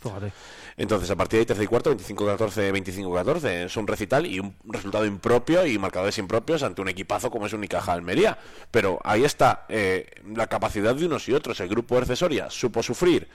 Fíjate. 0.00 0.32
Entonces, 0.76 1.10
a 1.10 1.16
partir 1.16 1.38
de 1.38 1.40
ahí, 1.40 1.46
tercer 1.46 1.64
y 1.64 1.66
cuarto, 1.66 1.96
25-14, 1.96 2.72
25-14. 2.72 3.64
Es 3.64 3.76
un 3.76 3.88
recital 3.88 4.24
y 4.24 4.38
un 4.38 4.54
resultado 4.66 5.04
impropio 5.04 5.66
y 5.66 5.76
marcadores 5.76 6.16
impropios 6.18 6.62
ante 6.62 6.82
un 6.82 6.88
equipazo 6.88 7.32
como 7.32 7.46
es 7.46 7.54
Unicaja 7.54 7.92
Almería. 7.92 8.38
Pero 8.70 9.00
ahí 9.02 9.24
está 9.24 9.66
eh, 9.68 10.08
la 10.32 10.46
capacidad 10.46 10.94
de 10.94 11.06
unos 11.06 11.28
y 11.28 11.32
otros. 11.32 11.58
El 11.58 11.70
grupo 11.70 11.98
Ercesoria 11.98 12.50
supo 12.50 12.84
sufrir, 12.84 13.26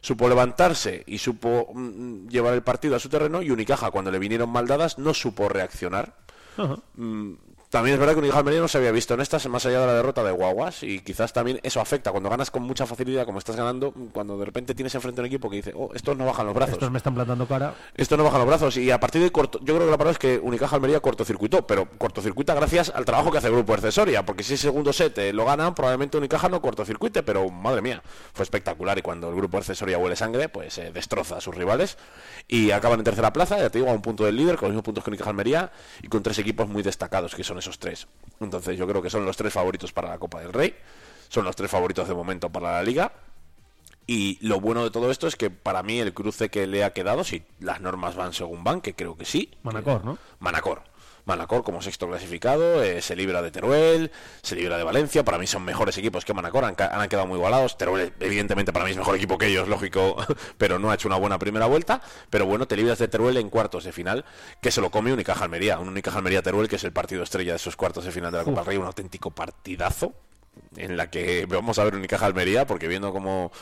supo 0.00 0.28
levantarse 0.28 1.04
y 1.06 1.18
supo 1.18 1.70
mm, 1.72 2.28
llevar 2.28 2.54
el 2.54 2.62
partido 2.62 2.96
a 2.96 3.00
su 3.00 3.08
terreno. 3.08 3.42
Y 3.42 3.50
Unicaja, 3.50 3.90
cuando 3.90 4.10
le 4.10 4.18
vinieron 4.18 4.50
mal 4.50 4.66
dadas, 4.66 4.98
no 4.98 5.14
supo 5.14 5.48
reaccionar. 5.48 6.14
Mm, 6.94 7.34
También 7.70 7.94
es 7.94 8.00
verdad 8.00 8.14
que 8.14 8.18
Unicaja 8.18 8.40
Almería 8.40 8.60
no 8.60 8.66
se 8.66 8.78
había 8.78 8.90
visto 8.90 9.14
en 9.14 9.20
estas, 9.20 9.46
más 9.48 9.64
allá 9.64 9.80
de 9.80 9.86
la 9.86 9.94
derrota 9.94 10.24
de 10.24 10.32
Guaguas, 10.32 10.82
y 10.82 10.98
quizás 11.00 11.32
también 11.32 11.60
eso 11.62 11.80
afecta. 11.80 12.10
Cuando 12.10 12.28
ganas 12.28 12.50
con 12.50 12.64
mucha 12.64 12.84
facilidad, 12.84 13.24
como 13.24 13.38
estás 13.38 13.54
ganando, 13.54 13.94
cuando 14.12 14.36
de 14.36 14.44
repente 14.44 14.74
tienes 14.74 14.92
enfrente 14.96 15.20
un 15.20 15.28
equipo 15.28 15.48
que 15.48 15.56
dice, 15.56 15.72
oh, 15.76 15.90
estos 15.94 16.16
no 16.16 16.26
bajan 16.26 16.46
los 16.46 16.54
brazos. 16.56 16.74
Estos 16.74 16.90
me 16.90 16.98
están 16.98 17.14
plantando 17.14 17.46
cara. 17.46 17.74
Esto 17.94 18.16
no 18.16 18.24
baja 18.24 18.38
los 18.38 18.46
brazos 18.48 18.76
y 18.76 18.90
a 18.90 18.98
partir 18.98 19.22
de 19.22 19.30
corto, 19.30 19.60
yo 19.60 19.76
creo 19.76 19.86
que 19.86 19.90
la 19.92 19.98
palabra 19.98 20.10
es 20.10 20.18
que 20.18 20.40
Unicaja 20.40 20.74
Almería 20.74 20.98
cortocircuitó, 20.98 21.64
pero 21.64 21.88
cortocircuita 21.96 22.54
gracias 22.54 22.90
al 22.92 23.04
trabajo 23.04 23.30
que 23.30 23.38
hace 23.38 23.46
el 23.46 23.52
grupo 23.52 23.72
Ercesoria, 23.74 24.26
porque 24.26 24.42
si 24.42 24.54
el 24.54 24.58
segundo 24.58 24.92
set 24.92 25.16
eh, 25.18 25.32
lo 25.32 25.44
ganan, 25.44 25.72
probablemente 25.72 26.18
Unicaja 26.18 26.48
no 26.48 26.60
cortocircuite, 26.60 27.22
pero 27.22 27.48
madre 27.50 27.82
mía, 27.82 28.02
fue 28.32 28.42
espectacular 28.42 28.98
y 28.98 29.02
cuando 29.02 29.28
el 29.28 29.36
grupo 29.36 29.58
Ercesoria 29.58 29.96
huele 29.96 30.16
sangre, 30.16 30.48
pues 30.48 30.76
eh, 30.78 30.90
destroza 30.92 31.36
a 31.36 31.40
sus 31.40 31.54
rivales 31.54 31.98
y 32.48 32.72
acaban 32.72 32.98
en 32.98 33.04
tercera 33.04 33.32
plaza, 33.32 33.58
ya 33.58 33.70
te 33.70 33.78
digo, 33.78 33.90
a 33.90 33.94
un 33.94 34.02
punto 34.02 34.24
del 34.24 34.36
líder, 34.36 34.56
con 34.56 34.66
los 34.66 34.72
mismos 34.72 34.84
puntos 34.84 35.04
que 35.04 35.10
Unicaja 35.10 35.30
Almería 35.30 35.70
y 36.02 36.08
con 36.08 36.20
tres 36.24 36.36
equipos 36.40 36.68
muy 36.68 36.82
destacados, 36.82 37.36
que 37.36 37.44
son 37.44 37.59
esos 37.60 37.78
tres. 37.78 38.08
Entonces 38.40 38.76
yo 38.76 38.86
creo 38.86 39.00
que 39.00 39.10
son 39.10 39.24
los 39.24 39.36
tres 39.36 39.52
favoritos 39.52 39.92
para 39.92 40.08
la 40.08 40.18
Copa 40.18 40.40
del 40.40 40.52
Rey, 40.52 40.74
son 41.28 41.44
los 41.44 41.54
tres 41.56 41.70
favoritos 41.70 42.08
de 42.08 42.14
momento 42.14 42.50
para 42.50 42.72
la 42.72 42.82
Liga. 42.82 43.12
Y 44.06 44.38
lo 44.44 44.60
bueno 44.60 44.82
de 44.82 44.90
todo 44.90 45.10
esto 45.10 45.28
es 45.28 45.36
que 45.36 45.50
para 45.50 45.84
mí 45.84 46.00
el 46.00 46.12
cruce 46.12 46.48
que 46.48 46.66
le 46.66 46.82
ha 46.82 46.92
quedado, 46.92 47.22
si 47.22 47.44
las 47.60 47.80
normas 47.80 48.16
van 48.16 48.32
según 48.32 48.64
van, 48.64 48.80
que 48.80 48.94
creo 48.94 49.16
que 49.16 49.24
sí. 49.24 49.50
Manacor, 49.62 50.04
¿no? 50.04 50.18
Manacor. 50.40 50.82
Manacor 51.30 51.62
como 51.62 51.80
sexto 51.80 52.08
clasificado, 52.08 52.82
eh, 52.82 53.00
se 53.00 53.14
libra 53.14 53.40
de 53.40 53.52
Teruel, 53.52 54.10
se 54.42 54.56
libra 54.56 54.76
de 54.76 54.82
Valencia, 54.82 55.24
para 55.24 55.38
mí 55.38 55.46
son 55.46 55.64
mejores 55.64 55.96
equipos 55.96 56.24
que 56.24 56.34
Manacor, 56.34 56.64
han, 56.64 56.74
quedado 56.74 57.26
muy 57.26 57.36
igualados, 57.36 57.78
Teruel 57.78 58.12
evidentemente 58.18 58.72
para 58.72 58.84
mí 58.84 58.90
es 58.90 58.96
mejor 58.96 59.14
equipo 59.14 59.38
que 59.38 59.46
ellos, 59.46 59.68
lógico, 59.74 60.16
pero 60.58 60.80
no 60.80 60.90
ha 60.90 60.94
hecho 60.94 61.06
una 61.06 61.16
buena 61.16 61.38
primera 61.38 61.66
vuelta, 61.66 62.02
pero 62.30 62.46
bueno, 62.46 62.66
te 62.66 62.76
libras 62.76 62.98
de 62.98 63.06
Teruel 63.06 63.36
en 63.36 63.48
cuartos 63.48 63.84
de 63.84 63.92
final, 63.92 64.24
que 64.60 64.72
se 64.72 64.80
lo 64.80 64.90
come 64.90 65.12
Unicaja 65.12 65.44
Almería, 65.44 65.78
un 65.78 65.88
Unicaja 65.88 66.18
Almería 66.18 66.42
Teruel 66.42 66.68
que 66.68 66.76
es 66.76 66.84
el 66.84 66.92
partido 66.92 67.22
estrella 67.22 67.52
de 67.52 67.56
esos 67.56 67.76
cuartos 67.76 68.04
de 68.04 68.10
final 68.10 68.32
de 68.32 68.38
la 68.38 68.44
Copa 68.44 68.64
Rey, 68.64 68.76
un 68.76 68.86
auténtico 68.86 69.30
partidazo, 69.30 70.14
en 70.76 70.96
la 70.96 71.10
que 71.10 71.46
vamos 71.46 71.78
a 71.78 71.84
ver 71.84 71.94
Unicaja 71.94 72.26
Almería, 72.26 72.66
porque 72.66 72.88
viendo 72.88 73.12
cómo 73.12 73.52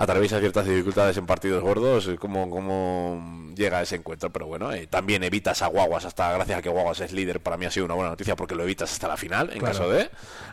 atraviesa 0.00 0.38
ciertas 0.38 0.64
dificultades 0.64 1.16
en 1.16 1.26
partidos 1.26 1.60
gordos, 1.60 2.06
eh, 2.06 2.16
cómo, 2.20 2.48
cómo 2.48 3.52
llega 3.56 3.78
a 3.78 3.82
ese 3.82 3.96
encuentro, 3.96 4.30
pero 4.30 4.46
bueno, 4.46 4.72
eh, 4.72 4.86
también 4.86 5.24
evitas 5.24 5.60
a 5.62 5.66
Guaguas 5.66 6.04
hasta, 6.04 6.32
gracias 6.32 6.60
a 6.60 6.62
que 6.62 6.68
Guaguas 6.68 7.00
es 7.00 7.12
líder, 7.12 7.40
para 7.40 7.56
mí 7.56 7.66
ha 7.66 7.70
sido 7.72 7.84
una 7.86 7.94
buena 7.94 8.10
noticia 8.10 8.36
porque 8.36 8.54
lo 8.54 8.62
evitas 8.62 8.92
hasta 8.92 9.08
la 9.08 9.16
final, 9.16 9.50
en 9.52 9.58
Claro. 9.58 9.76
caso 9.76 9.90
de, 9.90 10.08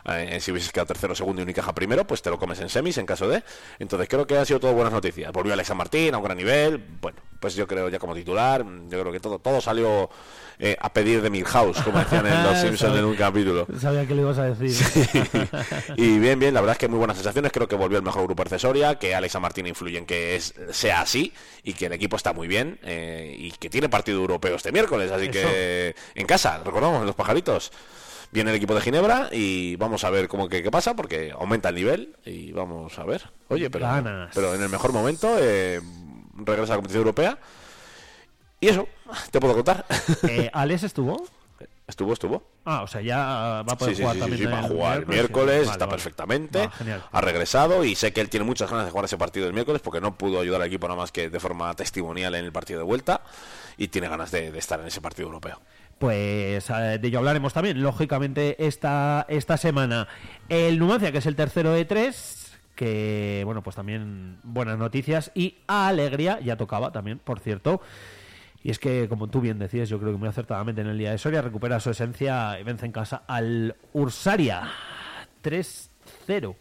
eh, 0.06 0.40
si 0.40 0.50
hubieses 0.50 0.72
quedado 0.72 0.86
tercero, 0.88 1.14
segundo 1.14 1.40
y 1.42 1.44
Unicaja 1.44 1.72
primero, 1.72 2.04
pues 2.06 2.22
te 2.22 2.30
lo 2.30 2.38
comes 2.40 2.58
en 2.60 2.68
semis, 2.68 2.98
en 2.98 3.06
caso 3.06 3.28
de, 3.28 3.44
entonces 3.78 4.08
creo 4.08 4.26
que 4.26 4.36
ha 4.36 4.44
sido 4.44 4.58
todo 4.58 4.72
buenas 4.72 4.92
noticias, 4.92 5.30
volvió 5.30 5.52
Alexa 5.52 5.74
Martín 5.74 6.12
a 6.14 6.18
un 6.18 6.24
gran 6.24 6.36
nivel, 6.36 6.84
bueno, 7.00 7.18
pues 7.38 7.54
yo 7.54 7.68
creo 7.68 7.88
ya 7.88 8.00
como 8.00 8.14
titular, 8.14 8.64
yo 8.88 9.00
creo 9.00 9.12
que 9.12 9.20
todo, 9.20 9.38
todo 9.38 9.60
salió 9.60 10.10
eh, 10.58 10.74
a 10.80 10.90
pedir 10.92 11.20
de 11.22 11.28
Milhouse, 11.30 11.80
como 11.82 11.98
decían 11.98 12.26
en 12.26 12.42
Los 12.42 12.58
Simpsons 12.58 12.96
en 12.96 13.04
un 13.04 13.14
capítulo. 13.14 13.66
Sabía 13.78 14.06
que 14.06 14.14
lo 14.14 14.22
ibas 14.22 14.38
a 14.38 14.44
decir. 14.44 14.72
Y 15.96 16.18
bien, 16.18 16.38
bien, 16.38 16.54
la 16.54 16.60
verdad 16.60 16.72
es 16.72 16.78
que 16.78 16.88
muy 16.88 16.98
buenas 16.98 17.16
sensaciones. 17.16 17.52
Creo 17.52 17.68
que 17.68 17.76
volvió 17.76 17.98
el 17.98 18.04
mejor 18.04 18.22
grupo 18.24 18.42
accesoria, 18.42 18.96
que 18.98 19.14
Alexa 19.36 19.40
Martín 19.40 19.66
influye 19.66 19.98
en 19.98 20.06
que 20.06 20.36
es, 20.36 20.54
sea 20.70 21.00
así 21.02 21.32
y 21.62 21.74
que 21.74 21.86
el 21.86 21.92
equipo 21.92 22.16
está 22.16 22.32
muy 22.32 22.48
bien 22.48 22.78
eh, 22.82 23.34
y 23.38 23.50
que 23.52 23.68
tiene 23.68 23.88
partido 23.88 24.18
europeo 24.18 24.56
este 24.56 24.72
miércoles. 24.72 25.10
Así 25.12 25.28
que 25.28 25.94
en 26.14 26.26
casa, 26.26 26.62
recordamos, 26.64 27.00
en 27.00 27.06
los 27.06 27.14
pajaritos. 27.14 27.72
Viene 28.32 28.50
el 28.50 28.56
equipo 28.56 28.74
de 28.74 28.80
Ginebra 28.80 29.28
y 29.30 29.76
vamos 29.76 30.04
a 30.04 30.10
ver 30.10 30.26
cómo 30.26 30.48
que 30.48 30.62
qué 30.62 30.70
pasa 30.70 30.96
porque 30.96 31.30
aumenta 31.32 31.68
el 31.68 31.76
nivel 31.76 32.16
y 32.24 32.52
vamos 32.52 32.98
a 32.98 33.04
ver. 33.04 33.30
Oye, 33.48 33.70
pero, 33.70 33.86
Ganas. 33.86 34.32
pero 34.34 34.54
en 34.54 34.62
el 34.62 34.68
mejor 34.68 34.92
momento 34.92 35.36
eh, 35.38 35.80
regresa 36.34 36.72
a 36.72 36.76
la 36.76 36.76
competición 36.76 37.02
europea. 37.02 37.38
Y 38.58 38.68
eso, 38.68 38.88
te 39.30 39.38
puedo 39.38 39.54
contar. 39.54 39.84
Eh, 40.28 40.50
¿Alex 40.52 40.82
estuvo? 40.82 41.24
Estuvo, 41.88 42.12
estuvo. 42.12 42.42
Ah, 42.64 42.82
o 42.82 42.86
sea, 42.88 43.00
ya 43.00 43.18
va 43.62 43.72
a 43.72 43.78
poder 43.78 43.94
Sí, 43.94 44.02
jugar 44.02 44.14
sí, 44.16 44.20
también. 44.20 44.38
sí, 44.40 44.44
sí, 44.46 44.50
va 44.52 44.58
a 44.58 44.66
el 44.66 44.72
jugar 44.72 44.98
el 44.98 45.04
sí. 45.04 45.10
miércoles, 45.10 45.58
Vale, 45.60 45.70
está 45.70 45.86
vale. 45.86 45.90
perfectamente, 45.90 46.58
Va, 46.66 47.08
ha 47.12 47.20
regresado 47.20 47.84
y 47.84 47.94
sé 47.94 48.12
que 48.12 48.20
él 48.20 48.28
tiene 48.28 48.44
muchas 48.44 48.68
ganas 48.68 48.86
de 48.86 48.90
jugar 48.90 49.04
ese 49.04 49.16
partido 49.16 49.46
el 49.46 49.52
miércoles 49.52 49.80
porque 49.82 50.00
no 50.00 50.18
pudo 50.18 50.40
ayudar 50.40 50.62
al 50.62 50.66
equipo 50.66 50.88
nada 50.88 50.98
más 50.98 51.12
que 51.12 51.30
de 51.30 51.38
forma 51.40 51.72
testimonial 51.74 52.34
en 52.34 52.44
el 52.44 52.50
partido 52.50 52.80
de 52.80 52.84
vuelta 52.86 53.20
y 53.76 53.86
tiene 53.88 54.08
ganas 54.08 54.32
de, 54.32 54.50
de 54.50 54.58
estar 54.58 54.80
en 54.80 54.86
ese 54.88 55.00
partido 55.00 55.26
europeo. 55.28 55.60
Pues 55.98 56.68
eh, 56.70 56.98
de 57.00 57.06
ello 57.08 57.18
hablaremos 57.18 57.52
también, 57.52 57.80
lógicamente, 57.80 58.66
esta, 58.66 59.24
esta 59.28 59.56
semana. 59.56 60.08
El 60.48 60.78
Numancia, 60.80 61.12
que 61.12 61.18
es 61.18 61.26
el 61.26 61.36
tercero 61.36 61.70
de 61.70 61.84
tres, 61.84 62.52
que, 62.74 63.42
bueno, 63.46 63.62
pues 63.62 63.76
también 63.76 64.38
buenas 64.42 64.76
noticias 64.76 65.30
y 65.34 65.56
alegría, 65.68 66.40
ya 66.40 66.56
tocaba 66.56 66.90
también, 66.92 67.18
por 67.20 67.38
cierto. 67.40 67.80
Y 68.66 68.70
es 68.72 68.80
que, 68.80 69.08
como 69.08 69.28
tú 69.28 69.40
bien 69.40 69.60
decías, 69.60 69.88
yo 69.88 70.00
creo 70.00 70.10
que 70.10 70.18
muy 70.18 70.28
acertadamente 70.28 70.80
en 70.80 70.88
el 70.88 70.98
día 70.98 71.12
de 71.12 71.18
Soria, 71.18 71.40
recupera 71.40 71.78
su 71.78 71.90
esencia 71.90 72.58
y 72.58 72.64
vence 72.64 72.84
en 72.84 72.90
casa 72.90 73.22
al 73.28 73.76
Ursaria. 73.92 74.68
3-0. 75.40 75.88
3-0, 76.26 76.56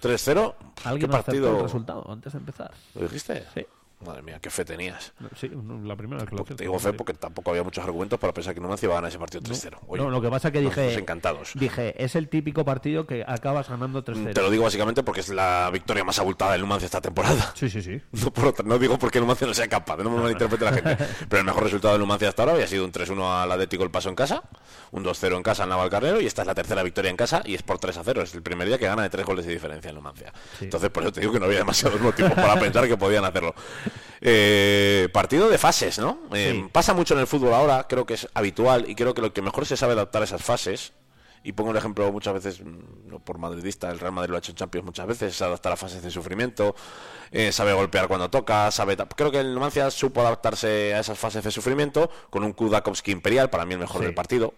¿qué 0.00 0.88
¿Alguien 0.88 1.10
acertó 1.10 1.10
partido? 1.10 1.56
el 1.56 1.62
resultado 1.64 2.08
antes 2.08 2.34
de 2.34 2.38
empezar? 2.38 2.70
¿Lo 2.94 3.00
dijiste? 3.00 3.42
Sí. 3.52 3.66
Madre 4.04 4.22
mía, 4.22 4.38
qué 4.40 4.50
fe 4.50 4.64
tenías. 4.64 5.12
Sí, 5.38 5.50
la 5.84 5.96
primera 5.96 6.26
que 6.26 6.36
lo 6.36 6.44
Te 6.44 6.54
digo 6.64 6.78
fe 6.78 6.92
porque 6.92 7.14
tampoco 7.14 7.50
había 7.50 7.62
muchos 7.62 7.82
argumentos 7.84 8.18
para 8.18 8.32
pensar 8.32 8.54
que 8.54 8.60
Numancia 8.60 8.86
iba 8.86 8.94
a 8.94 8.98
ganar 8.98 9.08
ese 9.08 9.18
partido 9.18 9.42
3-0. 9.42 9.78
Oye, 9.88 10.02
no, 10.02 10.10
lo 10.10 10.20
que 10.20 10.28
pasa 10.28 10.50
que 10.52 10.60
nosotros 10.60 10.86
dije. 10.88 10.98
encantados. 11.00 11.52
Dije, 11.54 11.94
es 12.02 12.14
el 12.16 12.28
típico 12.28 12.64
partido 12.64 13.06
que 13.06 13.24
acabas 13.26 13.68
ganando 13.68 14.04
3-0. 14.04 14.34
Te 14.34 14.42
lo 14.42 14.50
digo 14.50 14.64
básicamente 14.64 15.02
porque 15.02 15.20
es 15.20 15.28
la 15.30 15.70
victoria 15.72 16.04
más 16.04 16.18
abultada 16.18 16.52
del 16.52 16.60
Numancia 16.60 16.86
esta 16.86 17.00
temporada. 17.00 17.52
Sí, 17.54 17.68
sí, 17.70 17.82
sí. 17.82 18.00
No, 18.12 18.32
por 18.32 18.46
otra- 18.48 18.64
no 18.66 18.78
digo 18.78 18.98
porque 18.98 19.18
el 19.18 19.22
Numancia 19.24 19.46
no 19.46 19.54
sea 19.54 19.68
capaz, 19.68 19.96
no 19.98 20.10
me 20.10 20.20
malinterprete 20.22 20.64
la 20.64 20.72
gente. 20.72 20.96
Pero 21.28 21.40
el 21.40 21.46
mejor 21.46 21.62
resultado 21.64 21.94
del 21.94 22.00
Numancia 22.00 22.28
hasta 22.28 22.42
ahora 22.42 22.52
había 22.54 22.66
sido 22.66 22.84
un 22.84 22.92
3-1 22.92 23.42
al 23.42 23.52
Atlético 23.52 23.84
el 23.84 23.90
paso 23.90 24.08
en 24.08 24.14
casa, 24.14 24.42
un 24.90 25.04
2-0 25.04 25.36
en 25.36 25.42
casa 25.42 25.62
al 25.64 25.68
Navalcarnero 25.70 26.20
y 26.20 26.26
esta 26.26 26.42
es 26.42 26.46
la 26.46 26.54
tercera 26.54 26.82
victoria 26.82 27.10
en 27.10 27.16
casa 27.16 27.42
y 27.44 27.54
es 27.54 27.62
por 27.62 27.78
3-0. 27.78 28.22
Es 28.22 28.34
el 28.34 28.42
primer 28.42 28.68
día 28.68 28.78
que 28.78 28.86
gana 28.86 29.02
de 29.02 29.10
tres 29.10 29.24
goles 29.24 29.46
de 29.46 29.52
diferencia 29.52 29.88
el 29.88 29.94
Numancia. 29.96 30.32
Entonces, 30.60 30.90
por 30.90 31.02
eso 31.02 31.12
te 31.12 31.20
digo 31.20 31.32
que 31.32 31.38
no 31.40 31.46
había 31.46 31.58
demasiados 31.58 32.00
motivos 32.00 32.32
para 32.32 32.54
pensar 32.60 32.86
que 32.86 32.96
podían 32.96 33.24
hacerlo. 33.24 33.54
Eh, 34.20 35.08
partido 35.12 35.48
de 35.48 35.58
fases, 35.58 35.98
¿no? 35.98 36.18
Eh, 36.32 36.68
Pasa 36.72 36.94
mucho 36.94 37.14
en 37.14 37.20
el 37.20 37.26
fútbol 37.26 37.52
ahora, 37.54 37.86
creo 37.88 38.06
que 38.06 38.14
es 38.14 38.28
habitual 38.34 38.88
y 38.88 38.94
creo 38.94 39.14
que 39.14 39.20
lo 39.22 39.32
que 39.32 39.42
mejor 39.42 39.66
se 39.66 39.76
sabe 39.76 39.92
adaptar 39.92 40.22
a 40.22 40.24
esas 40.24 40.42
fases 40.42 40.92
y 41.42 41.52
pongo 41.52 41.72
el 41.72 41.76
ejemplo 41.76 42.10
muchas 42.10 42.32
veces, 42.32 42.60
mm, 42.62 43.08
no 43.10 43.18
por 43.18 43.36
madridista, 43.36 43.90
el 43.90 44.00
Real 44.00 44.12
Madrid 44.12 44.30
lo 44.30 44.36
ha 44.36 44.38
hecho 44.38 44.52
en 44.52 44.56
Champions 44.56 44.86
muchas 44.86 45.06
veces, 45.06 45.36
se 45.36 45.44
adapta 45.44 45.70
a 45.72 45.76
fases 45.76 46.02
de 46.02 46.10
sufrimiento, 46.10 46.74
eh, 47.32 47.52
sabe 47.52 47.74
golpear 47.74 48.08
cuando 48.08 48.30
toca, 48.30 48.70
sabe... 48.70 48.96
Creo 48.96 49.30
que 49.30 49.40
el 49.40 49.52
Numancia 49.52 49.90
supo 49.90 50.22
adaptarse 50.22 50.94
a 50.94 51.00
esas 51.00 51.18
fases 51.18 51.44
de 51.44 51.50
sufrimiento 51.50 52.08
con 52.30 52.44
un 52.44 52.52
Kudakovsky 52.54 53.10
imperial, 53.12 53.50
para 53.50 53.66
mí 53.66 53.74
el 53.74 53.80
mejor 53.80 54.00
Sí. 54.00 54.06
del 54.06 54.14
partido. 54.14 54.54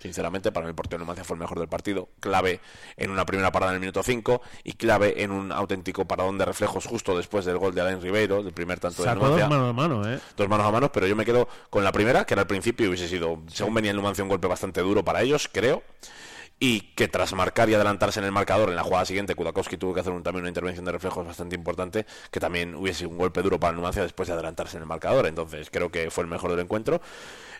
Sinceramente, 0.00 0.50
para 0.50 0.64
mí 0.64 0.70
el 0.70 0.74
portero 0.74 0.98
Numancia 0.98 1.24
fue 1.24 1.34
el 1.34 1.40
mejor 1.40 1.58
del 1.58 1.68
partido. 1.68 2.08
Clave 2.20 2.60
en 2.96 3.10
una 3.10 3.26
primera 3.26 3.52
parada 3.52 3.72
en 3.72 3.76
el 3.76 3.80
minuto 3.80 4.02
5 4.02 4.40
y 4.64 4.72
clave 4.72 5.22
en 5.22 5.30
un 5.30 5.52
auténtico 5.52 6.06
paradón 6.06 6.38
de 6.38 6.46
reflejos 6.46 6.86
justo 6.86 7.16
después 7.16 7.44
del 7.44 7.58
gol 7.58 7.74
de 7.74 7.82
Alain 7.82 8.00
Ribeiro, 8.00 8.42
del 8.42 8.54
primer 8.54 8.80
tanto 8.80 9.02
de 9.02 9.08
Sacó 9.08 9.20
dos 9.20 9.30
Numancia 9.30 9.48
mano 9.48 9.68
a 9.68 9.72
mano, 9.72 10.10
¿eh? 10.10 10.18
dos 10.36 10.48
manos 10.48 10.66
a 10.66 10.70
manos, 10.70 10.90
pero 10.92 11.06
yo 11.06 11.14
me 11.14 11.24
quedo 11.24 11.48
con 11.68 11.84
la 11.84 11.92
primera, 11.92 12.24
que 12.24 12.34
era 12.34 12.42
al 12.42 12.46
principio 12.46 12.86
y 12.86 12.88
hubiese 12.88 13.08
sido, 13.08 13.42
según 13.48 13.74
venía 13.74 13.90
el 13.90 13.96
Numancia, 13.96 14.24
un 14.24 14.30
golpe 14.30 14.46
bastante 14.46 14.80
duro 14.80 15.04
para 15.04 15.20
ellos, 15.22 15.48
creo. 15.52 15.82
Y 16.62 16.92
que 16.94 17.08
tras 17.08 17.32
marcar 17.32 17.70
y 17.70 17.74
adelantarse 17.74 18.20
en 18.20 18.26
el 18.26 18.32
marcador 18.32 18.68
en 18.68 18.76
la 18.76 18.82
jugada 18.82 19.06
siguiente, 19.06 19.34
Kudakowski 19.34 19.78
tuvo 19.78 19.94
que 19.94 20.00
hacer 20.00 20.12
un- 20.12 20.22
también 20.22 20.42
una 20.42 20.50
intervención 20.50 20.84
de 20.84 20.92
reflejos 20.92 21.26
bastante 21.26 21.56
importante, 21.56 22.04
que 22.30 22.38
también 22.38 22.74
hubiese 22.74 23.06
un 23.06 23.16
golpe 23.16 23.40
duro 23.40 23.58
para 23.58 23.72
Numancia 23.72 24.02
después 24.02 24.28
de 24.28 24.34
adelantarse 24.34 24.76
en 24.76 24.82
el 24.82 24.86
marcador. 24.88 25.26
Entonces 25.26 25.70
creo 25.70 25.90
que 25.90 26.10
fue 26.10 26.22
el 26.22 26.28
mejor 26.30 26.50
del 26.50 26.60
encuentro. 26.60 27.00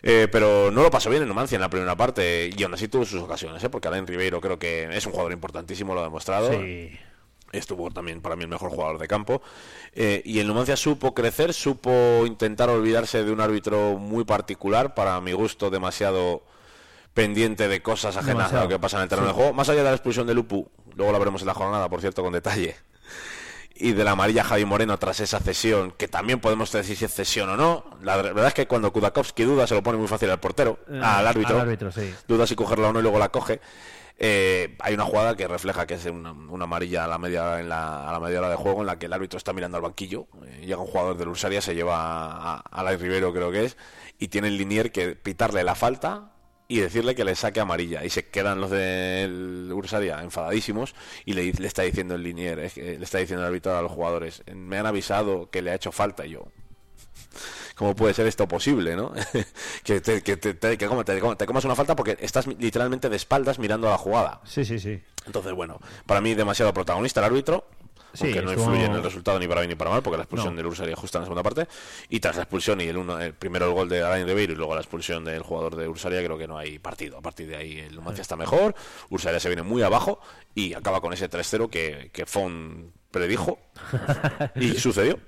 Eh, 0.03 0.27
pero 0.31 0.69
no 0.71 0.83
lo 0.83 0.91
pasó 0.91 1.09
bien 1.09 1.23
el 1.23 1.27
Numancia 1.27 1.55
en 1.55 1.61
la 1.61 1.69
primera 1.69 1.95
parte 1.95 2.49
y 2.55 2.63
aún 2.63 2.73
así 2.75 2.87
tuvo 2.87 3.03
sus 3.05 3.21
ocasiones, 3.21 3.63
¿eh? 3.63 3.69
porque 3.69 3.87
Alain 3.87 4.05
Ribeiro 4.05 4.39
creo 4.39 4.57
que 4.59 4.87
es 4.95 5.05
un 5.05 5.11
jugador 5.11 5.31
importantísimo, 5.33 5.93
lo 5.95 6.01
ha 6.01 6.03
demostrado. 6.03 6.51
Sí. 6.51 6.91
Estuvo 7.51 7.89
también 7.91 8.21
para 8.21 8.35
mí 8.35 8.43
el 8.43 8.49
mejor 8.49 8.69
jugador 8.69 8.97
de 8.97 9.07
campo. 9.07 9.41
Eh, 9.93 10.21
y 10.25 10.39
el 10.39 10.47
Numancia 10.47 10.77
supo 10.77 11.13
crecer, 11.13 11.53
supo 11.53 12.23
intentar 12.25 12.69
olvidarse 12.69 13.23
de 13.23 13.31
un 13.31 13.41
árbitro 13.41 13.97
muy 13.97 14.23
particular, 14.25 14.93
para 14.95 15.19
mi 15.21 15.33
gusto 15.33 15.69
demasiado 15.69 16.43
pendiente 17.13 17.67
de 17.67 17.81
cosas 17.81 18.15
ajenas 18.17 18.53
a 18.53 18.63
lo 18.63 18.69
que 18.69 18.79
pasa 18.79 18.97
en 18.97 19.03
el 19.03 19.09
terreno 19.09 19.27
Sí. 19.29 19.33
de 19.33 19.37
juego. 19.41 19.53
Más 19.53 19.67
allá 19.69 19.79
de 19.83 19.89
la 19.89 19.95
expulsión 19.95 20.27
de 20.27 20.33
Lupu, 20.33 20.69
luego 20.95 21.11
la 21.11 21.19
veremos 21.19 21.41
en 21.41 21.47
la 21.47 21.53
jornada, 21.53 21.89
por 21.89 21.99
cierto, 22.01 22.23
con 22.23 22.33
detalle. 22.33 22.75
Y 23.75 23.93
de 23.93 24.03
la 24.03 24.11
amarilla 24.11 24.43
Javi 24.43 24.63
Moreno 24.63 24.97
tras 24.99 25.19
esa 25.21 25.39
cesión, 25.39 25.91
que 25.91 26.07
también 26.07 26.39
podemos 26.39 26.71
decir 26.71 26.95
si 26.95 27.05
es 27.05 27.13
cesión 27.13 27.49
o 27.49 27.57
no. 27.57 27.83
La 28.03 28.15
verdad 28.17 28.47
es 28.47 28.53
que 28.53 28.67
cuando 28.67 28.93
Kudakowski 28.93 29.43
duda 29.43 29.65
se 29.65 29.73
lo 29.73 29.81
pone 29.81 29.97
muy 29.97 30.07
fácil 30.07 30.29
al 30.29 30.39
portero, 30.39 30.79
Eh, 30.89 30.99
al 31.03 31.25
árbitro. 31.27 31.55
al 31.55 31.61
árbitro, 31.61 31.91
sí. 31.91 32.13
Duda 32.27 32.45
si 32.45 32.55
cogerla 32.55 32.89
o 32.89 32.93
no 32.93 32.99
y 32.99 33.01
luego 33.01 33.17
la 33.17 33.29
coge. 33.29 33.59
Eh, 34.23 34.77
hay 34.81 34.93
una 34.93 35.05
jugada 35.05 35.35
que 35.35 35.47
refleja 35.47 35.87
que 35.87 35.95
es 35.95 36.05
una, 36.05 36.31
una 36.31 36.65
amarilla 36.65 37.05
a 37.05 37.07
la 37.07 37.17
media 37.17 37.59
en 37.59 37.69
la, 37.69 38.07
a 38.07 38.11
la 38.11 38.19
media 38.19 38.37
hora 38.37 38.49
de 38.51 38.55
juego 38.55 38.81
en 38.81 38.85
la 38.87 38.99
que 38.99 39.07
el 39.07 39.13
árbitro 39.13 39.37
está 39.37 39.51
mirando 39.51 39.77
al 39.77 39.83
banquillo. 39.83 40.27
Eh, 40.45 40.61
llega 40.65 40.77
un 40.77 40.85
jugador 40.85 41.17
del 41.17 41.29
Ursaria, 41.29 41.59
se 41.59 41.73
lleva 41.73 41.95
a, 41.97 42.57
a 42.59 42.83
Lai 42.83 42.97
Rivero, 42.97 43.33
creo 43.33 43.51
que 43.51 43.65
es, 43.65 43.77
y 44.19 44.27
tiene 44.27 44.49
el 44.49 44.57
linier 44.57 44.91
que 44.91 45.15
pitarle 45.15 45.63
la 45.63 45.73
falta 45.73 46.30
y 46.73 46.79
decirle 46.79 47.15
que 47.15 47.23
le 47.25 47.35
saque 47.35 47.59
amarilla. 47.59 48.03
Y 48.05 48.09
se 48.09 48.27
quedan 48.27 48.61
los 48.61 48.71
del 48.71 49.69
Ursaria 49.73 50.21
enfadadísimos 50.21 50.95
y 51.25 51.33
le, 51.33 51.51
le 51.51 51.67
está 51.67 51.81
diciendo 51.81 52.15
el 52.15 52.23
linier, 52.23 52.71
que 52.71 52.97
le 52.97 53.03
está 53.03 53.17
diciendo 53.17 53.43
el 53.43 53.47
árbitro 53.47 53.75
a 53.77 53.81
los 53.81 53.91
jugadores, 53.91 54.41
me 54.55 54.77
han 54.77 54.85
avisado 54.85 55.49
que 55.49 55.61
le 55.61 55.71
ha 55.71 55.75
hecho 55.75 55.91
falta 55.91 56.25
y 56.25 56.31
yo. 56.31 56.45
¿Cómo 57.75 57.95
puede 57.95 58.13
ser 58.13 58.27
esto 58.27 58.47
posible, 58.47 58.95
no? 58.95 59.11
que 59.83 60.01
te, 60.01 60.21
que 60.21 60.37
te- 60.37 60.53
te- 60.53 60.77
que 60.77 60.87
como 60.87 61.03
te 61.03 61.19
comas 61.45 61.65
una 61.65 61.75
falta 61.75 61.95
porque 61.95 62.17
estás 62.21 62.47
literalmente 62.47 63.09
de 63.09 63.15
espaldas 63.15 63.59
mirando 63.59 63.87
a 63.87 63.91
la 63.91 63.97
jugada. 63.97 64.41
Sí, 64.45 64.63
sí, 64.65 64.79
sí. 64.79 65.01
Entonces, 65.25 65.53
bueno, 65.53 65.79
para 66.05 66.21
mí 66.21 66.33
demasiado 66.35 66.73
protagonista 66.73 67.19
el 67.21 67.25
árbitro. 67.25 67.65
Sí, 68.13 68.25
aunque 68.25 68.41
no 68.41 68.53
influye 68.53 68.85
en 68.85 68.91
el 68.93 69.03
resultado 69.03 69.39
ni 69.39 69.47
para 69.47 69.61
bien 69.61 69.69
ni 69.69 69.75
para 69.75 69.89
mal, 69.91 70.01
porque 70.03 70.17
la 70.17 70.23
expulsión 70.23 70.53
No. 70.53 70.57
del 70.57 70.65
Ursaria 70.67 70.95
justa 70.95 71.17
en 71.17 71.21
la 71.21 71.25
segunda 71.25 71.43
parte. 71.43 71.67
Y 72.09 72.19
tras 72.19 72.35
la 72.35 72.43
expulsión 72.43 72.81
y 72.81 72.85
el, 72.85 72.97
uno, 72.97 73.19
el 73.19 73.33
primero 73.33 73.67
el 73.67 73.73
gol 73.73 73.89
de 73.89 74.01
Alain 74.03 74.25
Ribeiro 74.27 74.53
y 74.53 74.55
luego 74.55 74.75
la 74.75 74.81
expulsión 74.81 75.23
del 75.25 75.41
jugador 75.41 75.75
de 75.75 75.87
Ursaria, 75.87 76.23
creo 76.23 76.37
que 76.37 76.47
no 76.47 76.57
hay 76.57 76.79
partido. 76.79 77.17
A 77.17 77.21
partir 77.21 77.47
de 77.47 77.55
ahí 77.55 77.79
el 77.79 77.95
Numancia 77.95 78.21
está 78.21 78.35
mejor, 78.35 78.75
Ursaria 79.09 79.39
se 79.39 79.49
viene 79.49 79.63
muy 79.63 79.81
abajo 79.81 80.19
y 80.55 80.73
acaba 80.73 80.99
con 81.01 81.13
ese 81.13 81.29
3-0 81.29 81.69
que, 81.69 82.09
que 82.11 82.25
Fon 82.25 82.91
predijo 83.11 83.59
y 84.55 84.69
sucedió. 84.79 85.19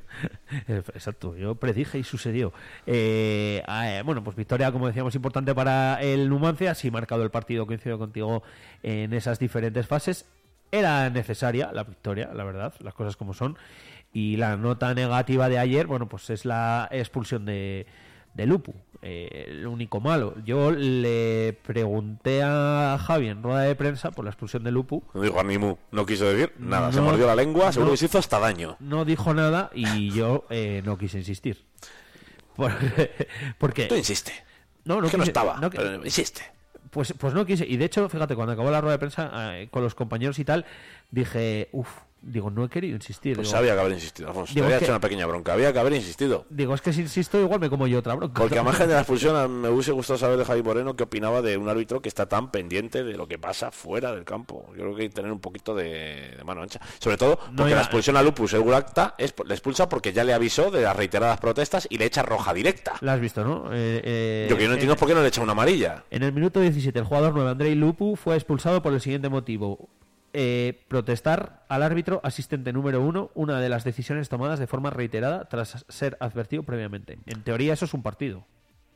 Exacto, 0.68 1.36
yo 1.36 1.56
predije 1.56 1.98
y 1.98 2.04
sucedió. 2.04 2.54
Eh, 2.86 3.62
ah, 3.68 3.90
eh, 3.92 4.02
bueno, 4.04 4.24
pues 4.24 4.36
victoria, 4.36 4.72
como 4.72 4.88
decíamos, 4.88 5.16
importante 5.16 5.54
para 5.54 6.02
el 6.02 6.30
Numancia. 6.30 6.76
Sí, 6.76 6.92
marcado 6.92 7.24
el 7.24 7.32
partido, 7.32 7.66
coincido 7.66 7.98
contigo 7.98 8.44
en 8.84 9.14
esas 9.14 9.40
diferentes 9.40 9.86
fases. 9.88 10.26
Era 10.74 11.10
necesaria 11.10 11.72
la 11.72 11.84
victoria, 11.84 12.32
la 12.34 12.44
verdad, 12.44 12.74
las 12.80 12.94
cosas 12.94 13.16
como 13.16 13.34
son. 13.34 13.58
Y 14.12 14.38
la 14.38 14.58
nota 14.58 14.94
negativa 14.94 15.50
de 15.50 15.60
ayer, 15.60 15.86
bueno, 15.88 16.10
pues 16.10 16.30
es 16.30 16.46
la 16.46 16.88
expulsión 16.92 17.46
de, 17.46 17.86
de 18.34 18.46
Lupu. 18.46 18.74
Eh, 19.02 19.46
el 19.50 19.68
único 19.68 20.00
malo. 20.00 20.34
Yo 20.46 20.72
le 20.72 21.60
pregunté 21.66 22.42
a 22.44 22.98
Javi 23.06 23.28
en 23.28 23.44
rueda 23.44 23.62
de 23.62 23.76
prensa 23.76 24.12
por 24.12 24.24
la 24.26 24.32
expulsión 24.32 24.64
de 24.64 24.72
Lupu. 24.72 25.04
No 25.14 25.22
dijo 25.22 25.44
ni 25.44 25.58
mu, 25.58 25.78
no 25.92 26.06
quiso 26.06 26.26
decir 26.26 26.54
nada, 26.58 26.92
se 26.92 27.02
mordió 27.02 27.28
la 27.28 27.36
lengua, 27.36 27.72
seguro 27.72 27.88
no. 27.88 27.92
que 27.94 27.98
se 27.98 28.06
hizo 28.06 28.18
hasta 28.18 28.40
daño. 28.40 28.78
no 28.80 29.04
dijo 29.06 29.34
nada 29.34 29.70
y 29.76 30.10
yo 30.12 30.46
eh, 30.50 30.82
no 30.86 30.98
quise 30.98 31.18
insistir. 31.20 31.66
Por- 32.56 32.72
porque 33.58 33.86
Tú 33.88 33.96
insiste. 33.96 34.32
no, 34.86 35.00
no 35.02 35.06
Es 35.08 35.12
que 35.12 35.18
no 35.18 35.24
quise- 35.24 35.30
estaba, 35.32 35.58
no 35.60 35.70
pero 35.70 36.04
insiste. 36.06 36.44
Pues, 36.94 37.14
pues 37.18 37.34
no 37.34 37.46
quise. 37.46 37.66
Y 37.68 37.78
de 37.78 37.86
hecho, 37.86 38.08
fíjate, 38.08 38.36
cuando 38.36 38.54
acabó 38.54 38.72
la 38.72 38.80
rueda 38.80 38.94
de 38.94 39.00
prensa 39.00 39.60
eh, 39.60 39.68
con 39.70 39.84
los 39.84 39.96
compañeros 39.96 40.40
y 40.40 40.46
tal, 40.46 40.66
dije, 41.12 41.70
uff, 41.72 41.90
digo, 42.24 42.50
no 42.50 42.66
he 42.66 42.70
querido 42.70 42.96
insistir. 42.96 43.36
Pues 43.36 43.48
digo, 43.50 43.60
había 43.60 43.74
que 43.76 43.80
haber 43.82 43.92
insistido, 43.94 44.30
Alfonso. 44.30 44.54
Te 44.54 44.62
había 44.64 44.78
que- 44.80 44.86
hecho 44.86 44.94
una 44.94 45.00
pequeña 45.02 45.26
bronca, 45.26 45.54
había 45.54 45.72
que 45.74 45.80
haber 45.80 45.94
insistido. 45.94 46.46
digo, 46.50 46.74
es 46.74 46.82
que 46.82 46.94
si 46.94 47.02
insisto, 47.02 47.40
igual 47.40 47.60
me 47.60 47.70
como 47.70 47.86
yo 47.88 48.00
otra 48.00 48.16
bronca. 48.16 48.40
Porque 48.42 48.58
a 48.58 48.64
margen 48.64 48.88
de 48.88 48.94
la 48.94 49.02
expulsión, 49.02 49.62
me 49.62 49.70
hubiese 49.70 49.92
gustado 49.92 50.18
saber 50.18 50.38
de 50.38 50.46
Javi 50.46 50.64
Moreno 50.64 50.96
qué 50.96 51.04
opinaba 51.04 51.42
de 51.42 51.58
un 51.58 51.68
árbitro 51.70 52.02
que 52.02 52.10
está 52.10 52.28
tan 52.28 52.50
pendiente 52.52 53.04
de 53.04 53.18
lo 53.18 53.28
que 53.28 53.38
pasa 53.38 53.72
fuera 53.72 54.14
del 54.14 54.24
campo. 54.24 54.66
Yo 54.70 54.84
creo 54.84 54.96
que 54.96 55.02
hay 55.04 55.10
que 55.10 55.16
tener 55.16 55.32
un 55.32 55.40
poquito 55.40 55.76
de, 55.76 56.34
de 56.38 56.44
mano 56.46 56.62
ancha. 56.64 56.80
Sobre 57.00 57.18
todo 57.18 57.38
porque 57.56 57.76
la 57.76 57.82
expulsión 57.82 58.18
a 58.18 58.24
Lupus, 58.24 58.54
el 58.54 58.62
Gulacta, 58.62 59.16
es, 59.18 59.34
le 59.46 59.54
expulsa 59.54 59.90
porque 59.90 60.14
ya 60.14 60.24
le 60.24 60.34
avisó 60.34 60.72
de 60.72 60.82
las 60.82 60.96
reiteradas 60.96 61.40
protestas 61.40 61.88
y 61.90 61.98
le 61.98 62.06
echa 62.06 62.24
roja 62.24 62.54
directa. 62.54 62.94
La 63.02 63.14
has 63.14 63.20
visto, 63.20 63.44
¿no? 63.44 63.66
Eh, 63.74 64.02
eh, 64.04 64.48
Yo 64.50 64.58
que 64.58 64.66
no 64.68 64.74
entiendo 64.74 64.94
en- 64.94 64.96
es 64.96 65.00
por 65.00 65.08
qué 65.10 65.16
no 65.16 65.22
le 65.22 65.28
echa 65.28 65.42
una 65.42 65.52
amarilla. 65.52 66.04
En 66.10 66.24
el 66.24 66.32
minuto 66.34 66.60
17, 66.60 66.98
el 67.00 67.06
jugador 67.06 67.34
9, 67.36 67.50
Andrei 67.52 67.76
Lupu, 67.76 68.16
fue 68.16 68.36
expulsado 68.36 68.82
por 68.82 68.94
el 68.94 69.02
siguiente 69.02 69.30
motivo. 69.30 69.90
Eh, 70.36 70.84
protestar 70.88 71.64
al 71.70 71.84
árbitro 71.84 72.20
asistente 72.24 72.74
número 72.74 73.02
uno 73.02 73.30
una 73.36 73.62
de 73.62 73.70
las 73.70 73.84
decisiones 73.84 74.30
tomadas 74.30 74.58
de 74.58 74.66
forma 74.66 74.90
reiterada 74.90 75.48
tras 75.48 75.86
ser 75.90 76.18
advertido 76.20 76.64
previamente. 76.64 77.20
En 77.28 77.44
teoría 77.44 77.74
eso 77.74 77.86
es 77.86 77.94
un 77.94 78.02
partido. 78.02 78.44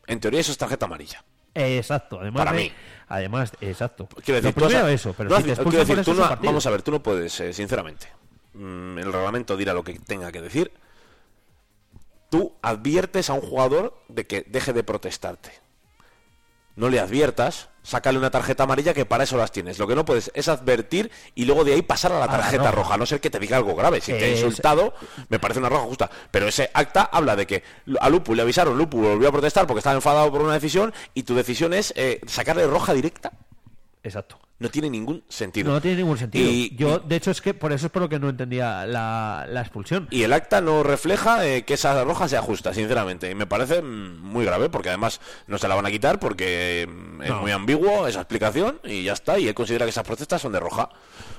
En 0.07 0.19
teoría 0.19 0.39
eso 0.39 0.51
es 0.51 0.57
tarjeta 0.57 0.85
amarilla. 0.87 1.23
Eh, 1.53 1.77
exacto, 1.77 2.19
además 2.19 2.39
Para 2.45 2.57
de- 2.57 2.63
mí. 2.63 2.71
además, 3.07 3.51
exacto. 3.61 4.07
Quiero 4.25 4.41
decir, 4.41 4.59
Lo 4.59 4.67
primero 4.67 4.87
eso, 4.87 5.13
pero 5.15 5.29
tú 5.29 5.35
si 5.35 5.41
te 5.43 5.55
quiero 5.55 5.71
decir, 5.85 6.03
tú 6.03 6.13
no- 6.15 6.37
vamos 6.41 6.65
a 6.65 6.69
ver, 6.71 6.81
tú 6.81 6.91
no 6.91 7.03
puedes, 7.03 7.39
eh, 7.39 7.53
sinceramente. 7.53 8.07
mm, 8.53 8.97
el 8.97 9.13
reglamento 9.13 9.55
dirá 9.57 9.73
lo 9.75 9.83
que 9.83 9.99
tenga 9.99 10.31
que 10.31 10.41
decir. 10.41 10.71
Tú 12.29 12.53
adviertes 12.61 13.29
a 13.29 13.33
un 13.33 13.41
jugador 13.41 14.03
de 14.07 14.25
que 14.25 14.41
deje 14.47 14.73
de 14.73 14.83
protestarte. 14.83 15.51
No 16.77 16.89
le 16.89 16.99
adviertas, 16.99 17.69
sácale 17.83 18.17
una 18.19 18.29
tarjeta 18.29 18.63
amarilla 18.63 18.93
que 18.93 19.05
para 19.05 19.23
eso 19.23 19.35
las 19.35 19.51
tienes. 19.51 19.79
Lo 19.79 19.87
que 19.87 19.95
no 19.95 20.05
puedes 20.05 20.31
es 20.33 20.47
advertir 20.47 21.11
y 21.35 21.45
luego 21.45 21.63
de 21.63 21.73
ahí 21.73 21.81
pasar 21.81 22.11
a 22.13 22.19
la 22.19 22.25
A 22.25 22.27
la 22.27 22.37
tarjeta 22.37 22.71
roja. 22.71 22.93
a 22.93 22.97
no 22.97 23.05
ser 23.05 23.19
que 23.19 23.29
te 23.29 23.39
diga 23.39 23.57
algo 23.57 23.75
grave. 23.75 23.99
Si 23.99 24.13
te 24.13 24.23
ha 24.25 24.29
insultado, 24.29 24.93
me 25.27 25.39
parece 25.39 25.59
una 25.59 25.69
roja 25.69 25.85
justa. 25.85 26.09
Pero 26.31 26.47
ese 26.47 26.69
acta 26.73 27.01
habla 27.11 27.35
de 27.35 27.47
que 27.47 27.63
a 27.99 28.09
Lupu 28.09 28.35
le 28.35 28.43
avisaron, 28.43 28.77
Lupu 28.77 29.01
volvió 29.01 29.27
a 29.27 29.31
protestar 29.31 29.65
porque 29.67 29.79
estaba 29.79 29.95
enfadado 29.95 30.31
por 30.31 30.41
una 30.41 30.53
decisión 30.53 30.93
y 31.13 31.23
tu 31.23 31.33
decisión 31.35 31.73
es 31.73 31.93
eh, 31.97 32.21
sacarle 32.27 32.67
roja 32.67 32.93
directa. 32.93 33.31
Exacto. 34.03 34.39
No 34.59 34.69
tiene 34.69 34.89
ningún 34.89 35.23
sentido. 35.29 35.71
No 35.71 35.79
tiene 35.79 35.97
ningún 35.97 36.17
sentido. 36.17 36.49
Y- 36.49 36.75
Yo, 36.75 36.97
de 36.97 37.15
hecho, 37.15 37.29
es 37.29 37.41
que 37.41 37.53
por 37.53 37.71
eso 37.73 37.85
es 37.85 37.91
por 37.91 38.01
lo 38.01 38.09
que 38.09 38.17
no 38.19 38.27
entendía 38.29 38.87
la, 38.87 39.45
la 39.47 39.61
expulsión. 39.61 40.07
Y 40.09 40.23
el 40.23 40.33
acta 40.33 40.61
no 40.61 40.81
refleja 40.81 41.45
eh, 41.45 41.63
que 41.63 41.75
esa 41.75 42.03
roja 42.03 42.27
sea 42.27 42.41
justa, 42.41 42.73
sinceramente. 42.73 43.29
Y 43.29 43.35
me 43.35 43.45
parece 43.45 43.83
mm, 43.83 44.19
muy 44.19 44.45
grave, 44.45 44.69
porque 44.69 44.89
además 44.89 45.21
no 45.45 45.59
se 45.59 45.67
la 45.67 45.75
van 45.75 45.85
a 45.85 45.91
quitar, 45.91 46.19
porque 46.19 46.89
mm, 46.89 47.21
es 47.21 47.29
No. 47.29 47.41
muy 47.41 47.51
ambiguo 47.51 48.07
esa 48.07 48.21
explicación, 48.21 48.79
y 48.83 49.03
ya 49.03 49.13
está. 49.13 49.37
Y 49.37 49.47
él 49.47 49.53
considera 49.53 49.85
que 49.85 49.91
esas 49.91 50.03
protestas 50.05 50.41
son 50.41 50.53
de 50.53 50.59
roja. 50.59 50.89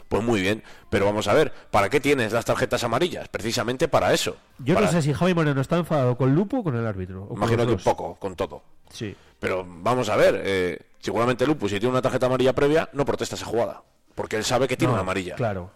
Pues 0.08 0.22
muy 0.22 0.40
bien. 0.40 0.62
Pero 0.88 1.04
vamos 1.04 1.26
a 1.26 1.34
ver, 1.34 1.52
¿para 1.72 1.90
qué 1.90 1.98
tienes 1.98 2.32
las 2.32 2.44
tarjetas 2.44 2.84
amarillas? 2.84 3.28
Precisamente 3.28 3.88
para 3.88 4.12
eso. 4.14 4.36
Yo 4.58 4.74
Para- 4.74 4.86
no 4.86 4.92
sé 4.92 5.02
si 5.02 5.12
Javi 5.12 5.34
Moreno 5.34 5.60
está 5.60 5.76
enfadado 5.76 6.16
con 6.16 6.34
Lupo 6.36 6.58
o 6.58 6.62
con 6.62 6.76
el 6.76 6.86
árbitro. 6.86 7.24
o 7.28 7.34
Imagino 7.36 7.66
que 7.66 7.72
un 7.72 7.78
poco, 7.80 8.14
con 8.14 8.36
todo. 8.36 8.62
Sí. 8.90 9.14
Pero 9.39 9.64
vamos 9.66 10.09
a 10.09 10.16
ver, 10.16 10.41
eh, 10.45 10.78
seguramente 11.01 11.47
Lupus, 11.47 11.70
si 11.70 11.78
tiene 11.78 11.93
una 11.93 12.03
tarjeta 12.03 12.26
amarilla 12.26 12.53
previa, 12.55 12.89
no 12.93 13.05
protesta 13.05 13.36
esa 13.36 13.47
jugada. 13.47 13.82
Porque 14.14 14.36
él 14.36 14.45
sabe 14.45 14.66
que 14.66 14.76
tiene 14.76 14.89
No, 14.91 14.95
una 14.95 15.03
amarilla. 15.03 15.36
Claro. 15.36 15.70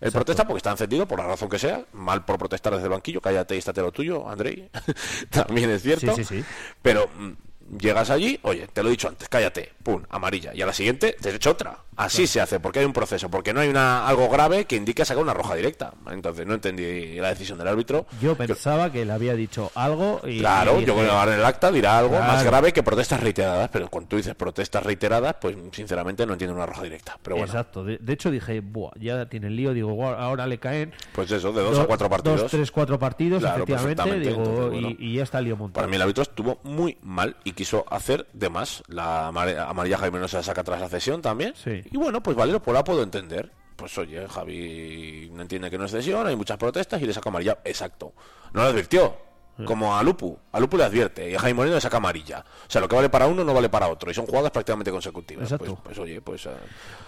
Él 0.00 0.12
protesta 0.12 0.46
porque 0.46 0.58
está 0.58 0.70
encendido, 0.70 1.06
por 1.08 1.18
la 1.18 1.26
razón 1.26 1.48
que 1.48 1.58
sea. 1.58 1.82
Mal 1.92 2.24
por 2.26 2.38
protestar 2.38 2.74
desde 2.74 2.84
el 2.84 2.90
banquillo. 2.90 3.22
Cállate 3.22 3.54
y 3.54 3.58
estate 3.58 3.80
lo 3.80 3.90
tuyo, 3.92 4.28
Andrei. 4.28 4.68
También 5.30 5.70
es 5.70 5.82
cierto. 5.82 6.14
Sí, 6.14 6.24
sí, 6.24 6.36
sí. 6.42 6.44
Pero 6.82 7.08
mm, 7.16 7.78
llegas 7.78 8.10
allí, 8.10 8.38
oye, 8.42 8.68
te 8.68 8.82
lo 8.82 8.88
he 8.88 8.92
dicho 8.92 9.08
antes, 9.08 9.26
cállate, 9.30 9.72
pum, 9.82 10.02
amarilla. 10.10 10.52
Y 10.54 10.60
a 10.60 10.66
la 10.66 10.74
siguiente 10.74 11.16
te 11.18 11.30
he 11.30 11.34
hecho 11.34 11.52
otra. 11.52 11.78
Así 11.96 12.26
se 12.26 12.40
hace, 12.40 12.60
porque 12.60 12.80
hay 12.80 12.84
un 12.84 12.92
proceso, 12.92 13.30
porque 13.30 13.52
no 13.54 13.60
hay 13.60 13.68
una 13.68 14.06
algo 14.06 14.28
grave 14.28 14.66
que 14.66 14.76
indique 14.76 15.04
sacar 15.04 15.22
una 15.22 15.32
roja 15.34 15.54
directa. 15.54 15.92
Entonces 16.10 16.46
no 16.46 16.54
entendí 16.54 17.14
la 17.16 17.28
decisión 17.30 17.58
del 17.58 17.68
árbitro. 17.68 18.06
Yo 18.20 18.34
pensaba 18.36 18.92
que 18.92 19.04
le 19.04 19.12
había 19.12 19.34
dicho 19.34 19.70
algo 19.74 20.20
y... 20.24 20.38
Claro, 20.40 20.80
y 20.80 20.84
yo 20.84 20.94
creo 20.94 21.08
que 21.24 21.30
en 21.32 21.38
el 21.38 21.44
acta 21.44 21.72
dirá 21.72 21.98
algo 21.98 22.18
más 22.18 22.44
grave 22.44 22.72
que 22.72 22.82
protestas 22.82 23.20
reiteradas, 23.20 23.70
pero 23.70 23.88
cuando 23.88 24.08
tú 24.08 24.16
dices 24.16 24.34
protestas 24.34 24.82
reiteradas, 24.82 25.36
pues 25.40 25.56
sinceramente 25.72 26.26
no 26.26 26.32
entiendo 26.34 26.54
una 26.54 26.66
roja 26.66 26.82
directa. 26.82 27.18
Pero 27.22 27.36
bueno, 27.36 27.50
Exacto. 27.50 27.82
De, 27.84 27.98
de 27.98 28.12
hecho 28.12 28.30
dije, 28.30 28.60
Buah, 28.60 28.90
ya 29.00 29.26
tiene 29.28 29.46
el 29.46 29.56
lío. 29.56 29.72
Digo, 29.72 29.92
"Guau, 29.92 30.14
ahora 30.14 30.46
le 30.46 30.58
caen... 30.58 30.92
pues 31.12 31.30
eso, 31.30 31.52
de 31.52 31.62
dos 31.62 31.78
a 31.78 31.86
cuatro 31.86 32.10
partidos. 32.10 32.42
Dos, 32.42 32.50
tres, 32.50 32.70
cuatro 32.70 32.98
partidos, 32.98 33.40
Claro, 33.40 33.64
efectivamente. 33.64 34.18
Digo, 34.28 34.42
entonces, 34.44 34.70
bueno. 34.70 34.88
y, 34.90 34.96
y 35.12 35.16
ya 35.16 35.22
está 35.22 35.38
el 35.38 35.46
lío 35.46 35.56
montado. 35.56 35.74
Para 35.74 35.88
mí 35.88 35.96
el 35.96 36.02
árbitro 36.02 36.22
estuvo 36.22 36.58
muy 36.62 36.98
mal 37.02 37.36
y 37.44 37.52
quiso 37.52 37.84
hacer 37.90 38.26
de 38.32 38.50
más. 38.50 38.82
La 38.88 39.28
amarilla 39.28 39.98
Jaime 39.98 40.18
no 40.18 40.28
se 40.28 40.36
la 40.36 40.42
saca 40.42 40.62
tras 40.62 40.80
la 40.80 40.88
cesión 40.88 41.22
también. 41.22 41.54
Sí. 41.56 41.82
Y 41.90 41.96
bueno, 41.96 42.22
pues 42.22 42.36
vale, 42.36 42.58
pues 42.60 42.74
la 42.74 42.84
puedo 42.84 43.02
entender. 43.02 43.50
Pues 43.76 43.96
oye, 43.98 44.26
Javi 44.26 45.30
no 45.32 45.42
entiende 45.42 45.70
que 45.70 45.76
no 45.76 45.84
es 45.84 45.90
cesión, 45.90 46.26
hay 46.26 46.34
muchas 46.34 46.56
protestas 46.56 47.00
y 47.02 47.06
le 47.06 47.12
saca 47.12 47.28
amarilla. 47.28 47.58
Exacto. 47.64 48.12
No 48.52 48.62
lo 48.62 48.68
advirtió. 48.68 49.26
Como 49.64 49.96
a 49.96 50.02
Lupu. 50.02 50.38
A 50.52 50.60
Lupu 50.60 50.76
le 50.76 50.84
advierte 50.84 51.30
y 51.30 51.34
a 51.34 51.38
Jaime 51.38 51.56
Moreno 51.56 51.76
le 51.76 51.80
saca 51.80 51.96
amarilla. 51.96 52.44
O 52.66 52.70
sea, 52.70 52.82
lo 52.82 52.88
que 52.88 52.94
vale 52.96 53.08
para 53.08 53.26
uno 53.26 53.42
no 53.42 53.54
vale 53.54 53.70
para 53.70 53.88
otro. 53.88 54.10
Y 54.10 54.14
son 54.14 54.26
jugadas 54.26 54.50
prácticamente 54.50 54.90
consecutivas. 54.90 55.44
Exacto. 55.44 55.76
Pues, 55.76 55.96
pues, 55.96 55.98
oye, 55.98 56.20
pues... 56.20 56.44
eh, 56.44 56.50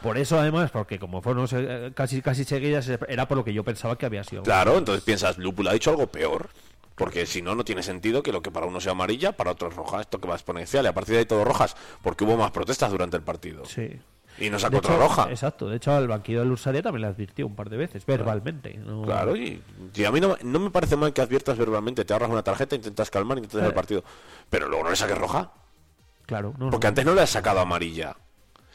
Por 0.03 0.17
eso, 0.17 0.39
además, 0.41 0.71
porque 0.71 0.99
como 0.99 1.21
fueron 1.21 1.47
eh, 1.53 1.93
casi, 1.95 2.23
casi 2.23 2.45
seguidas, 2.45 2.89
era 3.07 3.29
por 3.29 3.37
lo 3.37 3.45
que 3.45 3.53
yo 3.53 3.65
pensaba 3.65 3.99
que 3.99 4.07
había 4.07 4.25
sido. 4.25 4.45
Claro, 4.45 4.79
entonces 4.79 5.05
piensas, 5.05 5.37
Lupu 5.37 5.63
le 5.63 5.71
ha 5.71 5.73
dicho 5.75 5.91
algo 5.91 6.07
peor. 6.07 6.49
Porque 6.95 7.27
si 7.27 7.43
no, 7.43 7.55
no 7.55 7.65
tiene 7.67 7.83
sentido 7.83 8.23
que 8.23 8.33
lo 8.33 8.41
que 8.41 8.51
para 8.51 8.65
uno 8.65 8.81
sea 8.81 8.93
amarilla, 8.93 9.33
para 9.33 9.51
otro 9.53 9.69
es 9.69 9.75
roja. 9.75 10.01
Esto 10.01 10.19
que 10.19 10.27
va 10.27 10.35
exponencial. 10.35 10.87
Y 10.87 10.89
a 10.89 10.95
partir 10.95 11.15
de 11.15 11.19
ahí 11.21 11.27
todo 11.27 11.45
rojas. 11.45 11.77
Porque 12.03 12.25
hubo 12.25 12.39
más 12.39 12.51
protestas 12.51 12.91
durante 12.91 13.19
el 13.19 13.23
partido. 13.23 13.67
Sí. 13.67 14.01
Y 14.41 14.51
no 14.51 14.59
sacó 14.59 14.79
otra 14.79 14.97
roja. 14.97 15.29
Exacto, 15.31 15.69
de 15.69 15.77
hecho 15.77 15.93
al 15.93 16.07
banquillo 16.09 16.41
del 16.41 16.51
Ursaria 16.53 16.81
también 16.83 17.03
le 17.03 17.09
advirtió 17.09 17.47
un 17.47 17.57
par 17.57 17.69
de 17.71 17.77
veces, 17.77 18.07
verbalmente. 18.07 18.75
no- 18.75 19.03
Claro, 19.03 19.37
y, 19.37 19.61
y 19.95 20.05
a 20.05 20.13
mí 20.13 20.21
no, 20.21 20.37
no 20.43 20.59
me 20.61 20.71
parece 20.71 20.97
mal 20.97 21.13
que 21.13 21.21
adviertas 21.23 21.57
verbalmente, 21.59 22.05
te 22.05 22.13
ahorras 22.13 22.31
una 22.31 22.43
tarjeta, 22.43 22.77
intentas 22.77 23.11
calmar, 23.11 23.39
intentas 23.39 23.57
dejar 23.57 23.67
el 23.69 23.73
Eh. 23.73 23.75
partido. 23.75 24.05
Pero 24.49 24.69
luego 24.69 24.85
no 24.85 24.91
le 24.91 24.97
saques 24.97 25.19
roja. 25.19 25.51
Claro, 26.27 26.55
no, 26.59 26.71
Porque 26.71 26.87
antes 26.87 27.05
no 27.05 27.15
le 27.15 27.23
has 27.23 27.31
sacado 27.31 27.61
amarilla. 27.61 28.15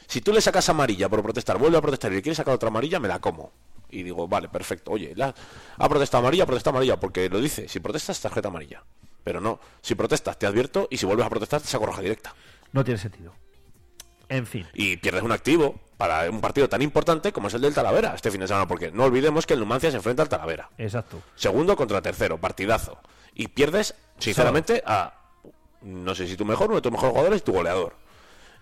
Si 0.08 0.22
tú 0.22 0.34
le 0.34 0.42
sacas 0.42 0.68
amarilla 0.70 1.08
por 1.08 1.22
protestar, 1.24 1.58
vuelve 1.58 1.78
a 1.78 1.82
protestar 1.82 2.12
y 2.12 2.16
le 2.16 2.22
quieres 2.22 2.38
sacar 2.38 2.54
otra 2.54 2.68
amarilla, 2.70 3.00
me 3.00 3.08
la 3.08 3.20
como. 3.20 3.52
Y 3.90 4.04
digo, 4.04 4.28
vale, 4.28 4.50
perfecto. 4.50 4.92
Oye, 4.92 5.14
la, 5.16 5.34
ha 5.78 5.88
protestado 5.90 6.22
amarilla, 6.24 6.46
protesta 6.46 6.72
amarilla, 6.72 7.00
porque 7.00 7.30
lo 7.30 7.40
dice. 7.40 7.70
Si 7.70 7.80
protestas, 7.80 8.20
tarjeta 8.20 8.48
amarilla. 8.50 8.84
Pero 9.24 9.40
no, 9.40 9.60
si 9.82 9.96
protestas, 9.96 10.38
te 10.38 10.46
advierto, 10.48 10.88
y 10.92 10.98
si 10.98 11.06
vuelves 11.06 11.26
a 11.26 11.30
protestar, 11.30 11.62
te 11.62 11.68
saco 11.68 11.86
roja 11.86 12.02
directa. 12.02 12.34
No 12.74 12.84
tiene 12.84 13.00
sentido. 13.00 13.34
En 14.34 14.46
fin. 14.48 14.66
Y 14.74 14.98
pierdes 14.98 15.24
un 15.24 15.32
activo 15.32 15.76
para 15.98 16.30
un 16.30 16.42
partido 16.42 16.68
tan 16.68 16.82
importante 16.82 17.32
como 17.32 17.48
es 17.48 17.54
el 17.54 17.62
del 17.62 17.74
Talavera 17.74 18.14
este 18.16 18.32
fin 18.32 18.42
de 18.42 18.48
semana, 18.48 18.68
porque 18.68 18.92
no 18.92 19.04
olvidemos 19.06 19.46
que 19.46 19.54
el 19.54 19.60
Numancia 19.60 19.92
se 19.92 19.98
enfrenta 19.98 20.24
al 20.24 20.30
Talavera. 20.30 20.70
Exacto. 20.78 21.22
Segundo 21.36 21.76
contra 21.76 22.02
tercero, 22.02 22.38
partidazo. 22.40 22.98
Y 23.36 23.48
pierdes, 23.48 23.96
sinceramente, 24.18 24.84
a 24.86 25.14
no 25.82 26.16
sé 26.16 26.28
si 26.28 26.36
tu 26.38 26.46
mejor, 26.46 26.68
uno 26.68 26.76
de 26.78 26.82
tus 26.82 26.92
mejores 26.92 27.12
jugadores 27.12 27.42
y 27.42 27.44
tu 27.44 27.52
goleador. 27.54 27.96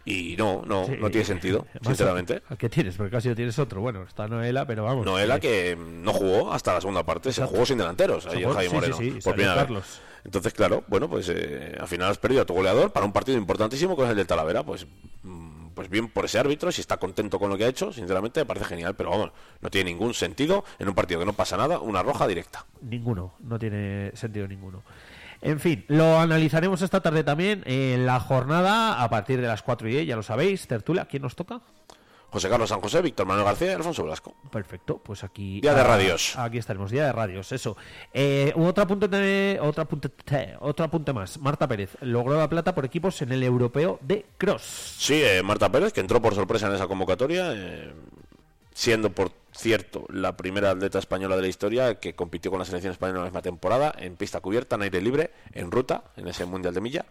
Y 0.04 0.36
no, 0.36 0.64
no, 0.66 0.86
Sí. 0.86 0.94
no 1.00 1.10
tiene 1.12 1.26
sentido, 1.26 1.68
sinceramente. 1.84 2.42
¿A 2.50 2.56
qué 2.56 2.70
tienes? 2.70 2.96
Porque 2.98 3.12
casi 3.12 3.30
no 3.30 3.36
tienes 3.36 3.58
otro. 3.60 3.82
Bueno, 3.82 4.04
está 4.04 4.28
Noela, 4.28 4.66
pero 4.66 4.84
vamos. 4.84 5.06
Noela 5.06 5.38
eh, 5.38 5.40
que 5.40 5.78
no 5.78 6.12
jugó 6.12 6.52
hasta 6.52 6.74
la 6.74 6.82
segunda 6.82 7.04
parte, 7.04 7.32
se 7.32 7.46
jugó 7.46 7.66
sin 7.66 7.78
delanteros, 7.78 8.26
ahí 8.26 8.44
en 8.44 8.52
sí, 8.62 8.70
Moreno, 8.74 8.98
sí, 8.98 9.12
sí, 9.12 9.20
por 9.24 9.36
primera 9.36 9.64
vez. 9.64 10.02
Entonces, 10.24 10.54
claro, 10.54 10.84
bueno, 10.88 11.08
pues 11.10 11.30
eh, 11.30 11.76
al 11.80 11.88
final 11.88 12.10
has 12.10 12.18
perdido 12.18 12.42
a 12.42 12.46
tu 12.46 12.54
goleador 12.54 12.92
para 12.92 13.06
un 13.06 13.12
partido 13.12 13.38
importantísimo 13.38 13.96
que 13.96 14.04
es 14.04 14.10
el 14.10 14.16
del 14.16 14.28
Talavera, 14.28 14.64
pues 14.64 14.86
mm, 15.24 15.61
pues 15.74 15.90
bien 15.90 16.10
por 16.10 16.26
ese 16.26 16.40
árbitro, 16.40 16.72
si 16.72 16.82
está 16.82 16.98
contento 16.98 17.40
con 17.40 17.50
lo 17.50 17.58
que 17.58 17.66
ha 17.66 17.68
hecho, 17.68 17.92
sinceramente 17.92 18.42
me 18.42 18.46
parece 18.46 18.66
genial, 18.66 18.96
pero 18.96 19.10
vamos, 19.10 19.32
no 19.62 19.70
tiene 19.70 19.92
ningún 19.92 20.14
sentido 20.14 20.64
en 20.80 20.90
un 20.90 20.96
partido 20.96 21.20
que 21.20 21.26
no 21.26 21.34
pasa 21.34 21.58
nada, 21.58 21.80
una 21.80 22.04
roja 22.04 22.28
directa. 22.28 22.66
Ninguno, 22.82 23.34
no 23.40 23.58
tiene 23.60 24.12
sentido 24.16 24.48
ninguno. 24.48 24.84
En 25.42 25.60
fin, 25.60 25.86
lo 25.88 26.20
analizaremos 26.20 26.84
esta 26.84 27.02
tarde 27.02 27.24
también 27.24 27.64
en 27.66 28.06
la 28.06 28.20
jornada 28.20 29.02
a 29.02 29.10
partir 29.10 29.42
de 29.42 29.48
las 29.48 29.64
4 29.64 29.90
y 29.90 29.92
10, 29.94 30.08
ya 30.08 30.16
lo 30.16 30.22
sabéis. 30.22 30.68
Tertulia, 30.68 31.06
¿quién 31.06 31.24
nos 31.24 31.36
toca? 31.36 31.62
José 32.32 32.48
Carlos 32.50 32.70
San 32.70 32.80
José, 32.80 33.02
Víctor 33.02 33.26
Manuel 33.28 33.46
García 33.46 33.72
y 33.72 33.76
Alfonso 33.76 34.04
Blasco. 34.04 34.34
Perfecto, 34.50 34.98
pues 35.04 35.24
aquí. 35.24 35.60
Día 35.60 35.74
de 35.74 35.82
ah, 35.82 35.84
radios. 35.84 36.38
Aquí 36.38 36.58
estaremos, 36.58 36.90
día 36.90 37.06
de 37.06 37.12
radios, 37.12 37.52
eso. 37.52 37.76
Eh, 38.14 38.54
otro, 38.56 38.84
apunte 38.84 39.08
de- 39.10 39.60
otro, 39.62 39.84
apunte, 39.84 40.08
te- 40.10 40.56
otro 40.62 40.86
apunte 40.86 41.12
más. 41.12 41.38
Marta 41.40 41.68
Pérez 41.68 41.98
logró 42.02 42.38
la 42.38 42.48
plata 42.50 42.74
por 42.74 42.86
equipos 42.86 43.22
en 43.22 43.34
el 43.34 43.44
europeo 43.44 44.00
de 44.02 44.26
cross. 44.38 44.96
Sí, 44.98 45.22
eh, 45.22 45.44
Marta 45.44 45.70
Pérez, 45.70 45.92
que 45.92 46.00
entró 46.00 46.22
por 46.22 46.34
sorpresa 46.34 46.68
en 46.68 46.76
esa 46.76 46.88
convocatoria, 46.88 47.52
eh, 47.54 47.94
siendo, 48.74 49.10
por 49.12 49.34
cierto, 49.52 50.06
la 50.10 50.38
primera 50.38 50.72
atleta 50.72 51.00
española 51.00 51.36
de 51.36 51.42
la 51.42 51.48
historia 51.50 51.96
que 52.00 52.16
compitió 52.16 52.50
con 52.50 52.60
la 52.60 52.66
selección 52.66 52.94
española 52.94 53.20
en 53.20 53.24
la 53.26 53.30
misma 53.30 53.42
temporada, 53.42 53.94
en 53.98 54.16
pista 54.16 54.40
cubierta, 54.40 54.78
en 54.78 54.84
aire 54.84 55.02
libre, 55.02 55.32
en 55.52 55.70
ruta, 55.70 56.06
en 56.16 56.30
ese 56.30 56.46
Mundial 56.46 56.74
de 56.74 56.80
Milla, 56.80 57.06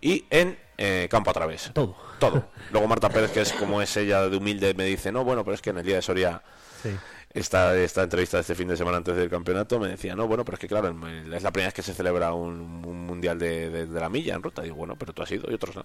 y 0.00 0.24
en 0.30 0.58
eh, 0.78 1.08
campo 1.10 1.30
a 1.30 1.34
través. 1.34 1.70
Todo. 1.72 1.96
Todo. 2.18 2.48
Luego 2.70 2.86
Marta 2.88 3.08
Pérez, 3.08 3.30
que 3.32 3.40
es 3.40 3.52
como 3.52 3.80
es 3.82 3.96
ella 3.96 4.28
de 4.28 4.36
humilde, 4.36 4.74
me 4.74 4.84
dice, 4.84 5.12
no, 5.12 5.24
bueno, 5.24 5.44
pero 5.44 5.54
es 5.54 5.62
que 5.62 5.70
en 5.70 5.78
el 5.78 5.84
día 5.86 5.96
de 5.96 6.02
Soria... 6.02 6.42
Sí. 6.82 6.90
Esta, 7.30 7.76
esta 7.76 8.04
entrevista 8.04 8.36
de 8.36 8.42
este 8.42 8.54
fin 8.54 8.68
de 8.68 8.76
semana 8.76 8.98
antes 8.98 9.16
del 9.16 9.28
campeonato 9.28 9.80
me 9.80 9.88
decía, 9.88 10.14
no, 10.14 10.28
bueno, 10.28 10.44
pero 10.44 10.54
es 10.54 10.60
que 10.60 10.68
claro, 10.68 10.86
en- 10.86 11.34
es 11.34 11.42
la 11.42 11.50
primera 11.50 11.66
vez 11.66 11.74
que 11.74 11.82
se 11.82 11.92
celebra 11.92 12.32
un, 12.32 12.84
un 12.86 13.06
mundial 13.06 13.40
de, 13.40 13.70
de- 13.70 13.86
de 13.86 14.00
la 14.00 14.08
milla 14.08 14.36
en 14.36 14.42
ruta. 14.44 14.62
Digo, 14.62 14.76
bueno, 14.76 14.94
pero 14.96 15.12
tú 15.12 15.20
has 15.24 15.32
ido 15.32 15.50
y 15.50 15.54
otros 15.54 15.74
no. 15.74 15.84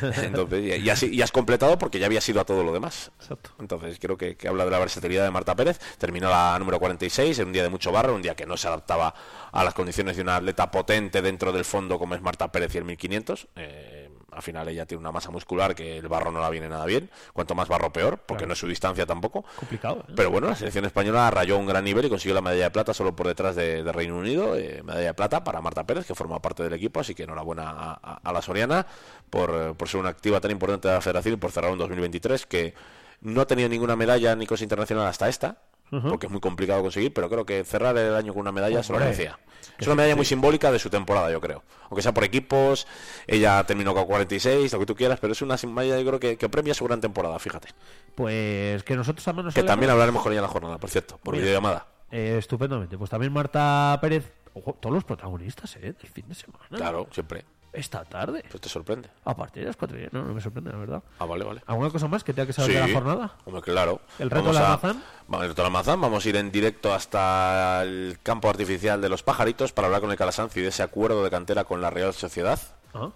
Entonces, 0.22 0.78
y, 0.82 0.88
has, 0.88 1.02
y 1.02 1.20
has 1.20 1.30
completado 1.32 1.76
porque 1.76 1.98
ya 1.98 2.06
habías 2.06 2.26
ido 2.30 2.40
a 2.40 2.46
todo 2.46 2.64
lo 2.64 2.72
demás. 2.72 3.10
Entonces, 3.60 3.98
creo 4.00 4.16
que, 4.16 4.36
que 4.38 4.48
habla 4.48 4.64
de 4.64 4.70
la 4.70 4.78
versatilidad 4.78 5.24
de 5.24 5.30
Marta 5.30 5.54
Pérez. 5.54 5.78
Terminó 5.98 6.30
la 6.30 6.58
número 6.58 6.78
46 6.78 7.40
en 7.40 7.48
un 7.48 7.52
día 7.52 7.62
de 7.62 7.68
mucho 7.68 7.92
barro, 7.92 8.14
un 8.14 8.22
día 8.22 8.34
que 8.34 8.46
no 8.46 8.56
se 8.56 8.66
adaptaba 8.66 9.14
a 9.52 9.64
las 9.64 9.74
condiciones 9.74 10.16
de 10.16 10.22
una 10.22 10.36
atleta 10.36 10.70
potente 10.70 11.20
dentro 11.20 11.52
del 11.52 11.66
fondo 11.66 11.98
como 11.98 12.14
es 12.14 12.22
Marta 12.22 12.50
Pérez 12.50 12.74
y 12.74 12.78
el 12.78 12.84
1500. 12.84 13.48
Eh, 13.56 13.95
al 14.36 14.42
final 14.42 14.68
ella 14.68 14.84
tiene 14.86 15.00
una 15.00 15.10
masa 15.10 15.30
muscular 15.30 15.74
que 15.74 15.96
el 15.98 16.08
barro 16.08 16.30
no 16.30 16.40
la 16.40 16.50
viene 16.50 16.68
nada 16.68 16.84
bien. 16.84 17.10
Cuanto 17.32 17.54
más 17.54 17.68
barro, 17.68 17.92
peor, 17.92 18.18
porque 18.18 18.40
Claro. 18.42 18.48
no 18.48 18.52
es 18.52 18.58
su 18.58 18.68
distancia 18.68 19.06
tampoco. 19.06 19.44
Complicado. 19.56 20.04
¿eh? 20.08 20.12
Pero 20.14 20.30
bueno, 20.30 20.48
la 20.48 20.54
selección 20.54 20.84
española 20.84 21.30
rayó 21.30 21.56
un 21.58 21.66
gran 21.66 21.82
nivel 21.84 22.04
y 22.04 22.08
consiguió 22.08 22.34
la 22.34 22.42
medalla 22.42 22.64
de 22.64 22.70
plata 22.70 22.92
solo 22.94 23.16
por 23.16 23.26
detrás 23.26 23.56
de, 23.56 23.82
de 23.82 23.92
Reino 23.92 24.16
Unido. 24.16 24.54
eh, 24.56 24.82
medalla 24.84 25.06
de 25.06 25.14
plata 25.14 25.42
para 25.42 25.60
Marta 25.60 25.84
Pérez, 25.84 26.06
que 26.06 26.14
forma 26.14 26.40
parte 26.40 26.62
del 26.62 26.72
equipo. 26.74 27.00
Así 27.00 27.14
que 27.14 27.22
enhorabuena 27.24 27.70
a, 27.70 27.92
a- 28.02 28.20
a 28.22 28.32
la 28.32 28.42
Soriana 28.42 28.86
por, 29.30 29.50
eh, 29.54 29.74
por 29.76 29.88
ser 29.88 30.00
una 30.00 30.10
activa 30.10 30.40
tan 30.40 30.50
importante 30.50 30.88
de 30.88 30.94
la 30.94 31.00
federación 31.00 31.34
y 31.34 31.36
por 31.38 31.50
cerrar 31.52 31.70
un 31.72 31.78
2023 31.78 32.44
que 32.46 32.74
no 33.22 33.40
ha 33.40 33.46
tenido 33.46 33.68
ninguna 33.68 33.96
medalla 33.96 34.36
ni 34.36 34.46
cosa 34.46 34.62
internacional 34.64 35.06
hasta 35.06 35.28
esta. 35.28 35.56
Ujú. 35.92 36.08
Porque 36.08 36.26
es 36.26 36.32
muy 36.32 36.40
complicado 36.40 36.82
conseguir, 36.82 37.12
pero 37.12 37.28
creo 37.28 37.46
que 37.46 37.64
cerrar 37.64 37.96
el 37.96 38.14
año 38.14 38.32
con 38.32 38.40
una 38.40 38.52
medalla 38.52 38.82
se 38.82 38.92
lo 38.92 38.98
merecía. 38.98 39.38
Es 39.78 39.86
una 39.86 39.96
medalla 39.96 40.14
sí. 40.14 40.16
muy 40.16 40.24
simbólica 40.24 40.72
de 40.72 40.78
su 40.78 40.90
temporada, 40.90 41.30
yo 41.30 41.40
creo. 41.40 41.62
Aunque 41.84 42.02
sea 42.02 42.12
por 42.12 42.24
equipos, 42.24 42.86
ella 43.26 43.62
terminó 43.64 43.94
con 43.94 44.04
46, 44.06 44.72
lo 44.72 44.78
que 44.78 44.86
tú 44.86 44.94
quieras, 44.94 45.18
pero 45.20 45.32
es 45.32 45.42
una 45.42 45.56
medalla, 45.66 46.00
yo 46.00 46.06
creo 46.06 46.20
que, 46.20 46.36
que 46.36 46.48
premia 46.48 46.74
su 46.74 46.84
gran 46.84 47.00
temporada, 47.00 47.38
fíjate. 47.38 47.68
Pues 48.14 48.82
que 48.82 48.96
nosotros 48.96 49.24
también 49.24 49.44
nos 49.46 49.54
Que 49.54 49.62
también 49.62 49.90
hablaremos 49.90 50.22
con 50.22 50.32
ella 50.32 50.40
en 50.40 50.44
la 50.44 50.48
jornada, 50.48 50.78
por 50.78 50.90
cierto, 50.90 51.18
por 51.22 51.36
videollamada. 51.36 51.86
Eh, 52.10 52.36
estupendamente. 52.38 52.96
Pues 52.96 53.10
también 53.10 53.32
Marta 53.32 53.98
Pérez, 54.00 54.32
ojo, 54.54 54.74
todos 54.80 54.94
los 54.94 55.04
protagonistas 55.04 55.76
¿eh? 55.76 55.92
del 55.92 56.10
fin 56.10 56.26
de 56.28 56.34
semana. 56.34 56.64
Claro, 56.70 57.06
siempre. 57.12 57.44
Esta 57.72 58.04
tarde. 58.04 58.42
Pues 58.50 58.60
te 58.60 58.68
sorprende. 58.68 59.10
A 59.24 59.36
partir 59.36 59.62
de 59.62 59.68
las 59.68 59.76
4 59.76 59.96
y 59.96 60.00
10. 60.00 60.12
No, 60.12 60.24
no 60.24 60.34
me 60.34 60.40
sorprende, 60.40 60.70
la 60.70 60.78
verdad. 60.78 61.02
Ah, 61.18 61.26
vale, 61.26 61.44
vale. 61.44 61.62
¿Alguna 61.66 61.90
cosa 61.90 62.08
más 62.08 62.24
que 62.24 62.32
tenga 62.32 62.46
que 62.46 62.52
saber 62.52 62.72
de 62.72 62.88
la 62.88 62.94
jornada? 62.94 63.36
Hombre, 63.44 63.62
claro. 63.62 64.00
¿El 64.18 64.30
reto 64.30 64.44
Vamos 64.44 64.56
de 64.56 64.62
la? 64.62 64.76
Vamos, 64.76 65.42
el 65.42 65.48
reto 65.48 65.62
de 65.62 65.70
la. 65.70 65.96
Vamos 65.96 66.24
a 66.24 66.28
ir 66.28 66.36
en 66.36 66.50
directo 66.50 66.94
hasta 66.94 67.82
el 67.82 68.18
campo 68.22 68.48
artificial 68.48 69.00
de 69.00 69.08
los 69.08 69.22
pajaritos 69.22 69.72
para 69.72 69.86
hablar 69.86 70.00
con 70.00 70.10
el 70.10 70.16
Calasancio 70.16 70.60
y 70.60 70.62
de 70.62 70.70
ese 70.70 70.82
acuerdo 70.82 71.22
de 71.22 71.30
cantera 71.30 71.64
con 71.64 71.82
la 71.82 71.90
Real 71.90 72.14
Sociedad. 72.14 72.58
Ah. 72.94 73.10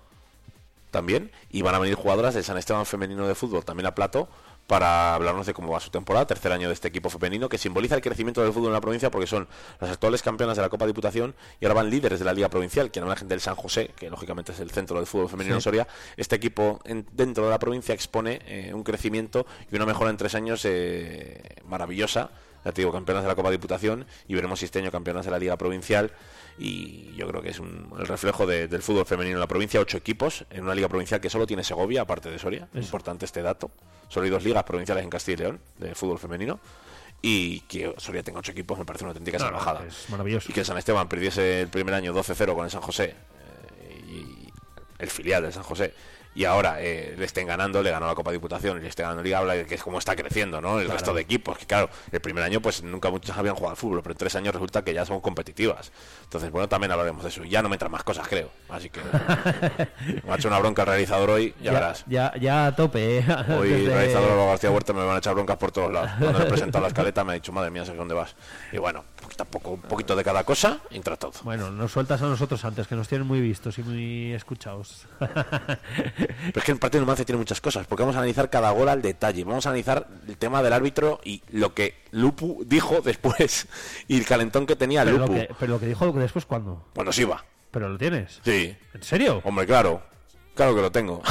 También. 0.91 1.31
Y 1.51 1.63
van 1.63 1.75
a 1.75 1.79
venir 1.79 1.95
jugadoras 1.95 2.35
del 2.35 2.45
San 2.45 2.59
Esteban 2.59 2.85
Femenino 2.85 3.27
de 3.27 3.35
Fútbol, 3.35 3.65
también 3.65 3.87
a 3.87 3.95
plato, 3.95 4.29
para 4.71 5.17
hablarnos 5.17 5.47
de 5.47 5.53
cómo 5.53 5.73
va 5.73 5.81
su 5.81 5.91
temporada, 5.91 6.29
tercer 6.29 6.53
año 6.53 6.69
de 6.69 6.75
este 6.75 6.87
equipo 6.87 7.11
femenino, 7.11 7.49
que 7.49 7.59
simboliza 7.59 7.97
el 7.97 8.01
crecimiento 8.03 8.41
del 8.41 8.53
fútbol 8.53 8.69
en 8.69 8.75
la 8.75 8.81
provincia 8.81 9.11
porque 9.11 9.27
son 9.27 9.49
las 9.81 9.91
actuales 9.91 10.23
campeonas 10.23 10.57
de 10.57 10.63
la 10.63 10.69
Copa 10.69 10.87
Diputación 10.87 11.35
y 11.59 11.65
ahora 11.65 11.75
van 11.75 11.91
líderes 11.91 12.21
de 12.21 12.25
la 12.25 12.33
Liga 12.33 12.49
Provincial, 12.49 12.93
que 12.93 13.01
en 13.01 13.03
homenaje 13.03 13.25
del 13.25 13.41
San 13.41 13.57
José, 13.57 13.91
que 13.97 14.09
lógicamente 14.09 14.53
es 14.53 14.61
el 14.61 14.71
centro 14.71 14.99
del 14.99 15.09
fútbol 15.09 15.29
femenino 15.29 15.57
Sí. 15.57 15.59
en 15.59 15.63
Soria. 15.63 15.89
Este 16.17 16.37
equipo 16.37 16.79
en- 16.85 17.05
dentro 17.11 17.43
de 17.47 17.51
la 17.51 17.59
provincia 17.59 17.93
expone 17.93 18.39
eh, 18.47 18.73
un 18.73 18.85
crecimiento 18.85 19.45
y 19.73 19.75
una 19.75 19.87
mejora 19.87 20.11
en 20.11 20.17
tres 20.17 20.37
años 20.37 20.65
eh, 20.65 21.43
maravillosa. 21.67 22.31
Ya 22.65 22.73
te 22.73 22.83
digo, 22.83 22.93
campeonas 22.93 23.23
de 23.25 23.29
la 23.29 23.35
Copa 23.35 23.51
Diputación 23.51 24.05
y 24.29 24.35
veremos 24.35 24.59
si 24.59 24.67
este 24.67 24.79
año 24.81 24.91
campeonas 24.91 25.25
de 25.25 25.31
la 25.31 25.39
Liga 25.39 25.57
Provincial. 25.57 26.11
Y 26.59 27.15
yo 27.17 27.27
creo 27.29 27.41
que 27.41 27.49
es 27.51 27.59
un, 27.59 27.91
el 27.99 28.07
reflejo 28.07 28.47
de- 28.47 28.69
del 28.69 28.83
fútbol 28.83 29.07
femenino 29.07 29.37
en 29.37 29.41
la 29.41 29.47
provincia. 29.47 29.81
Ocho 29.81 29.97
equipos 29.97 30.45
en 30.51 30.65
una 30.65 30.75
liga 30.75 30.89
provincial 30.89 31.21
que 31.21 31.31
solo 31.31 31.47
tiene 31.47 31.65
Segovia, 31.65 32.03
aparte 32.03 32.31
de 32.31 32.39
Soria. 32.39 32.69
Eso. 32.75 32.81
Importante 32.85 33.25
este 33.25 33.41
dato. 33.43 33.71
Solo 34.09 34.25
hay 34.25 34.31
dos 34.31 34.45
ligas 34.45 34.65
provinciales 34.65 35.03
en 35.05 35.11
Castilla 35.11 35.35
y 35.35 35.41
León 35.43 35.61
de 35.79 35.95
fútbol 35.95 36.19
femenino. 36.19 36.61
Y 37.23 37.61
que 37.61 37.95
Soria 37.99 38.23
tenga 38.23 38.41
ocho 38.41 38.53
equipos 38.53 38.79
me 38.79 38.85
parece 38.85 39.05
una 39.05 39.11
auténtica 39.13 39.39
no, 39.39 39.45
salvajada. 39.45 39.85
es 39.87 40.09
maravilloso. 40.11 40.51
Y 40.51 40.55
que 40.55 40.65
San 40.65 40.77
Esteban 40.79 41.09
perdiese 41.09 41.63
el 41.63 41.69
primer 41.69 41.95
año 41.95 42.13
12-0 42.15 42.55
con 42.55 42.65
el 42.65 42.71
San 42.71 42.81
José. 42.83 43.15
eh, 43.81 44.01
y 44.09 44.49
el 44.99 45.09
filial 45.11 45.43
del 45.43 45.53
San 45.53 45.63
José. 45.63 45.95
Y 46.35 46.45
ahora 46.45 46.77
eh, 46.81 47.15
le 47.19 47.25
estén 47.25 47.47
ganando, 47.49 47.83
le 47.83 47.91
ganó 47.91 48.07
la 48.07 48.15
Copa 48.15 48.31
Diputación 48.31 48.79
y 48.79 48.83
le 48.83 48.89
esté 48.89 49.03
ganando 49.03 49.23
Liga, 49.23 49.39
habla 49.39 49.55
de 49.55 49.67
que 49.67 49.75
es 49.75 49.83
como 49.83 49.99
está 49.99 50.15
creciendo, 50.15 50.61
¿no? 50.61 50.79
El 50.79 50.85
Claro. 50.85 50.99
resto 50.99 51.13
de 51.15 51.23
equipos, 51.23 51.59
que 51.59 51.67
claro, 51.67 51.91
el 52.13 52.21
primer 52.21 52.45
año 52.45 52.61
pues 52.63 52.83
nunca 52.85 53.11
muchos 53.11 53.37
habían 53.37 53.55
jugado 53.57 53.73
al 53.73 53.77
fútbol, 53.77 54.01
pero 54.03 54.13
en 54.13 54.19
tres 54.19 54.37
años 54.37 54.55
resulta 54.55 54.83
que 54.85 54.95
ya 54.95 55.05
son 55.05 55.21
competitivas. 55.21 55.91
Entonces, 56.23 56.51
bueno, 56.53 56.69
también 56.69 56.93
hablaremos 56.93 57.23
de 57.25 57.31
eso. 57.31 57.43
Y 57.45 57.49
ya 57.51 57.63
no 57.63 57.69
me 57.69 57.75
entran 57.75 57.91
más 57.91 58.05
cosas, 58.05 58.29
creo. 58.29 58.51
Así 58.69 58.91
que 58.91 59.01
me 60.25 60.33
ha 60.33 60.37
hecho 60.37 60.47
una 60.49 60.59
bronca 60.61 60.83
el 60.83 60.89
realizador 60.89 61.31
hoy, 61.31 61.53
ya, 61.61 61.73
verás. 61.73 62.05
Ya, 62.07 62.33
ya 62.41 62.67
a 62.67 62.77
tope. 62.77 63.19
¿eh? 63.19 63.25
Hoy 63.59 63.69
el 63.73 63.85
Desde- 63.87 63.95
realizador 63.95 64.31
Álvaro 64.31 64.47
García 64.51 64.71
Huerta 64.71 64.93
me 64.93 65.05
van 65.05 65.17
a 65.17 65.19
echar 65.19 65.35
broncas 65.35 65.57
por 65.57 65.73
todos 65.73 65.93
lados. 65.93 66.11
Cuando 66.19 66.39
le 66.39 66.45
he 66.45 66.49
presentado 66.49 66.83
la 66.83 66.89
escaleta 66.89 67.25
me 67.25 67.33
ha 67.33 67.35
dicho, 67.35 67.51
madre 67.53 67.71
mía, 67.73 67.85
sé 67.85 67.95
dónde 67.95 68.15
vas. 68.15 68.37
Y 68.73 68.79
bueno, 68.79 69.05
tampoco 69.37 69.71
un 69.71 69.81
poquito 69.83 70.15
de 70.15 70.23
cada 70.23 70.45
cosa, 70.45 70.79
entra 70.91 71.17
todo. 71.17 71.33
Bueno, 71.43 71.71
nos 71.73 71.91
sueltas 71.91 72.23
a 72.23 72.27
nosotros 72.27 72.65
antes, 72.65 72.87
que 72.87 72.95
nos 72.95 73.09
tienen 73.09 73.27
muy 73.27 73.41
vistos 73.41 73.77
y 73.79 73.83
muy 73.83 74.33
escuchados. 74.33 75.07
Pero 76.27 76.53
es 76.59 76.65
que 76.65 76.73
el 76.73 76.79
partido 76.79 77.01
de 77.01 77.07
Numancia 77.07 77.25
tiene 77.25 77.39
muchas 77.39 77.61
cosas, 77.61 77.87
porque 77.87 78.03
vamos 78.03 78.17
a 78.17 78.19
analizar 78.19 78.51
cada 78.51 78.71
gol 78.71 78.89
al 78.89 79.03
detalle. 79.03 79.45
Vamos 79.45 79.67
a 79.67 79.71
analizar 79.71 80.09
el 80.29 80.37
tema 80.37 80.63
del 80.63 80.73
árbitro 80.73 81.21
y 81.25 81.43
lo 81.51 81.75
que 81.75 81.95
Lupu 82.11 82.63
dijo 82.67 83.01
después 83.01 83.67
y 84.09 84.19
el 84.19 84.27
calentón 84.27 84.67
que 84.67 84.77
tenía 84.77 85.05
pero, 85.05 85.19
Lupu. 85.19 85.33
lo 85.35 85.39
que, 85.41 85.55
pero 85.59 85.73
lo 85.73 85.81
que 85.81 85.87
dijo 85.87 86.13
después, 86.13 86.47
¿cuándo? 86.47 86.87
Cuando 86.95 87.13
se 87.13 87.23
iba. 87.23 87.45
¿Pero 87.71 87.89
lo 87.89 87.99
tienes? 87.99 88.41
Sí. 88.45 88.77
¿En 88.95 89.03
serio? 89.03 89.41
Hombre, 89.45 89.67
claro. 89.67 90.03
Claro 90.55 90.75
que 90.75 90.83
lo 90.83 90.91
tengo. 90.93 91.23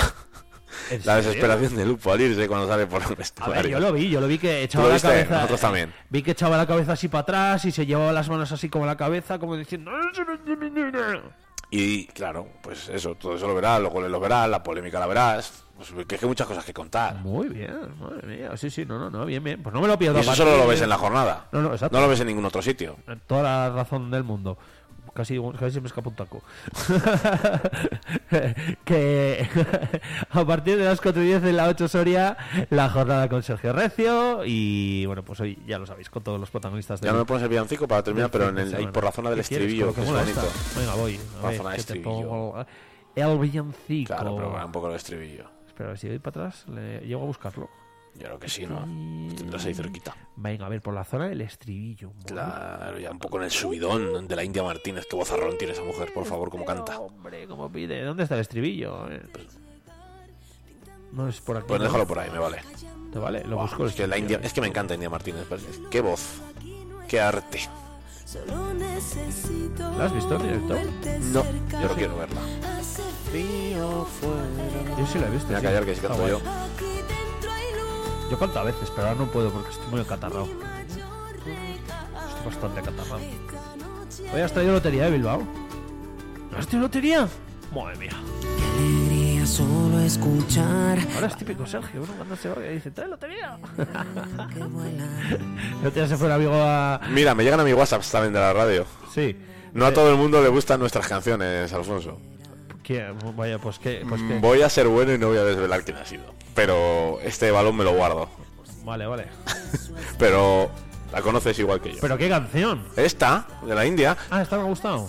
¿En 0.90 1.02
La 1.06 1.18
desesperación 1.18 1.76
de 1.76 1.86
Lupo 1.86 2.12
al 2.12 2.22
irse 2.22 2.48
cuando 2.48 2.68
sale 2.68 2.88
por 2.88 3.02
el 3.02 3.10
A 3.12 3.16
vestuario. 3.16 3.54
ver, 3.56 3.68
yo 3.68 3.80
lo 3.80 3.92
vi, 3.92 4.10
yo 4.10 4.22
lo 4.22 4.28
vi 4.28 4.38
que 4.38 4.60
¿Tú 4.72 4.80
echaba 4.80 4.90
la 4.90 5.00
cabeza. 5.00 5.36
Nosotros 5.36 5.62
también. 5.62 5.94
Vi 6.10 6.22
que 6.24 6.32
echaba 6.32 6.58
la 6.58 6.66
cabeza 6.66 6.94
así 6.94 7.08
para 7.10 7.22
atrás 7.24 7.66
y 7.66 7.72
se 7.72 7.86
llevaba 7.86 8.12
las 8.14 8.30
manos 8.30 8.52
así 8.52 8.70
como 8.70 8.86
la 8.86 8.96
cabeza, 8.96 9.38
como 9.40 9.58
diciendo. 9.58 9.92
Y 11.72 12.08
claro, 12.08 12.48
pues 12.62 12.90
eso, 12.90 13.16
todo 13.16 13.36
eso 13.36 13.48
lo 13.48 13.54
verás, 13.56 13.80
los 13.82 13.92
goles 13.92 14.10
lo 14.10 14.20
verás, 14.20 14.50
la 14.50 14.64
polémica 14.64 15.00
la 15.00 15.06
verás. 15.08 15.66
Pues 15.78 15.94
que 16.08 16.16
hay 16.22 16.28
muchas 16.28 16.46
cosas 16.48 16.66
que 16.66 16.74
contar. 16.74 17.16
Muy 17.16 17.48
bien, 17.48 17.80
madre 18.02 18.28
mía. 18.28 18.58
Sí, 18.58 18.70
sí, 18.70 18.86
no, 18.86 19.00
no, 19.00 19.10
no, 19.10 19.26
bien, 19.26 19.42
bien. 19.44 19.64
Pues 19.64 19.74
no 19.74 19.80
me 19.80 19.88
lo 19.88 19.98
pierdo. 19.98 20.18
Y 20.18 20.22
eso 20.22 20.32
aparte 20.32 20.44
solo 20.44 20.58
lo 20.58 20.64
de- 20.64 20.70
ves 20.72 20.82
en 20.82 20.90
la 20.90 20.98
jornada. 20.98 21.48
No, 21.54 21.62
no, 21.62 21.72
exacto. 21.72 21.96
No 21.96 22.04
lo 22.04 22.10
ves 22.10 22.20
en 22.20 22.28
ningún 22.28 22.44
otro 22.44 22.62
sitio. 22.62 22.98
Toda 23.28 23.44
la 23.44 23.70
razón 23.70 24.12
del 24.12 24.24
mundo. 24.24 24.58
Casi, 25.20 25.38
casi 25.60 25.82
me 25.82 25.88
escapa 25.88 26.08
un 26.08 26.16
taco. 26.16 26.42
que 28.86 29.46
a 30.30 30.46
partir 30.46 30.78
de 30.78 30.86
las 30.86 31.02
4 31.02 31.22
y 31.22 31.26
10 31.26 31.44
en 31.44 31.58
la 31.58 31.68
8 31.68 31.90
Soria, 31.90 32.38
la 32.70 32.90
jornada 32.90 33.28
con 33.28 33.44
Sergio 33.44 33.74
Recio. 33.74 34.44
Y 34.46 35.06
bueno, 35.08 35.22
pues 35.26 35.42
hoy 35.42 35.62
ya 35.68 35.78
lo 35.78 35.86
sabéis, 35.86 36.10
con 36.10 36.24
todos 36.24 36.40
los 36.40 36.50
protagonistas. 36.50 37.02
Ya 37.02 37.08
del- 37.08 37.16
no 37.16 37.20
me 37.20 37.26
pones 37.26 37.44
el 37.44 37.50
villancico 37.50 37.86
para 37.86 38.02
terminar, 38.02 38.32
del 38.32 38.40
pero 38.40 38.50
en 38.50 38.56
de 38.56 38.62
el, 38.62 38.76
ahí 38.76 38.88
por 38.88 39.04
la 39.04 39.12
zona 39.12 39.30
del 39.30 39.40
estribillo, 39.42 39.94
que 39.94 40.04
es 40.04 40.10
bonito. 40.10 40.42
Venga, 40.78 40.96
voy. 40.96 41.20
A 41.44 41.52
La 41.52 41.58
zona 41.58 41.70
de 41.72 41.76
te 41.76 41.82
estribillo. 41.82 42.56
el 43.16 43.40
villancico. 43.40 44.16
Claro, 44.16 44.36
pero 44.38 44.66
un 44.66 44.72
poco 44.72 44.88
el 44.88 44.96
estribillo. 44.96 45.50
Espera, 45.68 45.90
a 45.90 45.92
ver 45.92 46.00
si 46.00 46.08
voy 46.08 46.20
para 46.20 46.46
atrás, 46.46 46.66
le... 46.70 47.02
llego 47.02 47.24
a 47.24 47.26
buscarlo. 47.26 47.70
Yo 48.16 48.26
creo 48.26 48.39
que 48.39 48.49
sí, 48.49 48.66
¿no? 48.66 48.80
Tendrás 49.36 49.66
ahí 49.66 49.74
cerquita. 49.74 50.16
Venga, 50.36 50.66
a 50.66 50.70
ver, 50.70 50.82
por 50.82 50.93
la 50.93 51.03
zona 51.03 51.28
del 51.28 51.41
estribillo. 51.41 52.12
Claro, 52.26 52.99
ya 52.99 53.12
un 53.12 53.20
poco 53.20 53.38
en 53.38 53.43
el 53.43 53.51
subidón 53.51 54.28
de 54.28 54.36
la 54.36 54.43
India 54.43 54.64
Martínez. 54.64 55.05
Qué 55.10 55.16
vozarrón 55.16 55.57
tiene 55.57 55.74
esa 55.74 55.84
mujer, 55.84 56.12
por 56.14 56.26
favor, 56.26 56.49
cómo 56.49 56.66
canta. 56.66 56.99
Hombre, 56.99 57.47
¿cómo 57.47 57.72
pide? 57.72 58.03
¿Dónde 58.03 58.24
está 58.24 58.36
el 58.36 58.41
estribillo? 58.41 59.10
eh? 59.12 59.22
No 61.14 61.28
es 61.28 61.39
por 61.41 61.57
aquí. 61.57 61.66
Pues 61.68 61.82
déjalo 61.82 62.05
por 62.05 62.20
ahí, 62.20 62.30
me 62.30 62.39
vale. 62.39 62.57
¿Te 63.12 63.20
vale? 63.20 63.43
Lo 63.45 63.57
busco. 63.57 63.86
es 63.88 63.95
que 63.95 64.05
la. 64.05 64.18
India, 64.18 64.39
es 64.43 64.53
que 64.53 64.62
me 64.62 64.68
encanta 64.68 64.93
India 64.93 65.10
Martínez. 65.10 65.45
pues, 65.47 65.64
Qué 65.89 66.01
voz, 66.01 66.41
qué 67.07 67.20
arte. 67.20 67.62
¿La 69.97 70.05
has 70.05 70.14
visto 70.14 70.36
en 70.36 70.43
directo? 70.43 70.76
No, 71.34 71.43
yo 71.72 71.88
no 71.88 71.95
quiero 71.95 72.16
verla. 72.18 72.41
Yo 74.97 75.07
sí 75.07 75.18
la 75.20 75.28
he 75.28 75.32
visto. 75.32 75.47
Voy 75.47 75.55
a 75.55 75.62
callar 75.62 75.86
que 75.86 75.91
Está 75.93 76.10
canto. 76.10 76.28
Yo 76.28 76.39
canto 78.38 78.60
a 78.60 78.64
veces, 78.64 78.92
pero 78.96 79.08
ahora 79.08 79.20
no 79.20 79.32
puedo 79.32 79.52
porque 79.52 79.70
estoy 79.70 79.88
muy 79.88 80.02
acatarrado. 80.02 80.46
Estoy 80.46 81.04
bastante 82.46 82.80
acatarrado. 82.82 83.20
Hoy 84.34 84.42
has 84.42 84.52
traído 84.52 84.74
lotería 84.74 85.06
de 85.06 85.12
Bilbao. 85.12 85.44
¿No 86.52 86.58
has 86.58 86.68
traído 86.68 86.84
lotería? 86.84 87.28
Madre 87.74 87.98
mía. 87.98 88.12
Alegría 88.78 89.46
solo 89.46 90.00
escuchar. 90.00 91.00
Ahora 91.16 91.28
es 91.28 91.38
típico 91.38 91.66
Sergio, 91.66 92.04
uno 92.04 92.14
cuando 92.16 92.36
se 92.36 92.50
va 92.50 92.66
y 92.66 92.76
dice, 92.76 92.92
trae 92.92 93.08
lotería. 93.08 93.58
Día 95.94 96.08
se 96.08 96.18
fue 96.18 96.28
el 96.28 96.34
amigo 96.34 96.54
a... 96.54 97.00
Mira, 97.10 97.36
me 97.36 97.44
llegan 97.44 97.60
a 97.60 97.64
mi 97.64 97.74
WhatsApp 97.74 98.04
también 98.12 98.34
de 98.34 98.40
la 98.40 98.54
radio. 98.54 98.86
Sí. 99.14 99.36
No 99.74 99.86
a 99.86 99.94
todo 99.94 100.10
el 100.12 100.18
mundo 100.18 100.42
le 100.42 100.50
gustan 100.50 100.80
nuestras 100.80 101.08
canciones, 101.08 101.72
Alfonso. 101.74 102.20
¿Qué? 102.90 103.06
Vaya, 103.36 103.60
pues 103.60 103.78
que... 103.78 104.04
Pues 104.10 104.20
Mm, 104.20 104.28
que... 104.28 104.40
Voy 104.40 104.64
a 104.64 104.70
ser 104.70 104.88
bueno 104.88 105.14
y 105.14 105.20
no 105.20 105.28
voy 105.28 105.38
a 105.38 105.44
desvelar 105.44 105.84
quién 105.84 105.98
ha 105.98 106.06
sido. 106.08 106.24
Pero 106.56 107.20
este 107.22 107.52
balón 107.52 107.78
me 107.78 107.84
lo 107.84 107.94
guardo. 107.94 108.28
Vale, 108.84 109.06
vale. 109.06 109.28
Pero 110.18 110.72
la 111.14 111.22
conoces 111.22 111.60
igual 111.60 111.82
que 111.82 111.92
yo. 111.94 112.00
¿Pero 112.02 112.18
qué 112.18 112.28
canción? 112.30 112.84
Esta, 112.96 113.46
de 113.64 113.76
la 113.76 113.86
India, 113.86 114.18
Ah, 114.32 114.42
esta 114.42 114.56
me 114.58 114.64
ha 114.64 114.66
gustado. 114.66 115.08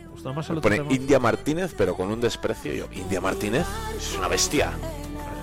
Me 0.00 0.06
gusta 0.08 0.32
más 0.32 0.48
me 0.50 0.60
pone 0.60 0.76
tema. 0.76 0.92
India 0.92 1.18
Martínez, 1.18 1.74
pero 1.76 1.96
con 1.96 2.12
un 2.12 2.20
desprecio. 2.20 2.72
Yo, 2.72 2.86
India 2.92 3.20
Martínez 3.20 3.66
es 3.98 4.14
una 4.16 4.28
bestia. 4.28 4.70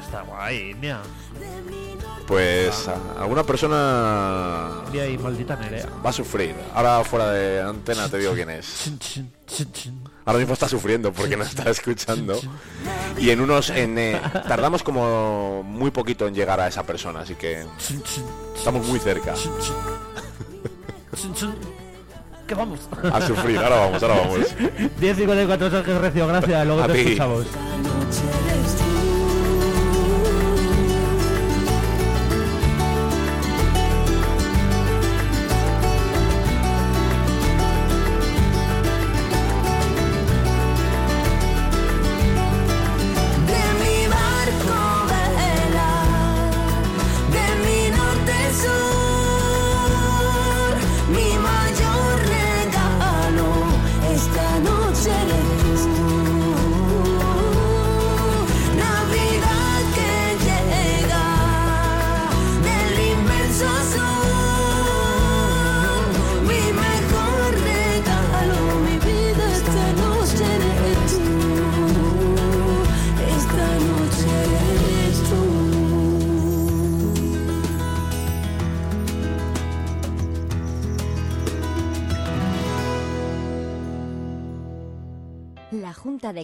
Está 0.06 0.22
guay, 0.22 0.72
India. 0.72 1.02
Pues 2.26 2.88
a- 2.88 3.22
alguna 3.22 3.44
persona 3.44 4.84
India 4.88 5.06
y 5.10 5.18
maldita 5.18 5.58
Nerea. 5.58 5.88
va 6.04 6.12
a 6.12 6.14
sufrir. 6.14 6.56
Ahora 6.74 7.04
fuera 7.04 7.30
de 7.32 7.62
antena 7.62 8.08
te 8.08 8.20
digo 8.20 8.34
quién 8.34 8.50
es. 8.52 8.90
Ahora 10.26 10.40
mismo 10.40 10.54
está 10.54 10.70
sufriendo 10.70 11.12
porque 11.12 11.36
no 11.36 11.44
está 11.44 11.70
escuchando. 11.70 12.40
Y 13.20 13.30
en 13.30 13.42
unos... 13.42 13.70
En, 13.70 13.98
eh, 13.98 14.22
tardamos 14.48 14.84
como 14.84 15.64
muy 15.64 15.92
poquito 15.92 16.28
en 16.28 16.34
llegar 16.34 16.60
a 16.60 16.68
esa 16.68 16.84
persona, 16.84 17.22
así 17.22 17.36
que 17.36 17.66
estamos 18.56 18.88
muy 18.88 19.00
cerca. 19.00 19.34
¿Qué 22.48 22.56
vamos? 22.56 22.80
A 23.12 23.22
sufrir, 23.22 23.58
ahora 23.58 23.76
vamos, 23.78 24.04
ahora 24.04 24.16
vamos. 24.16 24.40
10.54 25.00 25.70
Sergio 25.72 26.00
Recio, 26.00 26.28
gracias. 26.28 26.66
Luego 26.66 26.84
A 26.84 26.88
te 26.88 26.94
ti. 26.94 27.00
escuchamos. 27.00 27.46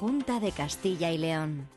Junta 0.00 0.40
de 0.40 0.50
Castilla 0.50 1.10
y 1.10 1.18
León. 1.18 1.68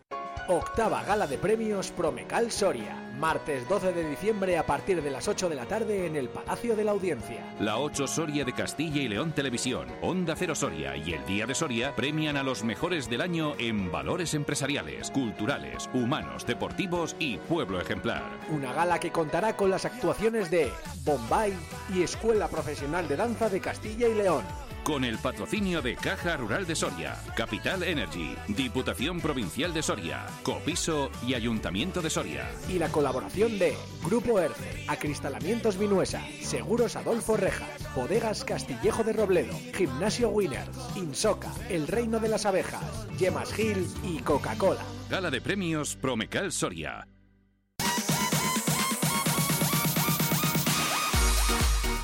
Octava 0.48 1.04
gala 1.04 1.28
de 1.28 1.38
premios 1.38 1.92
Promecal 1.92 2.52
Soria. 2.52 2.96
Martes 3.20 3.68
12 3.68 3.92
de 3.92 4.10
diciembre 4.10 4.58
a 4.58 4.66
partir 4.66 5.02
de 5.04 5.12
las 5.12 5.28
8 5.28 5.50
de 5.50 5.56
la 5.56 5.66
tarde 5.66 6.08
en 6.08 6.16
el 6.16 6.30
Palacio 6.30 6.78
de 6.78 6.86
la 6.86 6.92
Audiencia. 6.92 7.46
La 7.60 7.78
8 7.80 8.08
Soria 8.08 8.46
de 8.46 8.54
Castilla 8.54 9.02
y 9.02 9.10
León 9.10 9.34
Televisión, 9.34 9.88
Onda 10.02 10.36
Cero 10.38 10.56
Soria 10.56 10.96
y 10.96 11.14
el 11.14 11.26
Día 11.26 11.46
de 11.46 11.54
Soria 11.54 11.94
premian 11.98 12.38
a 12.38 12.44
los 12.44 12.64
mejores 12.64 13.10
del 13.10 13.20
año 13.20 13.56
en 13.60 13.92
valores 13.92 14.34
empresariales, 14.34 15.12
culturales, 15.12 15.90
humanos, 15.94 16.46
deportivos 16.46 17.18
y 17.20 17.38
pueblo 17.38 17.82
ejemplar. 17.82 18.24
Una 18.50 18.72
gala 18.72 19.00
que 19.00 19.12
contará 19.12 19.58
con 19.58 19.70
las 19.70 19.84
actuaciones 19.84 20.50
de 20.50 20.72
Bombay 21.04 21.54
y 21.94 22.04
Escuela 22.04 22.48
Profesional 22.48 23.06
de 23.10 23.18
Danza 23.18 23.50
de 23.50 23.60
Castilla 23.60 24.08
y 24.08 24.16
León. 24.16 24.44
Con 24.84 25.06
el 25.06 25.18
patrocinio 25.18 25.82
de 25.82 25.96
Caja 25.96 26.36
Rural 26.36 26.68
de 26.68 26.76
Soria, 26.76 27.18
Capital 27.38 27.84
Energy, 27.84 28.36
Diputación 28.50 29.22
Provincial 29.22 29.74
de 29.74 29.82
Soria, 29.82 30.26
Copiso 30.44 31.10
y 31.26 31.36
Ayuntamiento 31.36 32.02
de 32.02 32.10
Soria. 32.10 32.50
Y 32.68 32.80
la 32.80 32.90
colaboración 32.90 33.58
de 33.60 33.78
Grupo 34.04 34.42
ERCE, 34.42 34.84
Acristalamientos 34.90 35.78
Vinuesa, 35.78 36.22
Seguros 36.42 36.98
Adolfo 36.98 37.38
Rejas, 37.38 37.70
Bodegas 37.96 38.44
Castillejo 38.44 39.06
de 39.06 39.14
Robledo, 39.14 39.58
Gimnasio 39.74 40.28
Winners, 40.28 40.78
Insoca, 40.98 41.54
El 41.70 41.88
Reino 41.88 42.20
de 42.20 42.28
las 42.28 42.46
Abejas, 42.46 43.08
Yemas 43.18 43.54
Gil 43.54 43.88
y 44.04 44.20
Coca-Cola. 44.20 44.84
Gala 45.10 45.32
de 45.32 45.40
Premios 45.40 45.96
Promecal 45.96 46.52
Soria. 46.52 47.08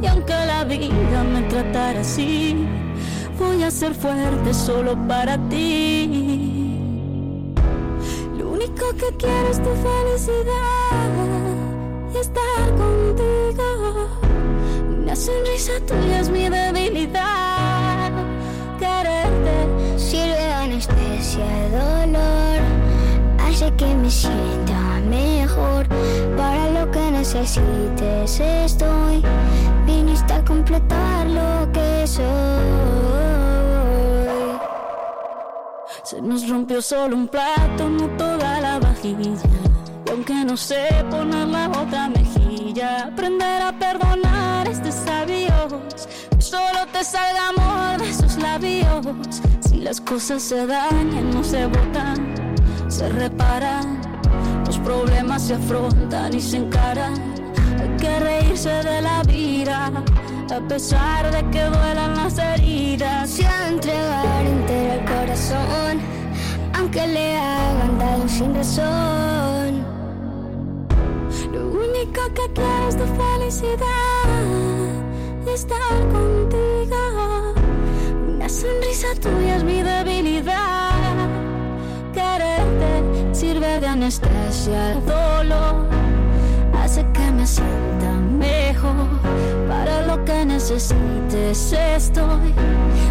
Y 0.00 0.06
aunque 0.06 0.32
la 0.32 0.64
vida 0.64 1.24
me 1.24 1.42
tratara 1.42 2.00
así, 2.00 2.56
voy 3.38 3.62
a 3.62 3.70
ser 3.70 3.94
fuerte 3.94 4.54
solo 4.54 4.96
para 5.08 5.36
ti. 5.48 7.52
Lo 8.38 8.50
único 8.50 8.90
que 8.92 9.16
quiero 9.16 9.48
es 9.50 9.58
tu 9.58 9.70
felicidad 9.88 11.10
y 12.14 12.18
estar 12.18 12.70
contigo. 12.76 14.08
Una 15.02 15.16
sonrisa 15.16 15.72
tuya 15.86 16.20
es 16.20 16.30
mi 16.30 16.48
debilidad. 16.48 18.12
Quererte 18.78 19.78
Sirve 19.98 20.52
anestesia 20.52 21.44
el 21.66 21.72
dolor, 21.72 22.60
hace 23.40 23.68
que 23.76 23.92
me 23.96 24.08
sienta 24.08 25.00
mejor. 25.10 25.88
Para 26.36 26.70
lo 26.70 26.88
que 26.92 27.10
necesites 27.10 28.40
completar 28.40 28.97
soy. 32.06 32.78
Se 36.02 36.22
nos 36.22 36.48
rompió 36.48 36.80
solo 36.80 37.16
un 37.16 37.28
plato, 37.28 37.88
no 37.88 38.06
toda 38.16 38.60
la 38.60 38.78
vajilla. 38.78 39.32
Y 40.06 40.10
aunque 40.10 40.44
no 40.44 40.56
sé 40.56 40.88
poner 41.10 41.48
la 41.48 41.68
otra 41.68 42.08
mejilla, 42.08 43.08
aprender 43.08 43.62
a 43.62 43.72
perdonar 43.78 44.66
es 44.68 44.82
de 44.82 44.90
sabios. 44.90 46.08
Que 46.30 46.40
solo 46.40 46.86
te 46.92 47.04
salga 47.04 47.48
amor 47.50 48.00
de 48.00 48.10
esos 48.10 48.36
labios. 48.38 49.06
Si 49.60 49.80
las 49.80 50.00
cosas 50.00 50.42
se 50.42 50.66
dañan, 50.66 51.30
no 51.30 51.44
se 51.44 51.66
botan, 51.66 52.34
se 52.88 53.08
reparan. 53.10 54.00
Los 54.66 54.78
problemas 54.78 55.42
se 55.42 55.54
afrontan 55.54 56.34
y 56.34 56.40
se 56.40 56.56
encaran. 56.56 57.14
Hay 57.80 57.96
que 57.98 58.18
reírse 58.18 58.70
de 58.70 59.02
la 59.02 59.22
vida, 59.24 59.90
a 60.50 60.60
pesar 60.60 61.30
de 61.30 61.42
que 61.50 61.62
duelan 61.62 62.16
las 62.16 62.38
heridas. 62.38 63.30
Se 63.30 63.46
entregar 63.68 64.46
entero 64.46 64.94
el 64.94 65.04
corazón, 65.04 66.00
aunque 66.74 67.06
le 67.06 67.36
hagan 67.36 67.98
daño 67.98 68.28
sin 68.28 68.54
razón. 68.54 69.84
Lo 71.52 71.68
único 71.68 72.20
que 72.34 72.52
quiero 72.54 72.88
es 72.88 72.96
tu 72.96 73.04
felicidad 73.04 74.68
estar 75.54 75.98
contigo. 76.12 77.54
Una 78.28 78.48
sonrisa 78.48 79.08
tuya 79.20 79.56
es 79.56 79.64
mi 79.64 79.82
debilidad. 79.82 80.92
Quererte 82.12 83.34
sirve 83.34 83.80
de 83.80 83.86
anestesia 83.86 84.92
al 84.92 85.06
dolor, 85.06 85.86
hace 86.82 87.04
que 87.12 87.32
me 87.32 87.46
sienta 87.46 88.12
mejor. 88.38 89.57
Que 90.28 90.44
necesites 90.44 91.72
estoy, 91.72 92.52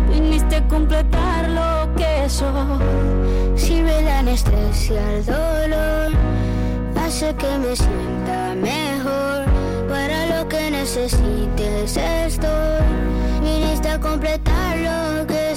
viniste 0.07 0.57
a 0.57 0.67
completar 0.67 1.49
lo 1.49 1.91
que 1.95 2.29
soy. 2.29 3.57
Sirve 3.57 4.03
de 4.03 4.11
anestesia 4.11 5.01
al 5.09 5.25
dolor, 5.25 6.11
hace 6.95 7.33
que 7.33 7.57
me 7.57 7.75
sienta 7.75 8.53
mejor. 8.61 9.45
Para 9.89 10.27
lo 10.27 10.47
que 10.47 10.69
necesites 10.69 11.97
estoy, 11.97 12.85
viniste 13.41 13.89
a 13.89 13.99
completar 13.99 14.77
lo 14.77 15.25
que 15.25 15.55